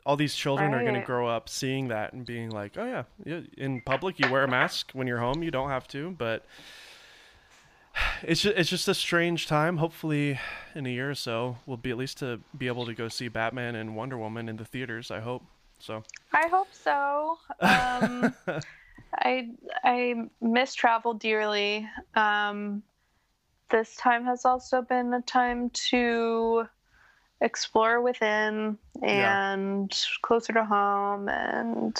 All 0.06 0.16
these 0.16 0.36
children 0.36 0.74
are 0.74 0.84
gonna 0.84 1.04
grow 1.04 1.28
up 1.28 1.50
seeing 1.50 1.88
that 1.88 2.14
and 2.14 2.26
being 2.26 2.50
like, 2.52 2.78
oh 2.78 2.86
yeah, 2.86 3.04
yeah, 3.26 3.40
in 3.58 3.82
public 3.82 4.20
you 4.20 4.30
wear 4.30 4.44
a 4.44 4.48
mask. 4.48 4.92
When 4.94 5.08
you're 5.08 5.20
home, 5.20 5.42
you 5.42 5.52
don't 5.52 5.70
have 5.70 5.88
to. 5.90 6.12
But 6.12 6.46
it's 8.24 8.42
just, 8.42 8.58
it's 8.58 8.70
just 8.70 8.88
a 8.88 8.94
strange 8.94 9.48
time. 9.48 9.78
Hopefully, 9.78 10.40
in 10.74 10.86
a 10.86 10.90
year 10.90 11.10
or 11.10 11.16
so, 11.16 11.58
we'll 11.66 11.78
be 11.78 11.92
at 11.92 11.98
least 11.98 12.20
to 12.20 12.40
be 12.58 12.68
able 12.68 12.86
to 12.86 12.94
go 12.94 13.08
see 13.08 13.28
Batman 13.30 13.76
and 13.76 13.96
Wonder 13.96 14.18
Woman 14.18 14.50
in 14.50 14.58
the 14.58 14.66
theaters. 14.66 15.12
I 15.12 15.22
hope 15.22 15.44
so. 15.80 16.04
I 16.34 16.48
hope 16.48 16.74
so. 16.74 17.38
Um, 17.60 18.34
I 19.14 19.50
I 19.84 20.16
miss 20.42 20.74
travel 20.74 21.14
dearly. 21.14 21.88
Um, 22.16 22.84
this 23.70 23.96
time 23.96 24.26
has 24.26 24.46
also 24.46 24.82
been 24.82 25.14
a 25.14 25.22
time 25.22 25.70
to 25.72 26.68
explore 27.42 28.02
within 28.02 28.78
and 29.04 29.92
yeah. 29.92 30.18
closer 30.22 30.54
to 30.54 30.64
home 30.64 31.28
and 31.28 31.98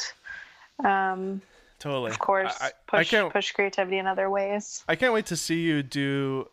um, 0.84 1.42
totally 1.80 2.12
of 2.12 2.20
course 2.20 2.56
I, 2.62 2.72
push 2.88 3.14
I 3.14 3.30
push 3.30 3.52
creativity 3.52 3.98
in 3.98 4.08
other 4.08 4.30
ways 4.30 4.84
i 4.88 4.96
can't 4.96 5.14
wait 5.14 5.26
to 5.28 5.36
see 5.36 5.62
you 5.62 5.84
do 5.84 6.48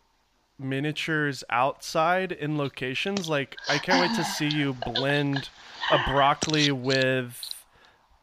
miniatures 0.58 1.42
outside 1.50 2.32
in 2.32 2.56
locations 2.56 3.28
like 3.28 3.56
i 3.68 3.78
can't 3.78 4.00
wait 4.00 4.16
to 4.16 4.24
see 4.24 4.48
you 4.48 4.74
blend 4.74 5.48
a 5.90 5.98
broccoli 6.10 6.70
with 6.70 7.50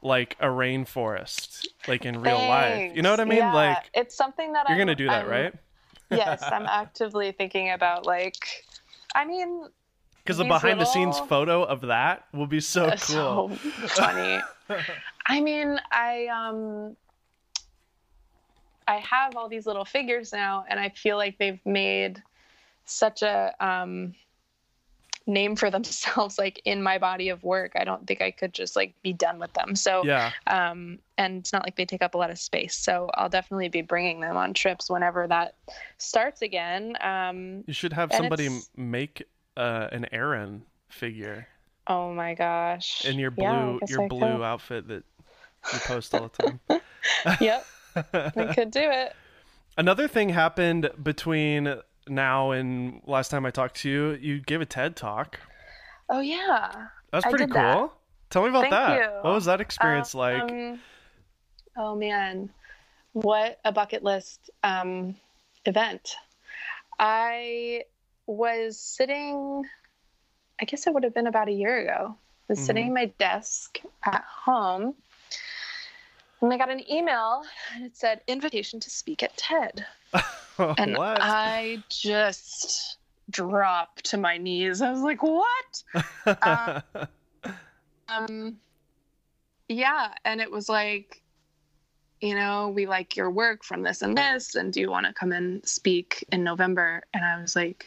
like 0.01 0.37
a 0.39 0.47
rainforest 0.47 1.67
like 1.87 2.05
in 2.05 2.21
real 2.21 2.37
Thanks. 2.37 2.49
life. 2.49 2.95
You 2.95 3.01
know 3.01 3.11
what 3.11 3.19
i 3.19 3.25
mean? 3.25 3.39
Yeah, 3.39 3.53
like 3.53 3.89
it's 3.93 4.15
something 4.15 4.53
that 4.53 4.65
you're 4.69 4.75
I'm, 4.75 4.79
gonna 4.79 4.95
do 4.95 5.07
that 5.07 5.25
I'm, 5.25 5.29
right? 5.29 5.53
Yes 6.09 6.41
i'm 6.43 6.65
actively 6.67 7.33
thinking 7.33 7.71
about 7.71 8.05
like 8.05 8.65
i 9.15 9.25
mean 9.25 9.67
because 10.29 10.37
the 10.37 10.43
behind 10.43 10.77
little... 10.77 10.85
the 10.85 10.85
scenes 10.85 11.19
photo 11.27 11.63
of 11.63 11.81
that 11.81 12.25
will 12.33 12.45
be 12.45 12.59
so 12.59 12.91
cool. 13.01 13.49
so 13.49 13.49
funny. 13.87 14.39
I 15.25 15.41
mean, 15.41 15.79
I 15.91 16.27
um 16.27 16.95
I 18.89 18.97
have 18.97 19.35
all 19.35 19.47
these 19.47 19.67
little 19.67 19.85
figures 19.85 20.33
now 20.33 20.65
and 20.67 20.79
I 20.79 20.89
feel 20.89 21.15
like 21.15 21.37
they've 21.37 21.63
made 21.63 22.23
such 22.85 23.21
a 23.21 23.53
um 23.59 24.15
name 25.27 25.55
for 25.55 25.69
themselves 25.77 26.39
like 26.39 26.59
in 26.65 26.81
my 26.81 26.97
body 26.97 27.29
of 27.29 27.43
work. 27.43 27.73
I 27.75 27.83
don't 27.83 28.07
think 28.07 28.19
I 28.19 28.31
could 28.31 28.51
just 28.51 28.75
like 28.75 28.95
be 29.03 29.13
done 29.13 29.37
with 29.37 29.53
them. 29.53 29.75
So 29.75 30.03
yeah. 30.03 30.31
Um, 30.47 30.97
and 31.19 31.37
it's 31.37 31.53
not 31.53 31.63
like 31.63 31.75
they 31.75 31.85
take 31.85 32.01
up 32.01 32.15
a 32.15 32.17
lot 32.17 32.31
of 32.31 32.39
space. 32.39 32.75
So 32.75 33.11
I'll 33.13 33.29
definitely 33.29 33.69
be 33.69 33.83
bringing 33.83 34.21
them 34.21 34.35
on 34.35 34.55
trips 34.55 34.89
whenever 34.89 35.27
that 35.27 35.55
starts 35.99 36.41
again. 36.41 36.97
Um, 37.01 37.63
you 37.67 37.73
should 37.73 37.93
have 37.93 38.11
somebody 38.11 38.49
make 38.75 39.23
uh, 39.55 39.87
an 39.91 40.07
Erin 40.11 40.63
figure. 40.89 41.47
Oh 41.85 42.13
my 42.13 42.33
gosh! 42.35 43.05
In 43.05 43.17
your 43.17 43.31
blue, 43.31 43.79
yeah, 43.81 43.87
your 43.87 44.03
I 44.03 44.07
blue 44.07 44.37
could. 44.37 44.43
outfit 44.43 44.87
that 44.89 45.03
you 45.73 45.79
post 45.87 46.13
all 46.13 46.29
the 46.29 46.43
time. 46.43 46.59
yep, 47.41 47.65
we 48.35 48.45
could 48.53 48.71
do 48.71 48.81
it. 48.81 49.15
Another 49.77 50.07
thing 50.07 50.29
happened 50.29 50.89
between 51.01 51.75
now 52.07 52.51
and 52.51 53.01
last 53.05 53.29
time 53.29 53.45
I 53.45 53.51
talked 53.51 53.75
to 53.77 53.89
you. 53.89 54.11
You 54.19 54.39
gave 54.41 54.61
a 54.61 54.65
TED 54.65 54.95
talk. 54.95 55.39
Oh 56.09 56.19
yeah, 56.19 56.87
that's 57.11 57.25
pretty 57.25 57.45
cool. 57.45 57.53
That. 57.53 57.89
Tell 58.29 58.43
me 58.43 58.49
about 58.49 58.61
Thank 58.63 58.71
that. 58.71 59.01
You. 59.01 59.09
What 59.21 59.33
was 59.33 59.45
that 59.45 59.61
experience 59.61 60.13
um, 60.15 60.19
like? 60.19 60.79
Oh 61.77 61.95
man, 61.95 62.49
what 63.13 63.59
a 63.63 63.71
bucket 63.71 64.03
list 64.03 64.49
um, 64.63 65.15
event! 65.65 66.15
I 66.97 67.83
was 68.25 68.77
sitting. 68.77 69.63
I 70.61 70.65
guess 70.65 70.87
it 70.87 70.93
would 70.93 71.03
have 71.03 71.13
been 71.13 71.27
about 71.27 71.47
a 71.47 71.53
year 71.53 71.79
ago. 71.79 72.15
I 72.17 72.43
was 72.49 72.57
mm-hmm. 72.57 72.65
sitting 72.65 72.87
at 72.87 72.93
my 72.93 73.05
desk 73.17 73.79
at 74.03 74.23
home 74.23 74.95
and 76.41 76.53
I 76.53 76.57
got 76.57 76.69
an 76.69 76.89
email 76.91 77.43
and 77.75 77.85
it 77.85 77.95
said 77.95 78.21
invitation 78.27 78.79
to 78.79 78.89
speak 78.89 79.23
at 79.23 79.35
TED. 79.37 79.85
and 80.57 80.97
what? 80.97 81.17
I 81.21 81.83
just 81.89 82.97
dropped 83.29 84.05
to 84.05 84.17
my 84.17 84.37
knees. 84.37 84.81
I 84.81 84.91
was 84.91 85.01
like, 85.01 85.21
what? 85.21 85.83
uh, 86.25 86.81
um, 88.07 88.57
yeah. 89.67 90.13
And 90.25 90.41
it 90.41 90.51
was 90.51 90.69
like, 90.69 91.21
you 92.21 92.35
know, 92.35 92.69
we 92.69 92.85
like 92.85 93.15
your 93.15 93.29
work 93.29 93.63
from 93.63 93.83
this 93.83 94.01
and 94.01 94.17
this. 94.17 94.55
And 94.55 94.73
do 94.73 94.79
you 94.79 94.89
want 94.89 95.05
to 95.05 95.13
come 95.13 95.31
and 95.31 95.65
speak 95.67 96.25
in 96.31 96.43
November? 96.43 97.03
And 97.13 97.23
I 97.23 97.41
was 97.41 97.55
like, 97.55 97.85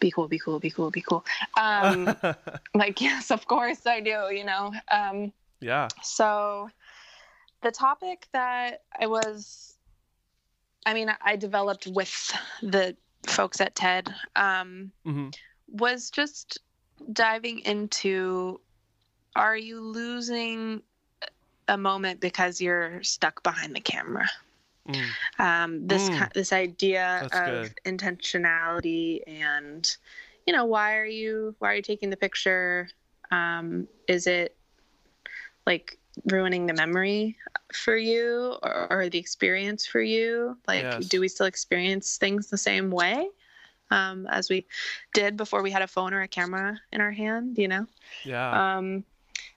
be 0.00 0.10
cool, 0.10 0.28
be 0.28 0.38
cool, 0.38 0.58
be 0.58 0.70
cool, 0.70 0.90
be 0.90 1.00
cool. 1.00 1.24
Um, 1.56 2.14
like, 2.74 3.00
yes, 3.00 3.30
of 3.30 3.46
course 3.46 3.86
I 3.86 4.00
do, 4.00 4.28
you 4.32 4.44
know? 4.44 4.72
Um, 4.90 5.32
yeah. 5.60 5.88
So 6.02 6.70
the 7.62 7.70
topic 7.70 8.26
that 8.32 8.82
I 9.00 9.06
was, 9.06 9.76
I 10.84 10.94
mean, 10.94 11.12
I 11.24 11.36
developed 11.36 11.86
with 11.86 12.32
the 12.62 12.96
folks 13.26 13.60
at 13.60 13.74
TED 13.74 14.12
um, 14.36 14.92
mm-hmm. 15.06 15.28
was 15.68 16.10
just 16.10 16.58
diving 17.12 17.60
into 17.60 18.60
are 19.34 19.56
you 19.56 19.80
losing 19.80 20.82
a 21.68 21.78
moment 21.78 22.20
because 22.20 22.60
you're 22.60 23.02
stuck 23.02 23.42
behind 23.42 23.74
the 23.74 23.80
camera? 23.80 24.28
Mm. 24.88 25.08
Um, 25.38 25.86
this 25.86 26.10
mm. 26.10 26.32
this 26.32 26.52
idea 26.52 27.28
That's 27.30 27.36
of 27.36 27.74
good. 27.84 27.98
intentionality 27.98 29.20
and 29.26 29.96
you 30.44 30.52
know 30.52 30.64
why 30.64 30.96
are 30.96 31.06
you 31.06 31.54
why 31.60 31.72
are 31.72 31.76
you 31.76 31.82
taking 31.82 32.10
the 32.10 32.16
picture? 32.16 32.88
Um, 33.30 33.86
is 34.08 34.26
it 34.26 34.56
like 35.66 35.98
ruining 36.26 36.66
the 36.66 36.74
memory 36.74 37.36
for 37.72 37.96
you 37.96 38.56
or, 38.62 38.86
or 38.90 39.08
the 39.08 39.18
experience 39.18 39.86
for 39.86 40.00
you? 40.00 40.56
Like, 40.66 40.82
yes. 40.82 41.06
do 41.06 41.20
we 41.20 41.28
still 41.28 41.46
experience 41.46 42.16
things 42.16 42.48
the 42.48 42.58
same 42.58 42.90
way 42.90 43.28
um, 43.90 44.26
as 44.28 44.48
we 44.48 44.66
did 45.14 45.36
before 45.36 45.62
we 45.62 45.70
had 45.70 45.82
a 45.82 45.86
phone 45.86 46.14
or 46.14 46.22
a 46.22 46.28
camera 46.28 46.80
in 46.92 47.00
our 47.00 47.10
hand? 47.10 47.58
You 47.58 47.68
know? 47.68 47.86
Yeah. 48.24 48.76
Um, 48.76 49.04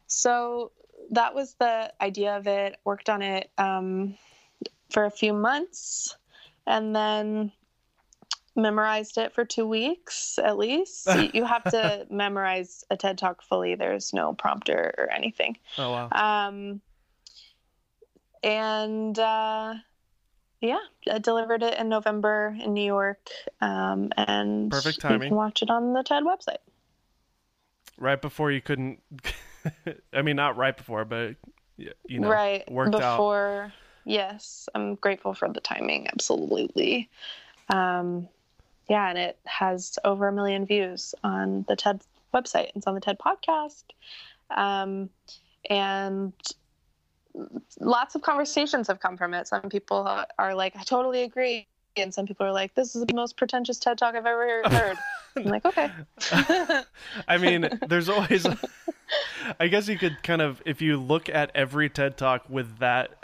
so 0.08 0.72
that 1.12 1.34
was 1.34 1.56
the 1.56 1.92
idea 2.02 2.38
of 2.38 2.48
it. 2.48 2.78
Worked 2.84 3.10
on 3.10 3.22
it 3.22 3.52
um, 3.58 4.18
for 4.90 5.06
a 5.06 5.12
few 5.12 5.34
months, 5.34 6.18
and 6.68 6.96
then 6.96 7.52
memorized 8.56 9.18
it 9.18 9.34
for 9.34 9.46
two 9.46 9.68
weeks 9.68 10.40
at 10.42 10.58
least. 10.58 11.08
you 11.34 11.46
have 11.46 11.64
to 11.64 12.08
memorize 12.10 12.84
a 12.90 12.98
TED 12.98 13.18
Talk 13.18 13.44
fully. 13.44 13.76
There's 13.76 14.14
no 14.14 14.34
prompter 14.34 14.94
or 14.98 15.12
anything. 15.12 15.58
Oh 15.78 15.92
wow. 15.92 16.10
Um, 16.12 16.82
and 18.44 19.18
uh, 19.18 19.76
yeah, 20.62 20.80
I 21.12 21.20
delivered 21.20 21.64
it 21.64 21.78
in 21.78 21.90
November 21.90 22.56
in 22.60 22.74
New 22.74 22.86
York. 22.86 23.28
Um, 23.62 24.12
and 24.18 24.72
perfect 24.72 25.02
timing. 25.02 25.24
You 25.24 25.28
can 25.30 25.38
watch 25.38 25.62
it 25.62 25.70
on 25.70 25.94
the 25.94 26.04
TED 26.04 26.24
website. 26.24 26.58
Right 27.98 28.22
before 28.22 28.52
you 28.52 28.62
couldn't. 28.62 29.00
I 30.14 30.22
mean, 30.22 30.36
not 30.36 30.58
right 30.58 30.76
before, 30.76 31.06
but 31.06 31.36
you 31.78 32.20
know, 32.20 32.30
right 32.30 32.70
worked 32.72 32.92
before. 32.92 33.64
Out. 33.66 33.72
Yes, 34.06 34.70
I'm 34.76 34.96
grateful 34.96 35.34
for 35.34 35.50
the 35.50 35.62
timing. 35.62 36.08
Absolutely. 36.10 37.10
Um, 37.70 38.28
yeah, 38.88 39.10
and 39.10 39.18
it 39.18 39.38
has 39.46 39.98
over 40.04 40.28
a 40.28 40.32
million 40.32 40.66
views 40.66 41.16
on 41.24 41.66
the 41.68 41.76
TED 41.76 42.02
website. 42.34 42.72
It's 42.76 42.88
on 42.88 42.96
the 42.96 43.02
TED 43.02 43.18
podcast. 43.18 43.84
Um, 44.50 45.10
and 45.70 46.34
lots 47.80 48.16
of 48.16 48.22
conversations 48.22 48.88
have 48.88 49.00
come 49.00 49.18
from 49.18 49.34
it. 49.34 49.48
Some 49.48 49.70
people 49.70 50.26
are 50.38 50.56
like, 50.56 50.76
I 50.76 50.84
totally 50.84 51.24
agree. 51.24 51.68
And 51.98 52.14
some 52.14 52.26
people 52.26 52.46
are 52.46 52.52
like, 52.52 52.76
this 52.76 52.96
is 52.96 53.06
the 53.06 53.14
most 53.16 53.38
pretentious 53.38 53.80
TED 53.80 53.98
talk 53.98 54.16
I've 54.16 54.26
ever 54.26 54.62
heard. 54.70 54.98
I'm 55.36 55.44
like, 55.44 55.66
okay. 55.66 55.90
I 57.28 57.38
mean, 57.38 57.70
there's 57.88 58.10
always, 58.10 58.46
I 59.60 59.68
guess 59.68 59.88
you 59.88 59.98
could 59.98 60.22
kind 60.22 60.42
of, 60.42 60.62
if 60.66 60.82
you 60.82 60.98
look 60.98 61.30
at 61.30 61.52
every 61.56 61.90
TED 61.90 62.18
talk 62.18 62.50
with 62.50 62.80
that 62.80 63.18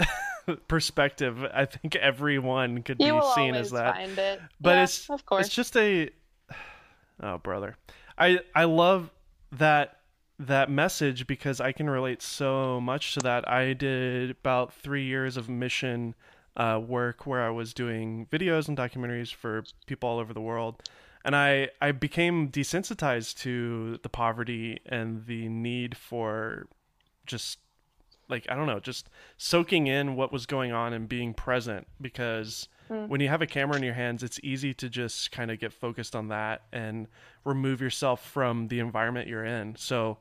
perspective, 0.68 1.44
I 1.54 1.66
think 1.66 1.96
everyone 1.96 2.84
could 2.84 2.98
you 3.00 3.14
be 3.14 3.32
seen 3.36 3.56
as 3.56 3.72
that. 3.72 4.00
It. 4.00 4.42
But 4.60 4.72
yeah, 4.72 4.84
it's 4.84 5.10
of 5.10 5.26
course. 5.26 5.48
it's 5.48 5.56
just 5.56 5.76
a 5.78 6.10
oh 7.24 7.38
brother. 7.38 7.78
I 8.18 8.39
I 8.56 8.66
love 8.66 9.10
that 9.52 9.98
that 10.39 10.70
message 10.70 11.28
because 11.28 11.62
I 11.62 11.72
can 11.72 11.89
relate 11.89 12.22
so 12.22 12.82
much 12.82 13.14
to 13.14 13.20
that. 13.22 13.48
I 13.48 13.74
did 13.74 14.32
about 14.32 14.74
3 14.74 15.04
years 15.04 15.38
of 15.38 15.48
mission 15.48 16.16
uh, 16.58 16.82
work 16.86 17.28
where 17.28 17.44
I 17.44 17.52
was 17.52 17.74
doing 17.74 18.28
videos 18.32 18.68
and 18.68 18.76
documentaries 18.76 19.34
for 19.34 19.64
people 19.86 20.10
all 20.10 20.20
over 20.20 20.34
the 20.34 20.42
world. 20.42 20.82
And 21.24 21.36
I, 21.36 21.70
I 21.80 21.92
became 21.92 22.50
desensitized 22.50 23.38
to 23.42 24.00
the 24.02 24.10
poverty 24.10 24.80
and 24.88 25.26
the 25.28 25.48
need 25.48 25.96
for 25.96 26.68
just 27.28 27.60
like 28.32 28.46
I 28.50 28.56
don't 28.56 28.68
know, 28.68 28.80
just 28.80 29.10
soaking 29.38 29.88
in 29.88 30.16
what 30.16 30.32
was 30.32 30.46
going 30.46 30.72
on 30.72 30.94
and 30.94 31.08
being 31.08 31.34
present 31.34 31.88
because 32.00 32.68
mm. 32.90 33.08
when 33.08 33.22
you 33.22 33.28
have 33.28 33.42
a 33.42 33.48
camera 33.48 33.78
in 33.78 33.84
your 33.84 33.94
hands, 33.94 34.24
it's 34.24 34.40
easy 34.42 34.74
to 34.76 34.90
just 34.90 35.32
kind 35.32 35.52
of 35.52 35.60
get 35.60 35.74
focused 35.74 36.16
on 36.16 36.30
that 36.30 36.64
and 36.72 37.08
remove 37.44 37.82
yourself 37.82 38.26
from 38.26 38.70
the 38.70 38.80
environment 38.80 39.28
you're 39.28 39.46
in. 39.46 39.76
So 39.76 40.18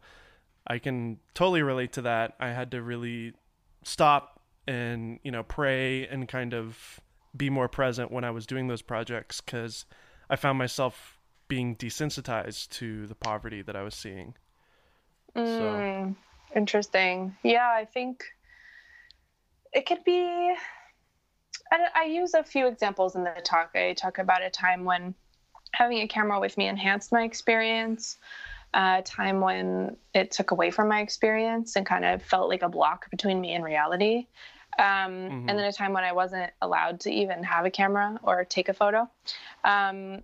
I 0.66 0.78
can 0.78 1.18
totally 1.34 1.62
relate 1.62 1.92
to 1.94 2.02
that. 2.02 2.34
I 2.40 2.48
had 2.48 2.72
to 2.72 2.82
really 2.82 3.34
stop 3.84 4.40
and, 4.66 5.18
you 5.22 5.30
know, 5.30 5.42
pray 5.42 6.06
and 6.06 6.28
kind 6.28 6.52
of 6.52 7.00
be 7.36 7.48
more 7.48 7.68
present 7.68 8.10
when 8.10 8.24
I 8.24 8.30
was 8.30 8.46
doing 8.46 8.66
those 8.66 8.82
projects 8.82 9.40
because 9.40 9.84
I 10.28 10.36
found 10.36 10.58
myself 10.58 11.18
being 11.48 11.76
desensitized 11.76 12.70
to 12.70 13.06
the 13.06 13.14
poverty 13.14 13.62
that 13.62 13.76
I 13.76 13.82
was 13.82 13.94
seeing. 13.94 14.34
Mm, 15.36 15.46
so. 15.46 16.16
Interesting. 16.54 17.36
Yeah, 17.42 17.68
I 17.68 17.84
think 17.84 18.24
it 19.72 19.86
could 19.86 20.04
be. 20.04 20.54
I, 21.72 21.78
I 21.94 22.04
use 22.04 22.34
a 22.34 22.42
few 22.42 22.66
examples 22.66 23.14
in 23.14 23.24
the 23.24 23.34
talk. 23.44 23.70
I 23.74 23.94
talk 23.94 24.18
about 24.18 24.42
a 24.42 24.50
time 24.50 24.84
when 24.84 25.14
having 25.72 25.98
a 25.98 26.08
camera 26.08 26.40
with 26.40 26.56
me 26.58 26.66
enhanced 26.66 27.12
my 27.12 27.22
experience 27.22 28.18
a 28.74 29.02
time 29.04 29.40
when 29.40 29.96
it 30.14 30.30
took 30.30 30.50
away 30.50 30.70
from 30.70 30.88
my 30.88 31.00
experience 31.00 31.76
and 31.76 31.84
kind 31.84 32.04
of 32.04 32.22
felt 32.22 32.48
like 32.48 32.62
a 32.62 32.68
block 32.68 33.10
between 33.10 33.40
me 33.40 33.54
and 33.54 33.64
reality. 33.64 34.26
Um, 34.78 34.84
mm-hmm. 34.84 35.48
And 35.48 35.58
then 35.58 35.64
a 35.64 35.72
time 35.72 35.92
when 35.92 36.04
I 36.04 36.12
wasn't 36.12 36.52
allowed 36.62 37.00
to 37.00 37.10
even 37.10 37.42
have 37.42 37.64
a 37.64 37.70
camera 37.70 38.18
or 38.22 38.44
take 38.44 38.68
a 38.68 38.74
photo. 38.74 39.10
Um, 39.64 40.22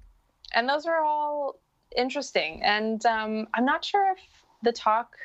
and 0.55 0.68
those 0.68 0.87
are 0.87 1.01
all 1.03 1.57
interesting. 1.97 2.62
And 2.62 3.05
um, 3.07 3.49
I'm 3.55 3.64
not 3.64 3.85
sure 3.85 4.12
if 4.12 4.18
the 4.62 4.72
talk, 4.72 5.16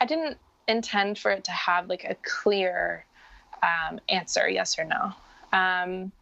I 0.00 0.06
didn't 0.06 0.38
intend 0.68 1.18
for 1.18 1.30
it 1.30 1.44
to 1.44 1.50
have 1.50 1.88
like 1.88 2.04
a 2.04 2.16
clear 2.22 3.04
um, 3.62 4.00
answer, 4.08 4.48
yes 4.48 4.78
or 4.78 4.84
no. 4.84 5.12
Um, 5.52 6.12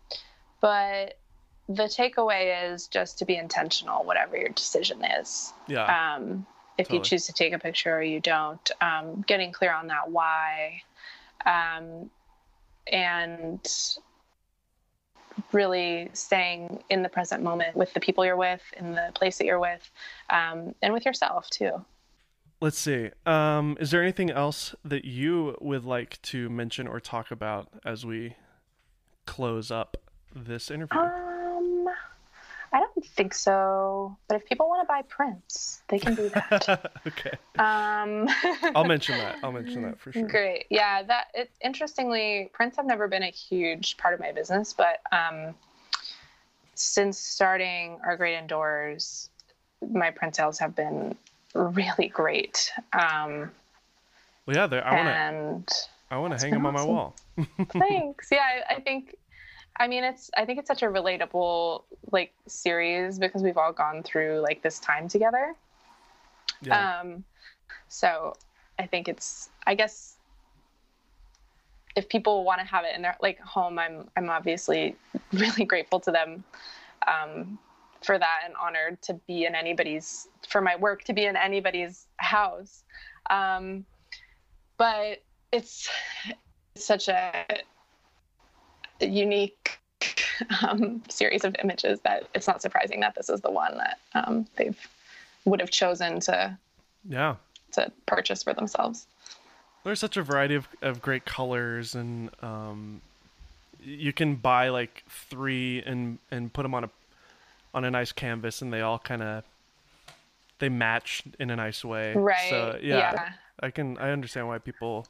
but 0.61 1.19
the 1.69 1.85
takeaway 1.85 2.73
is 2.73 2.87
just 2.87 3.19
to 3.19 3.25
be 3.25 3.37
intentional, 3.37 4.05
whatever 4.05 4.37
your 4.37 4.51
decision 4.51 5.05
is. 5.05 5.53
Yeah. 5.69 6.17
Um, 6.17 6.47
if 6.79 6.89
totally. 6.89 6.99
you 6.99 7.05
choose 7.05 7.27
to 7.27 7.33
take 7.33 7.53
a 7.53 7.59
picture 7.59 7.95
or 7.95 8.03
you 8.03 8.21
don't, 8.21 8.71
um, 8.81 9.25
getting 9.27 9.53
clear 9.53 9.73
on 9.73 9.89
that 9.89 10.11
why, 10.11 10.83
um, 11.45 12.11
and 12.91 13.61
really 15.53 16.11
staying 16.13 16.83
in 16.91 17.03
the 17.03 17.09
present 17.09 17.43
moment 17.43 17.77
with 17.77 17.93
the 17.95 18.01
people 18.01 18.25
you're 18.25 18.37
with, 18.37 18.63
in 18.79 18.93
the 18.93 19.11
place 19.15 19.39
that 19.39 19.47
you're 19.47 19.59
with, 19.59 19.91
um, 20.31 20.75
and 20.83 20.93
with 20.93 21.05
yourself 21.05 21.49
too. 21.51 21.85
Let's 22.63 22.79
see. 22.79 23.11
Um, 23.27 23.77
is 23.81 23.91
there 23.91 24.01
anything 24.01 24.31
else 24.31 24.77
that 24.85 25.05
you 25.05 25.57
would 25.61 25.85
like 25.85 26.23
to 26.23 26.49
mention 26.49 26.87
or 26.87 27.01
talk 27.01 27.33
about 27.33 27.67
as 27.85 28.07
we 28.07 28.37
close 29.27 29.73
up 29.73 29.97
this 30.33 30.71
interview? 30.71 30.97
Um, 30.97 31.89
I 32.73 32.79
don't 32.79 33.05
think 33.05 33.35
so. 33.35 34.17
But 34.29 34.37
if 34.37 34.47
people 34.47 34.69
want 34.69 34.87
to 34.87 34.87
buy 34.87 35.03
prints, 35.03 35.83
they 35.89 35.99
can 35.99 36.15
do 36.15 36.29
that. 36.29 36.93
okay. 37.09 37.33
Um, 37.59 38.29
I'll 38.77 38.85
mention 38.85 39.19
that. 39.19 39.39
I'll 39.43 39.51
mention 39.51 39.83
that 39.83 39.99
for 39.99 40.13
sure. 40.13 40.29
Great. 40.29 40.67
Yeah. 40.71 41.03
That 41.03 41.25
it, 41.35 41.51
interestingly, 41.63 42.49
prints 42.53 42.77
have 42.77 42.87
never 42.87 43.09
been 43.09 43.25
a 43.25 43.31
huge 43.33 43.97
part 43.97 44.15
of 44.15 44.21
my 44.21 44.31
business, 44.31 44.73
but 44.73 45.01
um, 45.11 45.57
since 46.77 47.19
starting 47.19 47.99
our 48.05 48.17
Great 48.17 48.39
Indoors, 48.39 49.31
my 49.91 50.13
print 50.13 50.37
sales 50.37 50.61
have 50.61 50.77
been 50.77 51.17
really 51.55 52.09
great. 52.09 52.73
Um, 52.93 53.51
well, 54.47 54.57
yeah. 54.57 54.65
I 54.65 54.95
want 54.95 55.09
to. 55.09 55.15
And 55.15 55.69
I 56.11 56.19
want 56.19 56.39
to 56.39 56.45
hang 56.45 56.53
them 56.53 56.67
awesome. 56.67 56.77
on 56.77 56.87
my 56.87 56.93
wall. 56.93 57.17
Thanks. 57.73 58.29
Yeah, 58.31 58.45
I, 58.69 58.75
I 58.75 58.81
think 58.81 59.17
I 59.77 59.89
mean, 59.89 60.05
it's 60.05 60.31
I 60.37 60.45
think 60.45 60.59
it's 60.59 60.69
such 60.69 60.83
a 60.83 60.87
relatable 60.87 61.83
like 62.11 62.33
series 62.47 63.19
because 63.19 63.43
we've 63.43 63.57
all 63.57 63.73
gone 63.73 64.03
through 64.03 64.41
like 64.41 64.63
this 64.63 64.79
time 64.79 65.09
together. 65.09 65.55
Yeah. 66.61 67.01
Um, 67.01 67.25
so 67.89 68.35
I 68.79 68.87
think 68.87 69.09
it's 69.09 69.49
I 69.67 69.75
guess 69.75 70.17
if 71.97 72.09
people 72.09 72.45
want 72.45 72.61
to 72.61 72.67
have 72.67 72.85
it 72.85 72.95
in 72.95 73.03
their 73.03 73.17
like 73.23 73.41
home, 73.41 73.79
I'm 73.79 74.09
I'm 74.17 74.29
obviously 74.29 74.97
really 75.33 75.65
grateful 75.65 76.01
to 76.01 76.11
them 76.11 76.45
um, 77.07 77.59
for 78.05 78.19
that 78.19 78.41
and 78.45 78.55
honored 78.61 79.01
to 79.03 79.15
be 79.27 79.45
in 79.45 79.55
anybody's 79.55 80.29
for 80.49 80.61
my 80.61 80.77
work 80.77 81.05
to 81.05 81.13
be 81.13 81.25
in 81.25 81.37
anybody's 81.37 82.07
house. 82.17 82.83
Um, 83.31 83.85
but 84.77 85.23
it's 85.53 85.89
such 86.75 87.09
a 87.09 87.45
unique 89.01 89.79
um, 90.63 91.03
series 91.09 91.45
of 91.45 91.55
images 91.63 92.01
that 92.01 92.29
it's 92.35 92.47
not 92.47 92.63
surprising 92.63 93.01
that 93.01 93.15
this 93.15 93.29
is 93.29 93.41
the 93.41 93.51
one 93.51 93.77
that 93.77 93.99
um, 94.15 94.47
they've 94.57 94.79
would 95.45 95.61
have 95.61 95.71
chosen 95.71 96.21
to 96.21 96.57
yeah 97.09 97.37
to 97.73 97.91
purchase 98.07 98.43
for 98.43 98.55
themselves. 98.55 99.07
There's 99.85 99.99
such 99.99 100.17
a 100.17 100.23
variety 100.23 100.55
of, 100.55 100.69
of 100.81 101.03
great 101.03 101.25
colors 101.25 101.95
and 101.95 102.31
um, 102.43 103.01
you 103.83 104.13
can 104.13 104.37
buy 104.37 104.69
like 104.69 105.05
three 105.09 105.83
and 105.83 106.19
and 106.31 106.53
put 106.53 106.63
them 106.63 106.75
on 106.75 106.85
a 106.85 106.91
on 107.75 107.85
a 107.85 107.91
nice 107.91 108.13
canvas 108.13 108.63
and 108.63 108.73
they 108.73 108.81
all 108.81 108.99
kind 108.99 109.23
of 109.23 109.45
they 110.59 110.69
match 110.69 111.25
in 111.41 111.51
a 111.51 111.57
nice 111.57 111.85
way. 111.85 112.15
Right. 112.15 112.51
So 112.51 112.79
yeah, 112.81 112.97
yeah, 112.97 113.33
I 113.61 113.71
can 113.71 113.99
I 113.99 114.11
understand 114.11 114.47
why 114.47 114.59
people 114.59 115.07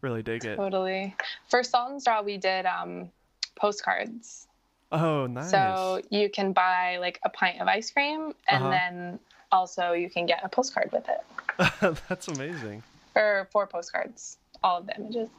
really 0.00 0.22
dig 0.22 0.44
it. 0.44 0.56
Totally. 0.56 1.16
For 1.48 1.62
Salt 1.62 1.92
and 1.92 2.00
Straw, 2.00 2.22
we 2.22 2.36
did 2.36 2.66
um, 2.66 3.10
postcards. 3.56 4.46
Oh, 4.92 5.26
nice. 5.26 5.50
So 5.50 6.02
you 6.10 6.28
can 6.28 6.52
buy 6.52 6.98
like 6.98 7.18
a 7.24 7.30
pint 7.30 7.60
of 7.60 7.66
ice 7.66 7.90
cream, 7.90 8.34
and 8.48 8.62
uh-huh. 8.62 8.70
then 8.70 9.18
also 9.50 9.92
you 9.92 10.10
can 10.10 10.26
get 10.26 10.40
a 10.44 10.48
postcard 10.48 10.90
with 10.92 11.06
it. 11.08 11.98
That's 12.08 12.28
amazing. 12.28 12.82
Or 13.16 13.48
four 13.50 13.66
postcards, 13.66 14.38
all 14.62 14.78
of 14.78 14.86
the 14.86 14.96
images. 14.96 15.30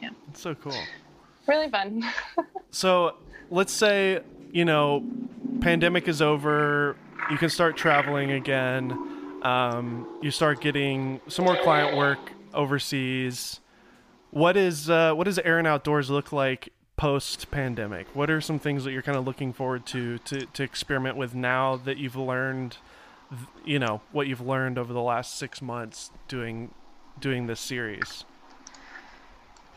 Yeah. 0.00 0.10
It's 0.30 0.40
so 0.40 0.54
cool. 0.54 0.78
Really 1.46 1.68
fun. 1.68 2.04
so 2.70 3.16
let's 3.50 3.72
say 3.72 4.20
you 4.52 4.66
know, 4.66 5.02
pandemic 5.62 6.08
is 6.08 6.20
over. 6.20 6.96
You 7.30 7.38
can 7.38 7.48
start 7.48 7.76
traveling 7.76 8.32
again. 8.32 8.92
Um, 9.42 10.18
you 10.20 10.30
start 10.30 10.60
getting 10.60 11.20
some 11.28 11.44
more 11.44 11.56
client 11.56 11.96
work 11.96 12.18
overseas. 12.52 13.60
What 14.30 14.56
is 14.56 14.90
uh, 14.90 15.14
what 15.14 15.24
does 15.24 15.38
Erin 15.38 15.66
Outdoors 15.66 16.10
look 16.10 16.32
like 16.32 16.70
post 16.96 17.50
pandemic? 17.50 18.06
What 18.14 18.30
are 18.30 18.40
some 18.40 18.58
things 18.58 18.84
that 18.84 18.92
you're 18.92 19.02
kind 19.02 19.16
of 19.16 19.24
looking 19.24 19.52
forward 19.52 19.86
to, 19.86 20.18
to 20.18 20.46
to 20.46 20.62
experiment 20.62 21.16
with 21.16 21.34
now 21.34 21.76
that 21.76 21.96
you've 21.96 22.16
learned, 22.16 22.76
you 23.64 23.78
know, 23.78 24.00
what 24.10 24.26
you've 24.26 24.40
learned 24.40 24.78
over 24.78 24.92
the 24.92 25.02
last 25.02 25.38
six 25.38 25.62
months 25.62 26.10
doing 26.28 26.74
doing 27.20 27.46
this 27.46 27.60
series? 27.60 28.24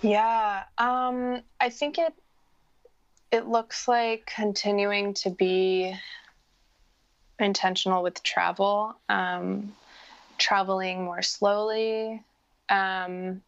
Yeah, 0.02 0.64
um, 0.78 1.42
I 1.60 1.70
think 1.70 1.98
it 1.98 2.14
it 3.36 3.48
looks 3.48 3.88
like 3.88 4.32
continuing 4.34 5.14
to 5.14 5.30
be 5.30 5.94
intentional 7.38 8.02
with 8.02 8.24
travel, 8.24 8.96
um, 9.10 9.76
traveling 10.38 11.04
more 11.04 11.22
slowly. 11.22 12.24
Um, 12.70 13.42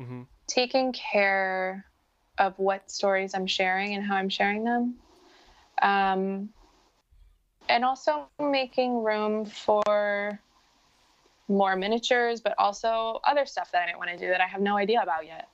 mm-hmm. 0.00 0.22
taking 0.48 0.92
care 0.92 1.84
of 2.38 2.58
what 2.58 2.90
stories 2.90 3.34
I'm 3.34 3.46
sharing 3.46 3.94
and 3.94 4.04
how 4.04 4.16
I'm 4.16 4.30
sharing 4.30 4.64
them. 4.64 4.94
Um, 5.82 6.48
and 7.68 7.84
also 7.84 8.28
making 8.40 9.02
room 9.02 9.44
for 9.44 10.40
more 11.48 11.76
miniatures, 11.76 12.40
but 12.40 12.54
also 12.58 13.20
other 13.24 13.44
stuff 13.44 13.70
that 13.72 13.82
I 13.82 13.92
might 13.92 13.98
want 13.98 14.10
to 14.10 14.16
do 14.16 14.28
that 14.28 14.40
I 14.40 14.46
have 14.46 14.62
no 14.62 14.76
idea 14.78 15.02
about 15.02 15.26
yet. 15.26 15.48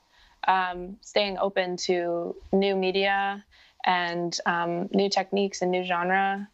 Um, 0.47 0.97
staying 1.01 1.37
open 1.39 1.77
to 1.77 2.35
new 2.51 2.75
media 2.75 3.43
and 3.85 4.37
um, 4.45 4.89
new 4.91 5.09
techniques 5.09 5.61
and 5.61 5.71
new 5.71 5.83
genre 5.83 6.47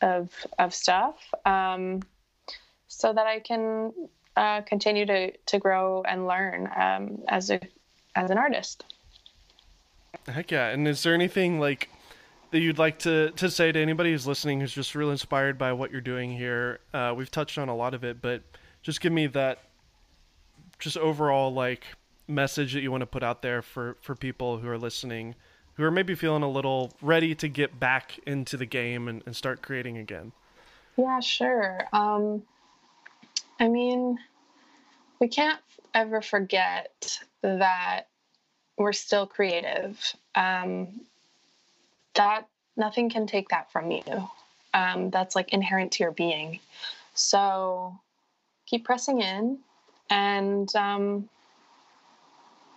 of 0.00 0.30
of 0.58 0.74
stuff, 0.74 1.16
um, 1.44 2.02
so 2.86 3.12
that 3.12 3.26
I 3.26 3.40
can 3.40 3.92
uh, 4.36 4.60
continue 4.62 5.06
to 5.06 5.32
to 5.36 5.58
grow 5.58 6.02
and 6.02 6.26
learn 6.26 6.68
um, 6.76 7.18
as 7.28 7.50
a 7.50 7.60
as 8.14 8.30
an 8.30 8.38
artist. 8.38 8.84
Heck 10.26 10.50
yeah! 10.50 10.68
And 10.68 10.86
is 10.86 11.02
there 11.02 11.14
anything 11.14 11.58
like 11.58 11.88
that 12.50 12.60
you'd 12.60 12.78
like 12.78 12.98
to 13.00 13.30
to 13.30 13.50
say 13.50 13.72
to 13.72 13.80
anybody 13.80 14.12
who's 14.12 14.26
listening 14.26 14.60
who's 14.60 14.72
just 14.72 14.94
real 14.94 15.10
inspired 15.10 15.58
by 15.58 15.72
what 15.72 15.90
you're 15.90 16.00
doing 16.00 16.30
here? 16.30 16.80
Uh, 16.94 17.14
we've 17.16 17.30
touched 17.30 17.58
on 17.58 17.68
a 17.68 17.76
lot 17.76 17.94
of 17.94 18.04
it, 18.04 18.22
but 18.22 18.42
just 18.82 19.00
give 19.00 19.12
me 19.12 19.26
that 19.26 19.58
just 20.78 20.96
overall 20.96 21.52
like 21.52 21.84
message 22.28 22.74
that 22.74 22.80
you 22.80 22.90
want 22.90 23.00
to 23.00 23.06
put 23.06 23.22
out 23.22 23.42
there 23.42 23.62
for 23.62 23.96
for 24.00 24.14
people 24.14 24.58
who 24.58 24.68
are 24.68 24.78
listening 24.78 25.34
who 25.74 25.84
are 25.84 25.90
maybe 25.90 26.14
feeling 26.14 26.42
a 26.42 26.50
little 26.50 26.92
ready 27.00 27.34
to 27.34 27.48
get 27.48 27.78
back 27.78 28.18
into 28.26 28.56
the 28.56 28.66
game 28.66 29.08
and, 29.08 29.22
and 29.26 29.34
start 29.34 29.62
creating 29.62 29.96
again 29.96 30.32
yeah 30.96 31.20
sure 31.20 31.88
um, 31.92 32.42
I 33.60 33.68
mean, 33.68 34.18
we 35.20 35.28
can't 35.28 35.60
ever 35.94 36.22
forget 36.22 37.18
that 37.42 38.02
we're 38.76 38.92
still 38.92 39.26
creative. 39.26 40.00
Um, 40.34 41.00
that 42.14 42.46
nothing 42.76 43.10
can 43.10 43.26
take 43.26 43.48
that 43.48 43.72
from 43.72 43.90
you. 43.90 44.28
Um, 44.74 45.10
that's 45.10 45.34
like 45.34 45.52
inherent 45.52 45.92
to 45.92 46.04
your 46.04 46.12
being. 46.12 46.60
So 47.14 47.98
keep 48.66 48.84
pressing 48.84 49.20
in 49.20 49.58
and 50.10 50.74
um, 50.76 51.28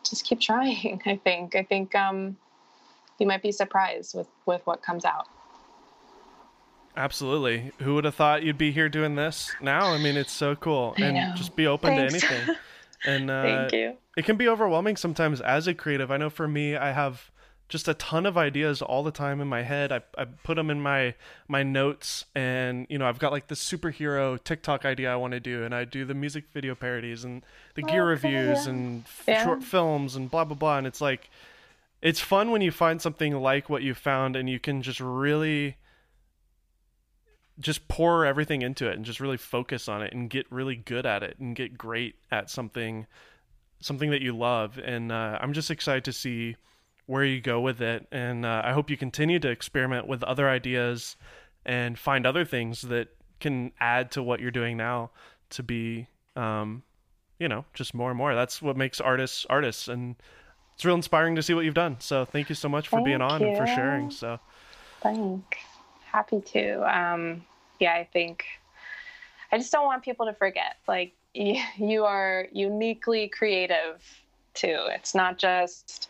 just 0.04 0.26
keep 0.26 0.40
trying. 0.40 1.02
I 1.06 1.18
think. 1.18 1.56
I 1.56 1.64
think 1.64 1.96
um, 1.96 2.38
you 3.20 3.28
might 3.28 3.42
be 3.42 3.52
surprised 3.52 4.16
with 4.16 4.28
with 4.46 4.62
what 4.66 4.82
comes 4.82 5.06
out. 5.06 5.28
Absolutely. 6.96 7.72
Who 7.80 7.96
would 7.96 8.04
have 8.04 8.16
thought 8.16 8.44
you'd 8.44 8.58
be 8.58 8.72
here 8.72 8.90
doing 8.90 9.16
this 9.16 9.54
now? 9.62 9.92
I 9.92 9.98
mean, 9.98 10.18
it's 10.18 10.34
so 10.34 10.56
cool. 10.56 10.94
And 10.98 11.38
just 11.38 11.56
be 11.56 11.66
open 11.66 11.96
Thanks. 11.96 12.20
to 12.20 12.28
anything. 12.28 12.56
And 13.06 13.32
uh, 13.32 13.42
Thank 13.44 13.72
you. 13.72 13.98
It 14.18 14.26
can 14.26 14.36
be 14.36 14.50
overwhelming 14.50 14.98
sometimes 14.98 15.40
as 15.40 15.68
a 15.68 15.74
creative. 15.74 16.12
I 16.12 16.18
know 16.18 16.30
for 16.30 16.50
me, 16.50 16.76
I 16.76 16.92
have 16.92 17.31
just 17.72 17.88
a 17.88 17.94
ton 17.94 18.26
of 18.26 18.38
ideas 18.38 18.82
all 18.82 19.02
the 19.02 19.12
time 19.12 19.40
in 19.40 19.48
my 19.48 19.62
head. 19.62 19.94
I, 19.94 20.02
I 20.18 20.26
put 20.26 20.56
them 20.56 20.70
in 20.70 20.82
my 20.82 21.16
my 21.48 21.64
notes, 21.64 22.26
and 22.36 22.86
you 22.90 22.98
know 22.98 23.08
I've 23.08 23.18
got 23.18 23.32
like 23.32 23.48
the 23.48 23.56
superhero 23.56 24.44
TikTok 24.44 24.84
idea 24.84 25.12
I 25.12 25.16
want 25.16 25.32
to 25.32 25.40
do, 25.40 25.64
and 25.64 25.74
I 25.74 25.86
do 25.86 26.04
the 26.04 26.14
music 26.14 26.44
video 26.54 26.76
parodies 26.76 27.24
and 27.24 27.44
the 27.76 27.82
gear 27.82 28.04
oh, 28.04 28.08
reviews 28.08 28.66
yeah. 28.66 28.70
and 28.72 29.04
yeah. 29.26 29.46
short 29.46 29.64
films 29.64 30.18
and 30.18 30.30
blah 30.30 30.44
blah 30.44 30.58
blah. 30.58 30.80
And 30.80 30.86
it's 30.86 31.00
like 31.00 31.30
it's 32.02 32.20
fun 32.20 32.52
when 32.52 32.62
you 32.62 32.72
find 32.72 33.02
something 33.02 33.34
like 33.38 33.70
what 33.70 33.84
you 33.84 33.94
found, 33.94 34.36
and 34.36 34.50
you 34.50 34.60
can 34.60 34.82
just 34.82 35.00
really 35.00 35.78
just 37.58 37.88
pour 37.88 38.26
everything 38.26 38.62
into 38.62 38.90
it 38.90 38.98
and 38.98 39.06
just 39.06 39.22
really 39.22 39.38
focus 39.38 39.88
on 39.88 40.02
it 40.02 40.14
and 40.14 40.30
get 40.30 40.46
really 40.52 40.76
good 40.76 41.06
at 41.06 41.24
it 41.24 41.38
and 41.40 41.56
get 41.56 41.78
great 41.78 42.16
at 42.32 42.50
something 42.50 43.08
something 43.80 44.10
that 44.10 44.22
you 44.22 44.36
love 44.36 44.80
and 44.84 45.12
uh, 45.12 45.38
i'm 45.42 45.54
just 45.54 45.70
excited 45.70 46.04
to 46.04 46.12
see 46.12 46.56
where 47.06 47.24
you 47.24 47.42
go 47.42 47.60
with 47.60 47.82
it. 47.82 48.08
And 48.12 48.46
uh, 48.46 48.62
I 48.64 48.74
hope 48.74 48.90
you 48.90 48.98
continue 48.98 49.40
to 49.40 49.50
experiment 49.50 50.08
with 50.08 50.24
other 50.24 50.50
ideas 50.50 51.16
and 51.66 51.98
find 51.98 52.26
other 52.26 52.46
things 52.46 52.82
that 52.84 53.10
can 53.40 53.72
add 53.80 54.12
to 54.12 54.24
what 54.24 54.40
you're 54.40 54.52
doing 54.52 54.78
now 54.78 55.12
to 55.52 55.64
be, 55.64 56.08
um, 56.36 56.84
you 57.40 57.48
know, 57.48 57.66
just 57.74 57.94
more 57.94 58.10
and 58.10 58.18
more. 58.18 58.36
That's 58.36 58.62
what 58.62 58.78
makes 58.78 59.02
artists 59.02 59.46
artists. 59.50 59.88
And 59.88 60.16
it's 60.76 60.86
real 60.86 60.96
inspiring 60.96 61.36
to 61.36 61.44
see 61.44 61.54
what 61.54 61.66
you've 61.66 61.74
done. 61.74 61.98
So 62.00 62.26
thank 62.26 62.50
you 62.50 62.56
so 62.56 62.70
much 62.70 62.88
for 62.88 62.98
thank 62.98 63.06
being 63.06 63.22
on 63.22 63.42
you. 63.42 63.48
and 63.48 63.58
for 63.58 63.68
sharing. 63.68 64.12
So 64.12 64.40
thanks. 65.02 65.58
Happy 66.06 66.42
to. 66.42 66.98
Um, 66.98 67.46
yeah, 67.80 67.94
I 67.94 68.08
think 68.12 68.46
I 69.52 69.58
just 69.58 69.72
don't 69.72 69.86
want 69.86 70.04
people 70.04 70.26
to 70.26 70.34
forget. 70.34 70.78
Like 70.88 71.14
you 71.34 72.06
are 72.06 72.48
uniquely 72.52 73.28
creative 73.28 74.02
too. 74.54 74.86
It's 74.90 75.16
not 75.16 75.38
just 75.38 76.10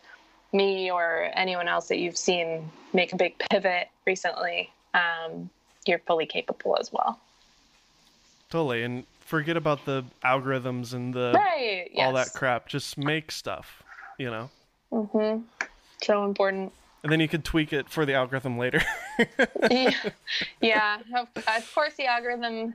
me 0.52 0.90
or 0.90 1.30
anyone 1.34 1.68
else 1.68 1.88
that 1.88 1.98
you've 1.98 2.16
seen 2.16 2.70
make 2.92 3.12
a 3.12 3.16
big 3.16 3.38
pivot 3.50 3.88
recently, 4.06 4.70
um, 4.94 5.48
you're 5.86 6.00
fully 6.00 6.26
capable 6.26 6.76
as 6.78 6.92
well. 6.92 7.18
Totally, 8.50 8.82
and 8.82 9.04
forget 9.20 9.56
about 9.56 9.84
the 9.86 10.04
algorithms 10.24 10.92
and 10.92 11.14
the 11.14 11.32
right, 11.34 11.88
yes. 11.92 12.06
all 12.06 12.12
that 12.12 12.32
crap. 12.34 12.68
Just 12.68 12.98
make 12.98 13.32
stuff, 13.32 13.82
you 14.18 14.30
know. 14.30 14.50
Mhm. 14.92 15.44
So 16.02 16.24
important. 16.24 16.72
And 17.02 17.10
then 17.10 17.18
you 17.18 17.28
could 17.28 17.44
tweak 17.44 17.72
it 17.72 17.88
for 17.88 18.04
the 18.04 18.14
algorithm 18.14 18.58
later. 18.58 18.82
yeah, 19.70 19.90
yeah. 20.60 20.98
Of, 21.16 21.28
of, 21.36 21.74
course, 21.74 21.94
the 21.94 22.06
algorithm 22.06 22.74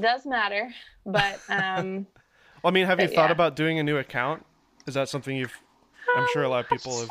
does 0.00 0.26
matter, 0.26 0.72
but. 1.04 1.40
Um, 1.48 2.06
well, 2.62 2.70
I 2.70 2.70
mean, 2.72 2.86
have 2.86 2.98
you 2.98 3.06
thought 3.06 3.26
yeah. 3.26 3.32
about 3.32 3.54
doing 3.54 3.78
a 3.78 3.82
new 3.82 3.98
account? 3.98 4.44
Is 4.86 4.94
that 4.94 5.08
something 5.08 5.36
you've 5.36 5.56
I'm 6.14 6.26
sure 6.32 6.42
a 6.42 6.48
lot 6.48 6.64
of 6.64 6.70
people 6.70 7.00
have 7.00 7.10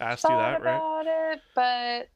asked 0.00 0.24
you 0.24 0.36
that, 0.36 0.62
right? 0.62 0.76
About 0.76 1.06
it, 1.06 1.40
but 1.54 2.08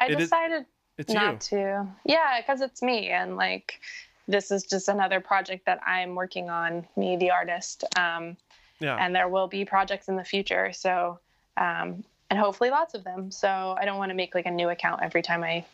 I 0.00 0.12
it 0.12 0.18
decided 0.18 0.66
is, 0.98 1.08
not 1.08 1.50
you. 1.50 1.58
to. 1.58 1.86
Yeah, 2.04 2.40
because 2.40 2.60
it's 2.60 2.82
me, 2.82 3.08
and 3.10 3.36
like 3.36 3.80
this 4.28 4.50
is 4.50 4.64
just 4.64 4.88
another 4.88 5.20
project 5.20 5.66
that 5.66 5.80
I'm 5.86 6.14
working 6.14 6.50
on. 6.50 6.86
Me, 6.96 7.16
the 7.16 7.30
artist. 7.30 7.84
Um, 7.96 8.36
yeah. 8.80 8.96
And 8.96 9.14
there 9.14 9.28
will 9.28 9.46
be 9.46 9.64
projects 9.64 10.08
in 10.08 10.16
the 10.16 10.24
future. 10.24 10.72
So, 10.72 11.18
um, 11.56 12.04
and 12.28 12.38
hopefully 12.38 12.70
lots 12.70 12.94
of 12.94 13.04
them. 13.04 13.30
So 13.30 13.76
I 13.78 13.84
don't 13.84 13.98
want 13.98 14.10
to 14.10 14.14
make 14.14 14.34
like 14.34 14.46
a 14.46 14.50
new 14.50 14.68
account 14.68 15.00
every 15.02 15.22
time 15.22 15.42
I 15.42 15.64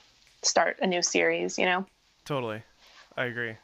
start 0.42 0.78
a 0.82 0.86
new 0.86 1.02
series. 1.02 1.58
You 1.58 1.66
know. 1.66 1.86
Totally, 2.24 2.62
I 3.16 3.24
agree. 3.24 3.56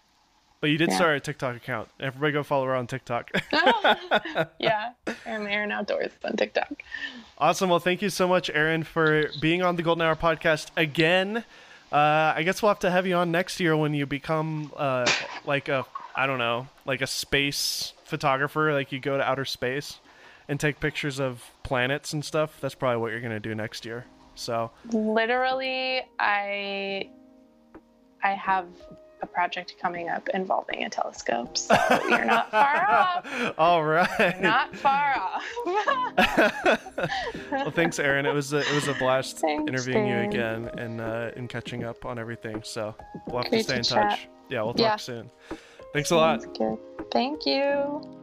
But 0.61 0.71
you 0.71 0.79
did 0.79 0.91
yeah. 0.91 0.97
start 0.97 1.17
a 1.17 1.21
TikTok 1.21 1.57
account. 1.57 1.89
Everybody 2.01 2.33
go 2.33 2.43
follow 2.43 2.67
her 2.67 2.75
on 2.75 2.89
TikTok. 2.89 3.31
yeah, 4.59 4.91
I'm 5.25 5.47
Erin 5.47 5.71
Outdoors 5.71 6.11
on 6.25 6.37
TikTok. 6.37 6.83
Awesome. 7.39 7.71
Well, 7.71 7.79
thank 7.79 8.03
you 8.03 8.11
so 8.11 8.27
much, 8.27 8.51
Erin, 8.51 8.83
for 8.83 9.27
being 9.41 9.63
on 9.63 9.77
the 9.77 9.83
Golden 9.83 10.03
Hour 10.03 10.17
podcast 10.17 10.71
again. 10.77 11.45
Uh, 11.93 12.35
I 12.37 12.43
guess 12.43 12.61
we'll 12.61 12.71
have 12.71 12.81
to 12.81 12.91
have 12.91 13.07
you 13.07 13.15
on 13.15 13.31
next 13.31 13.61
year 13.61 13.77
when 13.77 13.95
you 13.95 14.05
become 14.05 14.73
uh, 14.77 15.09
like 15.47 15.69
a, 15.69 15.87
I 16.17 16.27
don't 16.27 16.39
know, 16.39 16.69
like 16.85 17.03
a 17.03 17.07
space 17.07 17.93
photographer. 18.05 18.73
Like 18.73 18.91
you 18.91 18.99
go 18.99 19.17
to 19.17 19.23
outer 19.23 19.45
space 19.45 20.01
and 20.49 20.59
take 20.59 20.81
pictures 20.81 21.21
of 21.21 21.45
planets 21.63 22.13
and 22.13 22.25
stuff. 22.25 22.61
That's 22.61 22.75
probably 22.75 23.01
what 23.01 23.13
you're 23.13 23.21
gonna 23.21 23.39
do 23.39 23.55
next 23.55 23.85
year. 23.85 24.07
So 24.35 24.71
literally, 24.93 26.03
I, 26.19 27.11
I 28.23 28.31
have 28.35 28.67
a 29.23 29.27
project 29.27 29.77
coming 29.81 30.09
up 30.09 30.29
involving 30.31 30.85
a 30.85 30.91
telescope. 30.91 31.57
So 31.57 31.75
you're 32.09 32.25
not 32.25 32.51
far 32.51 32.91
off. 32.91 33.55
All 33.59 33.85
right. 33.85 34.41
Not 34.41 34.77
far 34.77 35.17
off. 35.17 35.45
well, 37.51 37.71
thanks, 37.71 37.99
Erin. 37.99 38.27
It 38.27 38.35
was 38.35 38.53
a, 38.53 38.59
it 38.59 38.75
was 38.75 38.89
a 38.89 38.95
blast 38.95 39.39
thanks, 39.41 39.69
interviewing 39.69 40.07
you 40.07 40.19
again 40.19 40.69
and 40.79 41.01
uh, 41.01 41.31
and 41.37 41.49
catching 41.49 41.85
up 41.85 42.05
on 42.05 42.19
everything. 42.19 42.63
So 42.63 42.95
we'll 43.27 43.43
have 43.43 43.51
Great 43.51 43.59
to 43.59 43.65
stay 43.65 43.73
to 43.75 43.79
in 43.79 43.85
chat. 43.85 44.11
touch. 44.11 44.29
Yeah, 44.49 44.63
we'll 44.63 44.75
talk 44.75 44.81
yeah. 44.81 44.97
soon. 44.97 45.31
Thanks 45.93 46.11
a 46.11 46.17
lot. 46.17 46.45
Thank 47.11 47.47
you. 47.47 48.18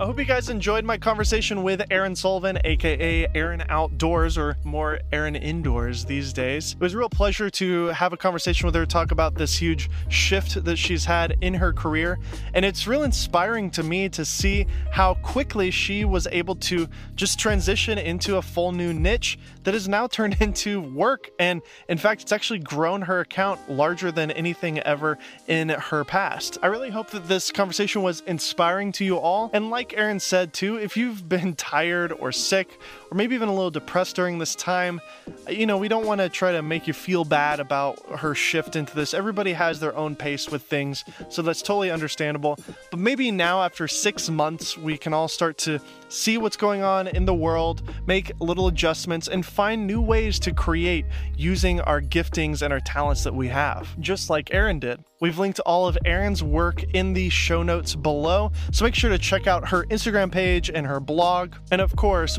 I 0.00 0.06
hope 0.06 0.18
you 0.18 0.24
guys 0.24 0.48
enjoyed 0.48 0.86
my 0.86 0.96
conversation 0.96 1.62
with 1.62 1.82
Erin 1.90 2.16
Sullivan, 2.16 2.58
aka 2.64 3.26
Erin 3.34 3.62
Outdoors, 3.68 4.38
or 4.38 4.56
more 4.64 4.98
Erin 5.12 5.36
Indoors 5.36 6.06
these 6.06 6.32
days. 6.32 6.72
It 6.72 6.80
was 6.80 6.94
a 6.94 6.96
real 6.96 7.10
pleasure 7.10 7.50
to 7.50 7.88
have 7.88 8.14
a 8.14 8.16
conversation 8.16 8.64
with 8.64 8.74
her, 8.76 8.86
talk 8.86 9.10
about 9.10 9.34
this 9.34 9.58
huge 9.58 9.90
shift 10.08 10.64
that 10.64 10.76
she's 10.76 11.04
had 11.04 11.36
in 11.42 11.52
her 11.52 11.74
career. 11.74 12.18
And 12.54 12.64
it's 12.64 12.86
real 12.86 13.02
inspiring 13.02 13.70
to 13.72 13.82
me 13.82 14.08
to 14.08 14.24
see 14.24 14.66
how 14.90 15.16
quickly 15.16 15.70
she 15.70 16.06
was 16.06 16.26
able 16.32 16.56
to 16.56 16.88
just 17.14 17.38
transition 17.38 17.98
into 17.98 18.38
a 18.38 18.42
full 18.42 18.72
new 18.72 18.94
niche 18.94 19.38
that 19.64 19.74
has 19.74 19.86
now 19.86 20.06
turned 20.06 20.34
into 20.40 20.80
work. 20.80 21.28
And 21.38 21.60
in 21.90 21.98
fact, 21.98 22.22
it's 22.22 22.32
actually 22.32 22.60
grown 22.60 23.02
her 23.02 23.20
account 23.20 23.70
larger 23.70 24.10
than 24.10 24.30
anything 24.30 24.78
ever 24.78 25.18
in 25.46 25.68
her 25.68 26.06
past. 26.06 26.56
I 26.62 26.68
really 26.68 26.88
hope 26.88 27.10
that 27.10 27.28
this 27.28 27.52
conversation 27.52 28.00
was 28.00 28.22
inspiring 28.22 28.92
to 28.92 29.04
you 29.04 29.18
all. 29.18 29.50
And 29.52 29.68
like 29.68 29.89
like 29.90 29.98
Erin 29.98 30.20
said 30.20 30.52
too, 30.52 30.76
if 30.76 30.96
you've 30.96 31.28
been 31.28 31.56
tired 31.56 32.12
or 32.12 32.30
sick 32.30 32.78
or 33.10 33.16
maybe 33.16 33.34
even 33.34 33.48
a 33.48 33.54
little 33.54 33.70
depressed 33.70 34.16
during 34.16 34.38
this 34.38 34.54
time, 34.54 35.00
you 35.48 35.66
know, 35.66 35.76
we 35.76 35.88
don't 35.88 36.06
want 36.06 36.20
to 36.20 36.28
try 36.28 36.52
to 36.52 36.62
make 36.62 36.86
you 36.86 36.92
feel 36.92 37.24
bad 37.24 37.60
about 37.60 37.98
her 38.18 38.34
shift 38.34 38.76
into 38.76 38.94
this. 38.94 39.14
Everybody 39.14 39.52
has 39.52 39.80
their 39.80 39.96
own 39.96 40.14
pace 40.14 40.48
with 40.48 40.62
things, 40.62 41.04
so 41.28 41.42
that's 41.42 41.62
totally 41.62 41.90
understandable. 41.90 42.58
But 42.90 43.00
maybe 43.00 43.30
now, 43.30 43.62
after 43.62 43.88
six 43.88 44.30
months, 44.30 44.78
we 44.78 44.96
can 44.96 45.12
all 45.12 45.28
start 45.28 45.58
to 45.58 45.80
see 46.08 46.38
what's 46.38 46.56
going 46.56 46.82
on 46.82 47.08
in 47.08 47.24
the 47.24 47.34
world, 47.34 47.82
make 48.06 48.32
little 48.40 48.68
adjustments, 48.68 49.28
and 49.28 49.44
find 49.44 49.86
new 49.86 50.00
ways 50.00 50.38
to 50.40 50.52
create 50.52 51.06
using 51.36 51.80
our 51.80 52.00
giftings 52.00 52.62
and 52.62 52.72
our 52.72 52.80
talents 52.80 53.24
that 53.24 53.34
we 53.34 53.48
have, 53.48 53.98
just 54.00 54.30
like 54.30 54.52
Erin 54.52 54.78
did. 54.78 55.04
We've 55.20 55.38
linked 55.38 55.60
all 55.60 55.86
of 55.86 55.98
Erin's 56.06 56.42
work 56.42 56.82
in 56.94 57.12
the 57.12 57.28
show 57.28 57.62
notes 57.62 57.94
below, 57.94 58.52
so 58.72 58.84
make 58.84 58.94
sure 58.94 59.10
to 59.10 59.18
check 59.18 59.46
out 59.46 59.68
her 59.68 59.84
Instagram 59.86 60.32
page 60.32 60.70
and 60.70 60.86
her 60.86 60.98
blog, 60.98 61.56
and 61.70 61.80
of 61.80 61.94
course, 61.94 62.38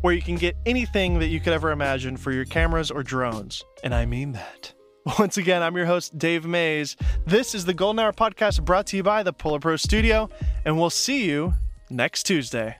where 0.00 0.14
you 0.14 0.22
can 0.22 0.36
get 0.36 0.56
anything 0.66 1.18
that 1.18 1.28
you 1.28 1.40
could 1.40 1.52
ever 1.52 1.70
imagine 1.70 2.16
for 2.16 2.32
your 2.32 2.44
cameras 2.44 2.90
or 2.90 3.02
drones. 3.02 3.64
And 3.84 3.94
I 3.94 4.06
mean 4.06 4.32
that. 4.32 4.72
Once 5.18 5.36
again, 5.36 5.62
I'm 5.62 5.76
your 5.76 5.86
host, 5.86 6.18
Dave 6.18 6.44
Maze. 6.44 6.96
This 7.26 7.54
is 7.54 7.64
the 7.64 7.74
Golden 7.74 7.98
Hour 8.00 8.12
Podcast 8.12 8.64
brought 8.64 8.86
to 8.88 8.96
you 8.96 9.02
by 9.02 9.22
the 9.22 9.32
Polar 9.32 9.60
Pro 9.60 9.76
Studio, 9.76 10.28
and 10.64 10.78
we'll 10.78 10.90
see 10.90 11.24
you 11.24 11.54
next 11.90 12.24
Tuesday. 12.24 12.76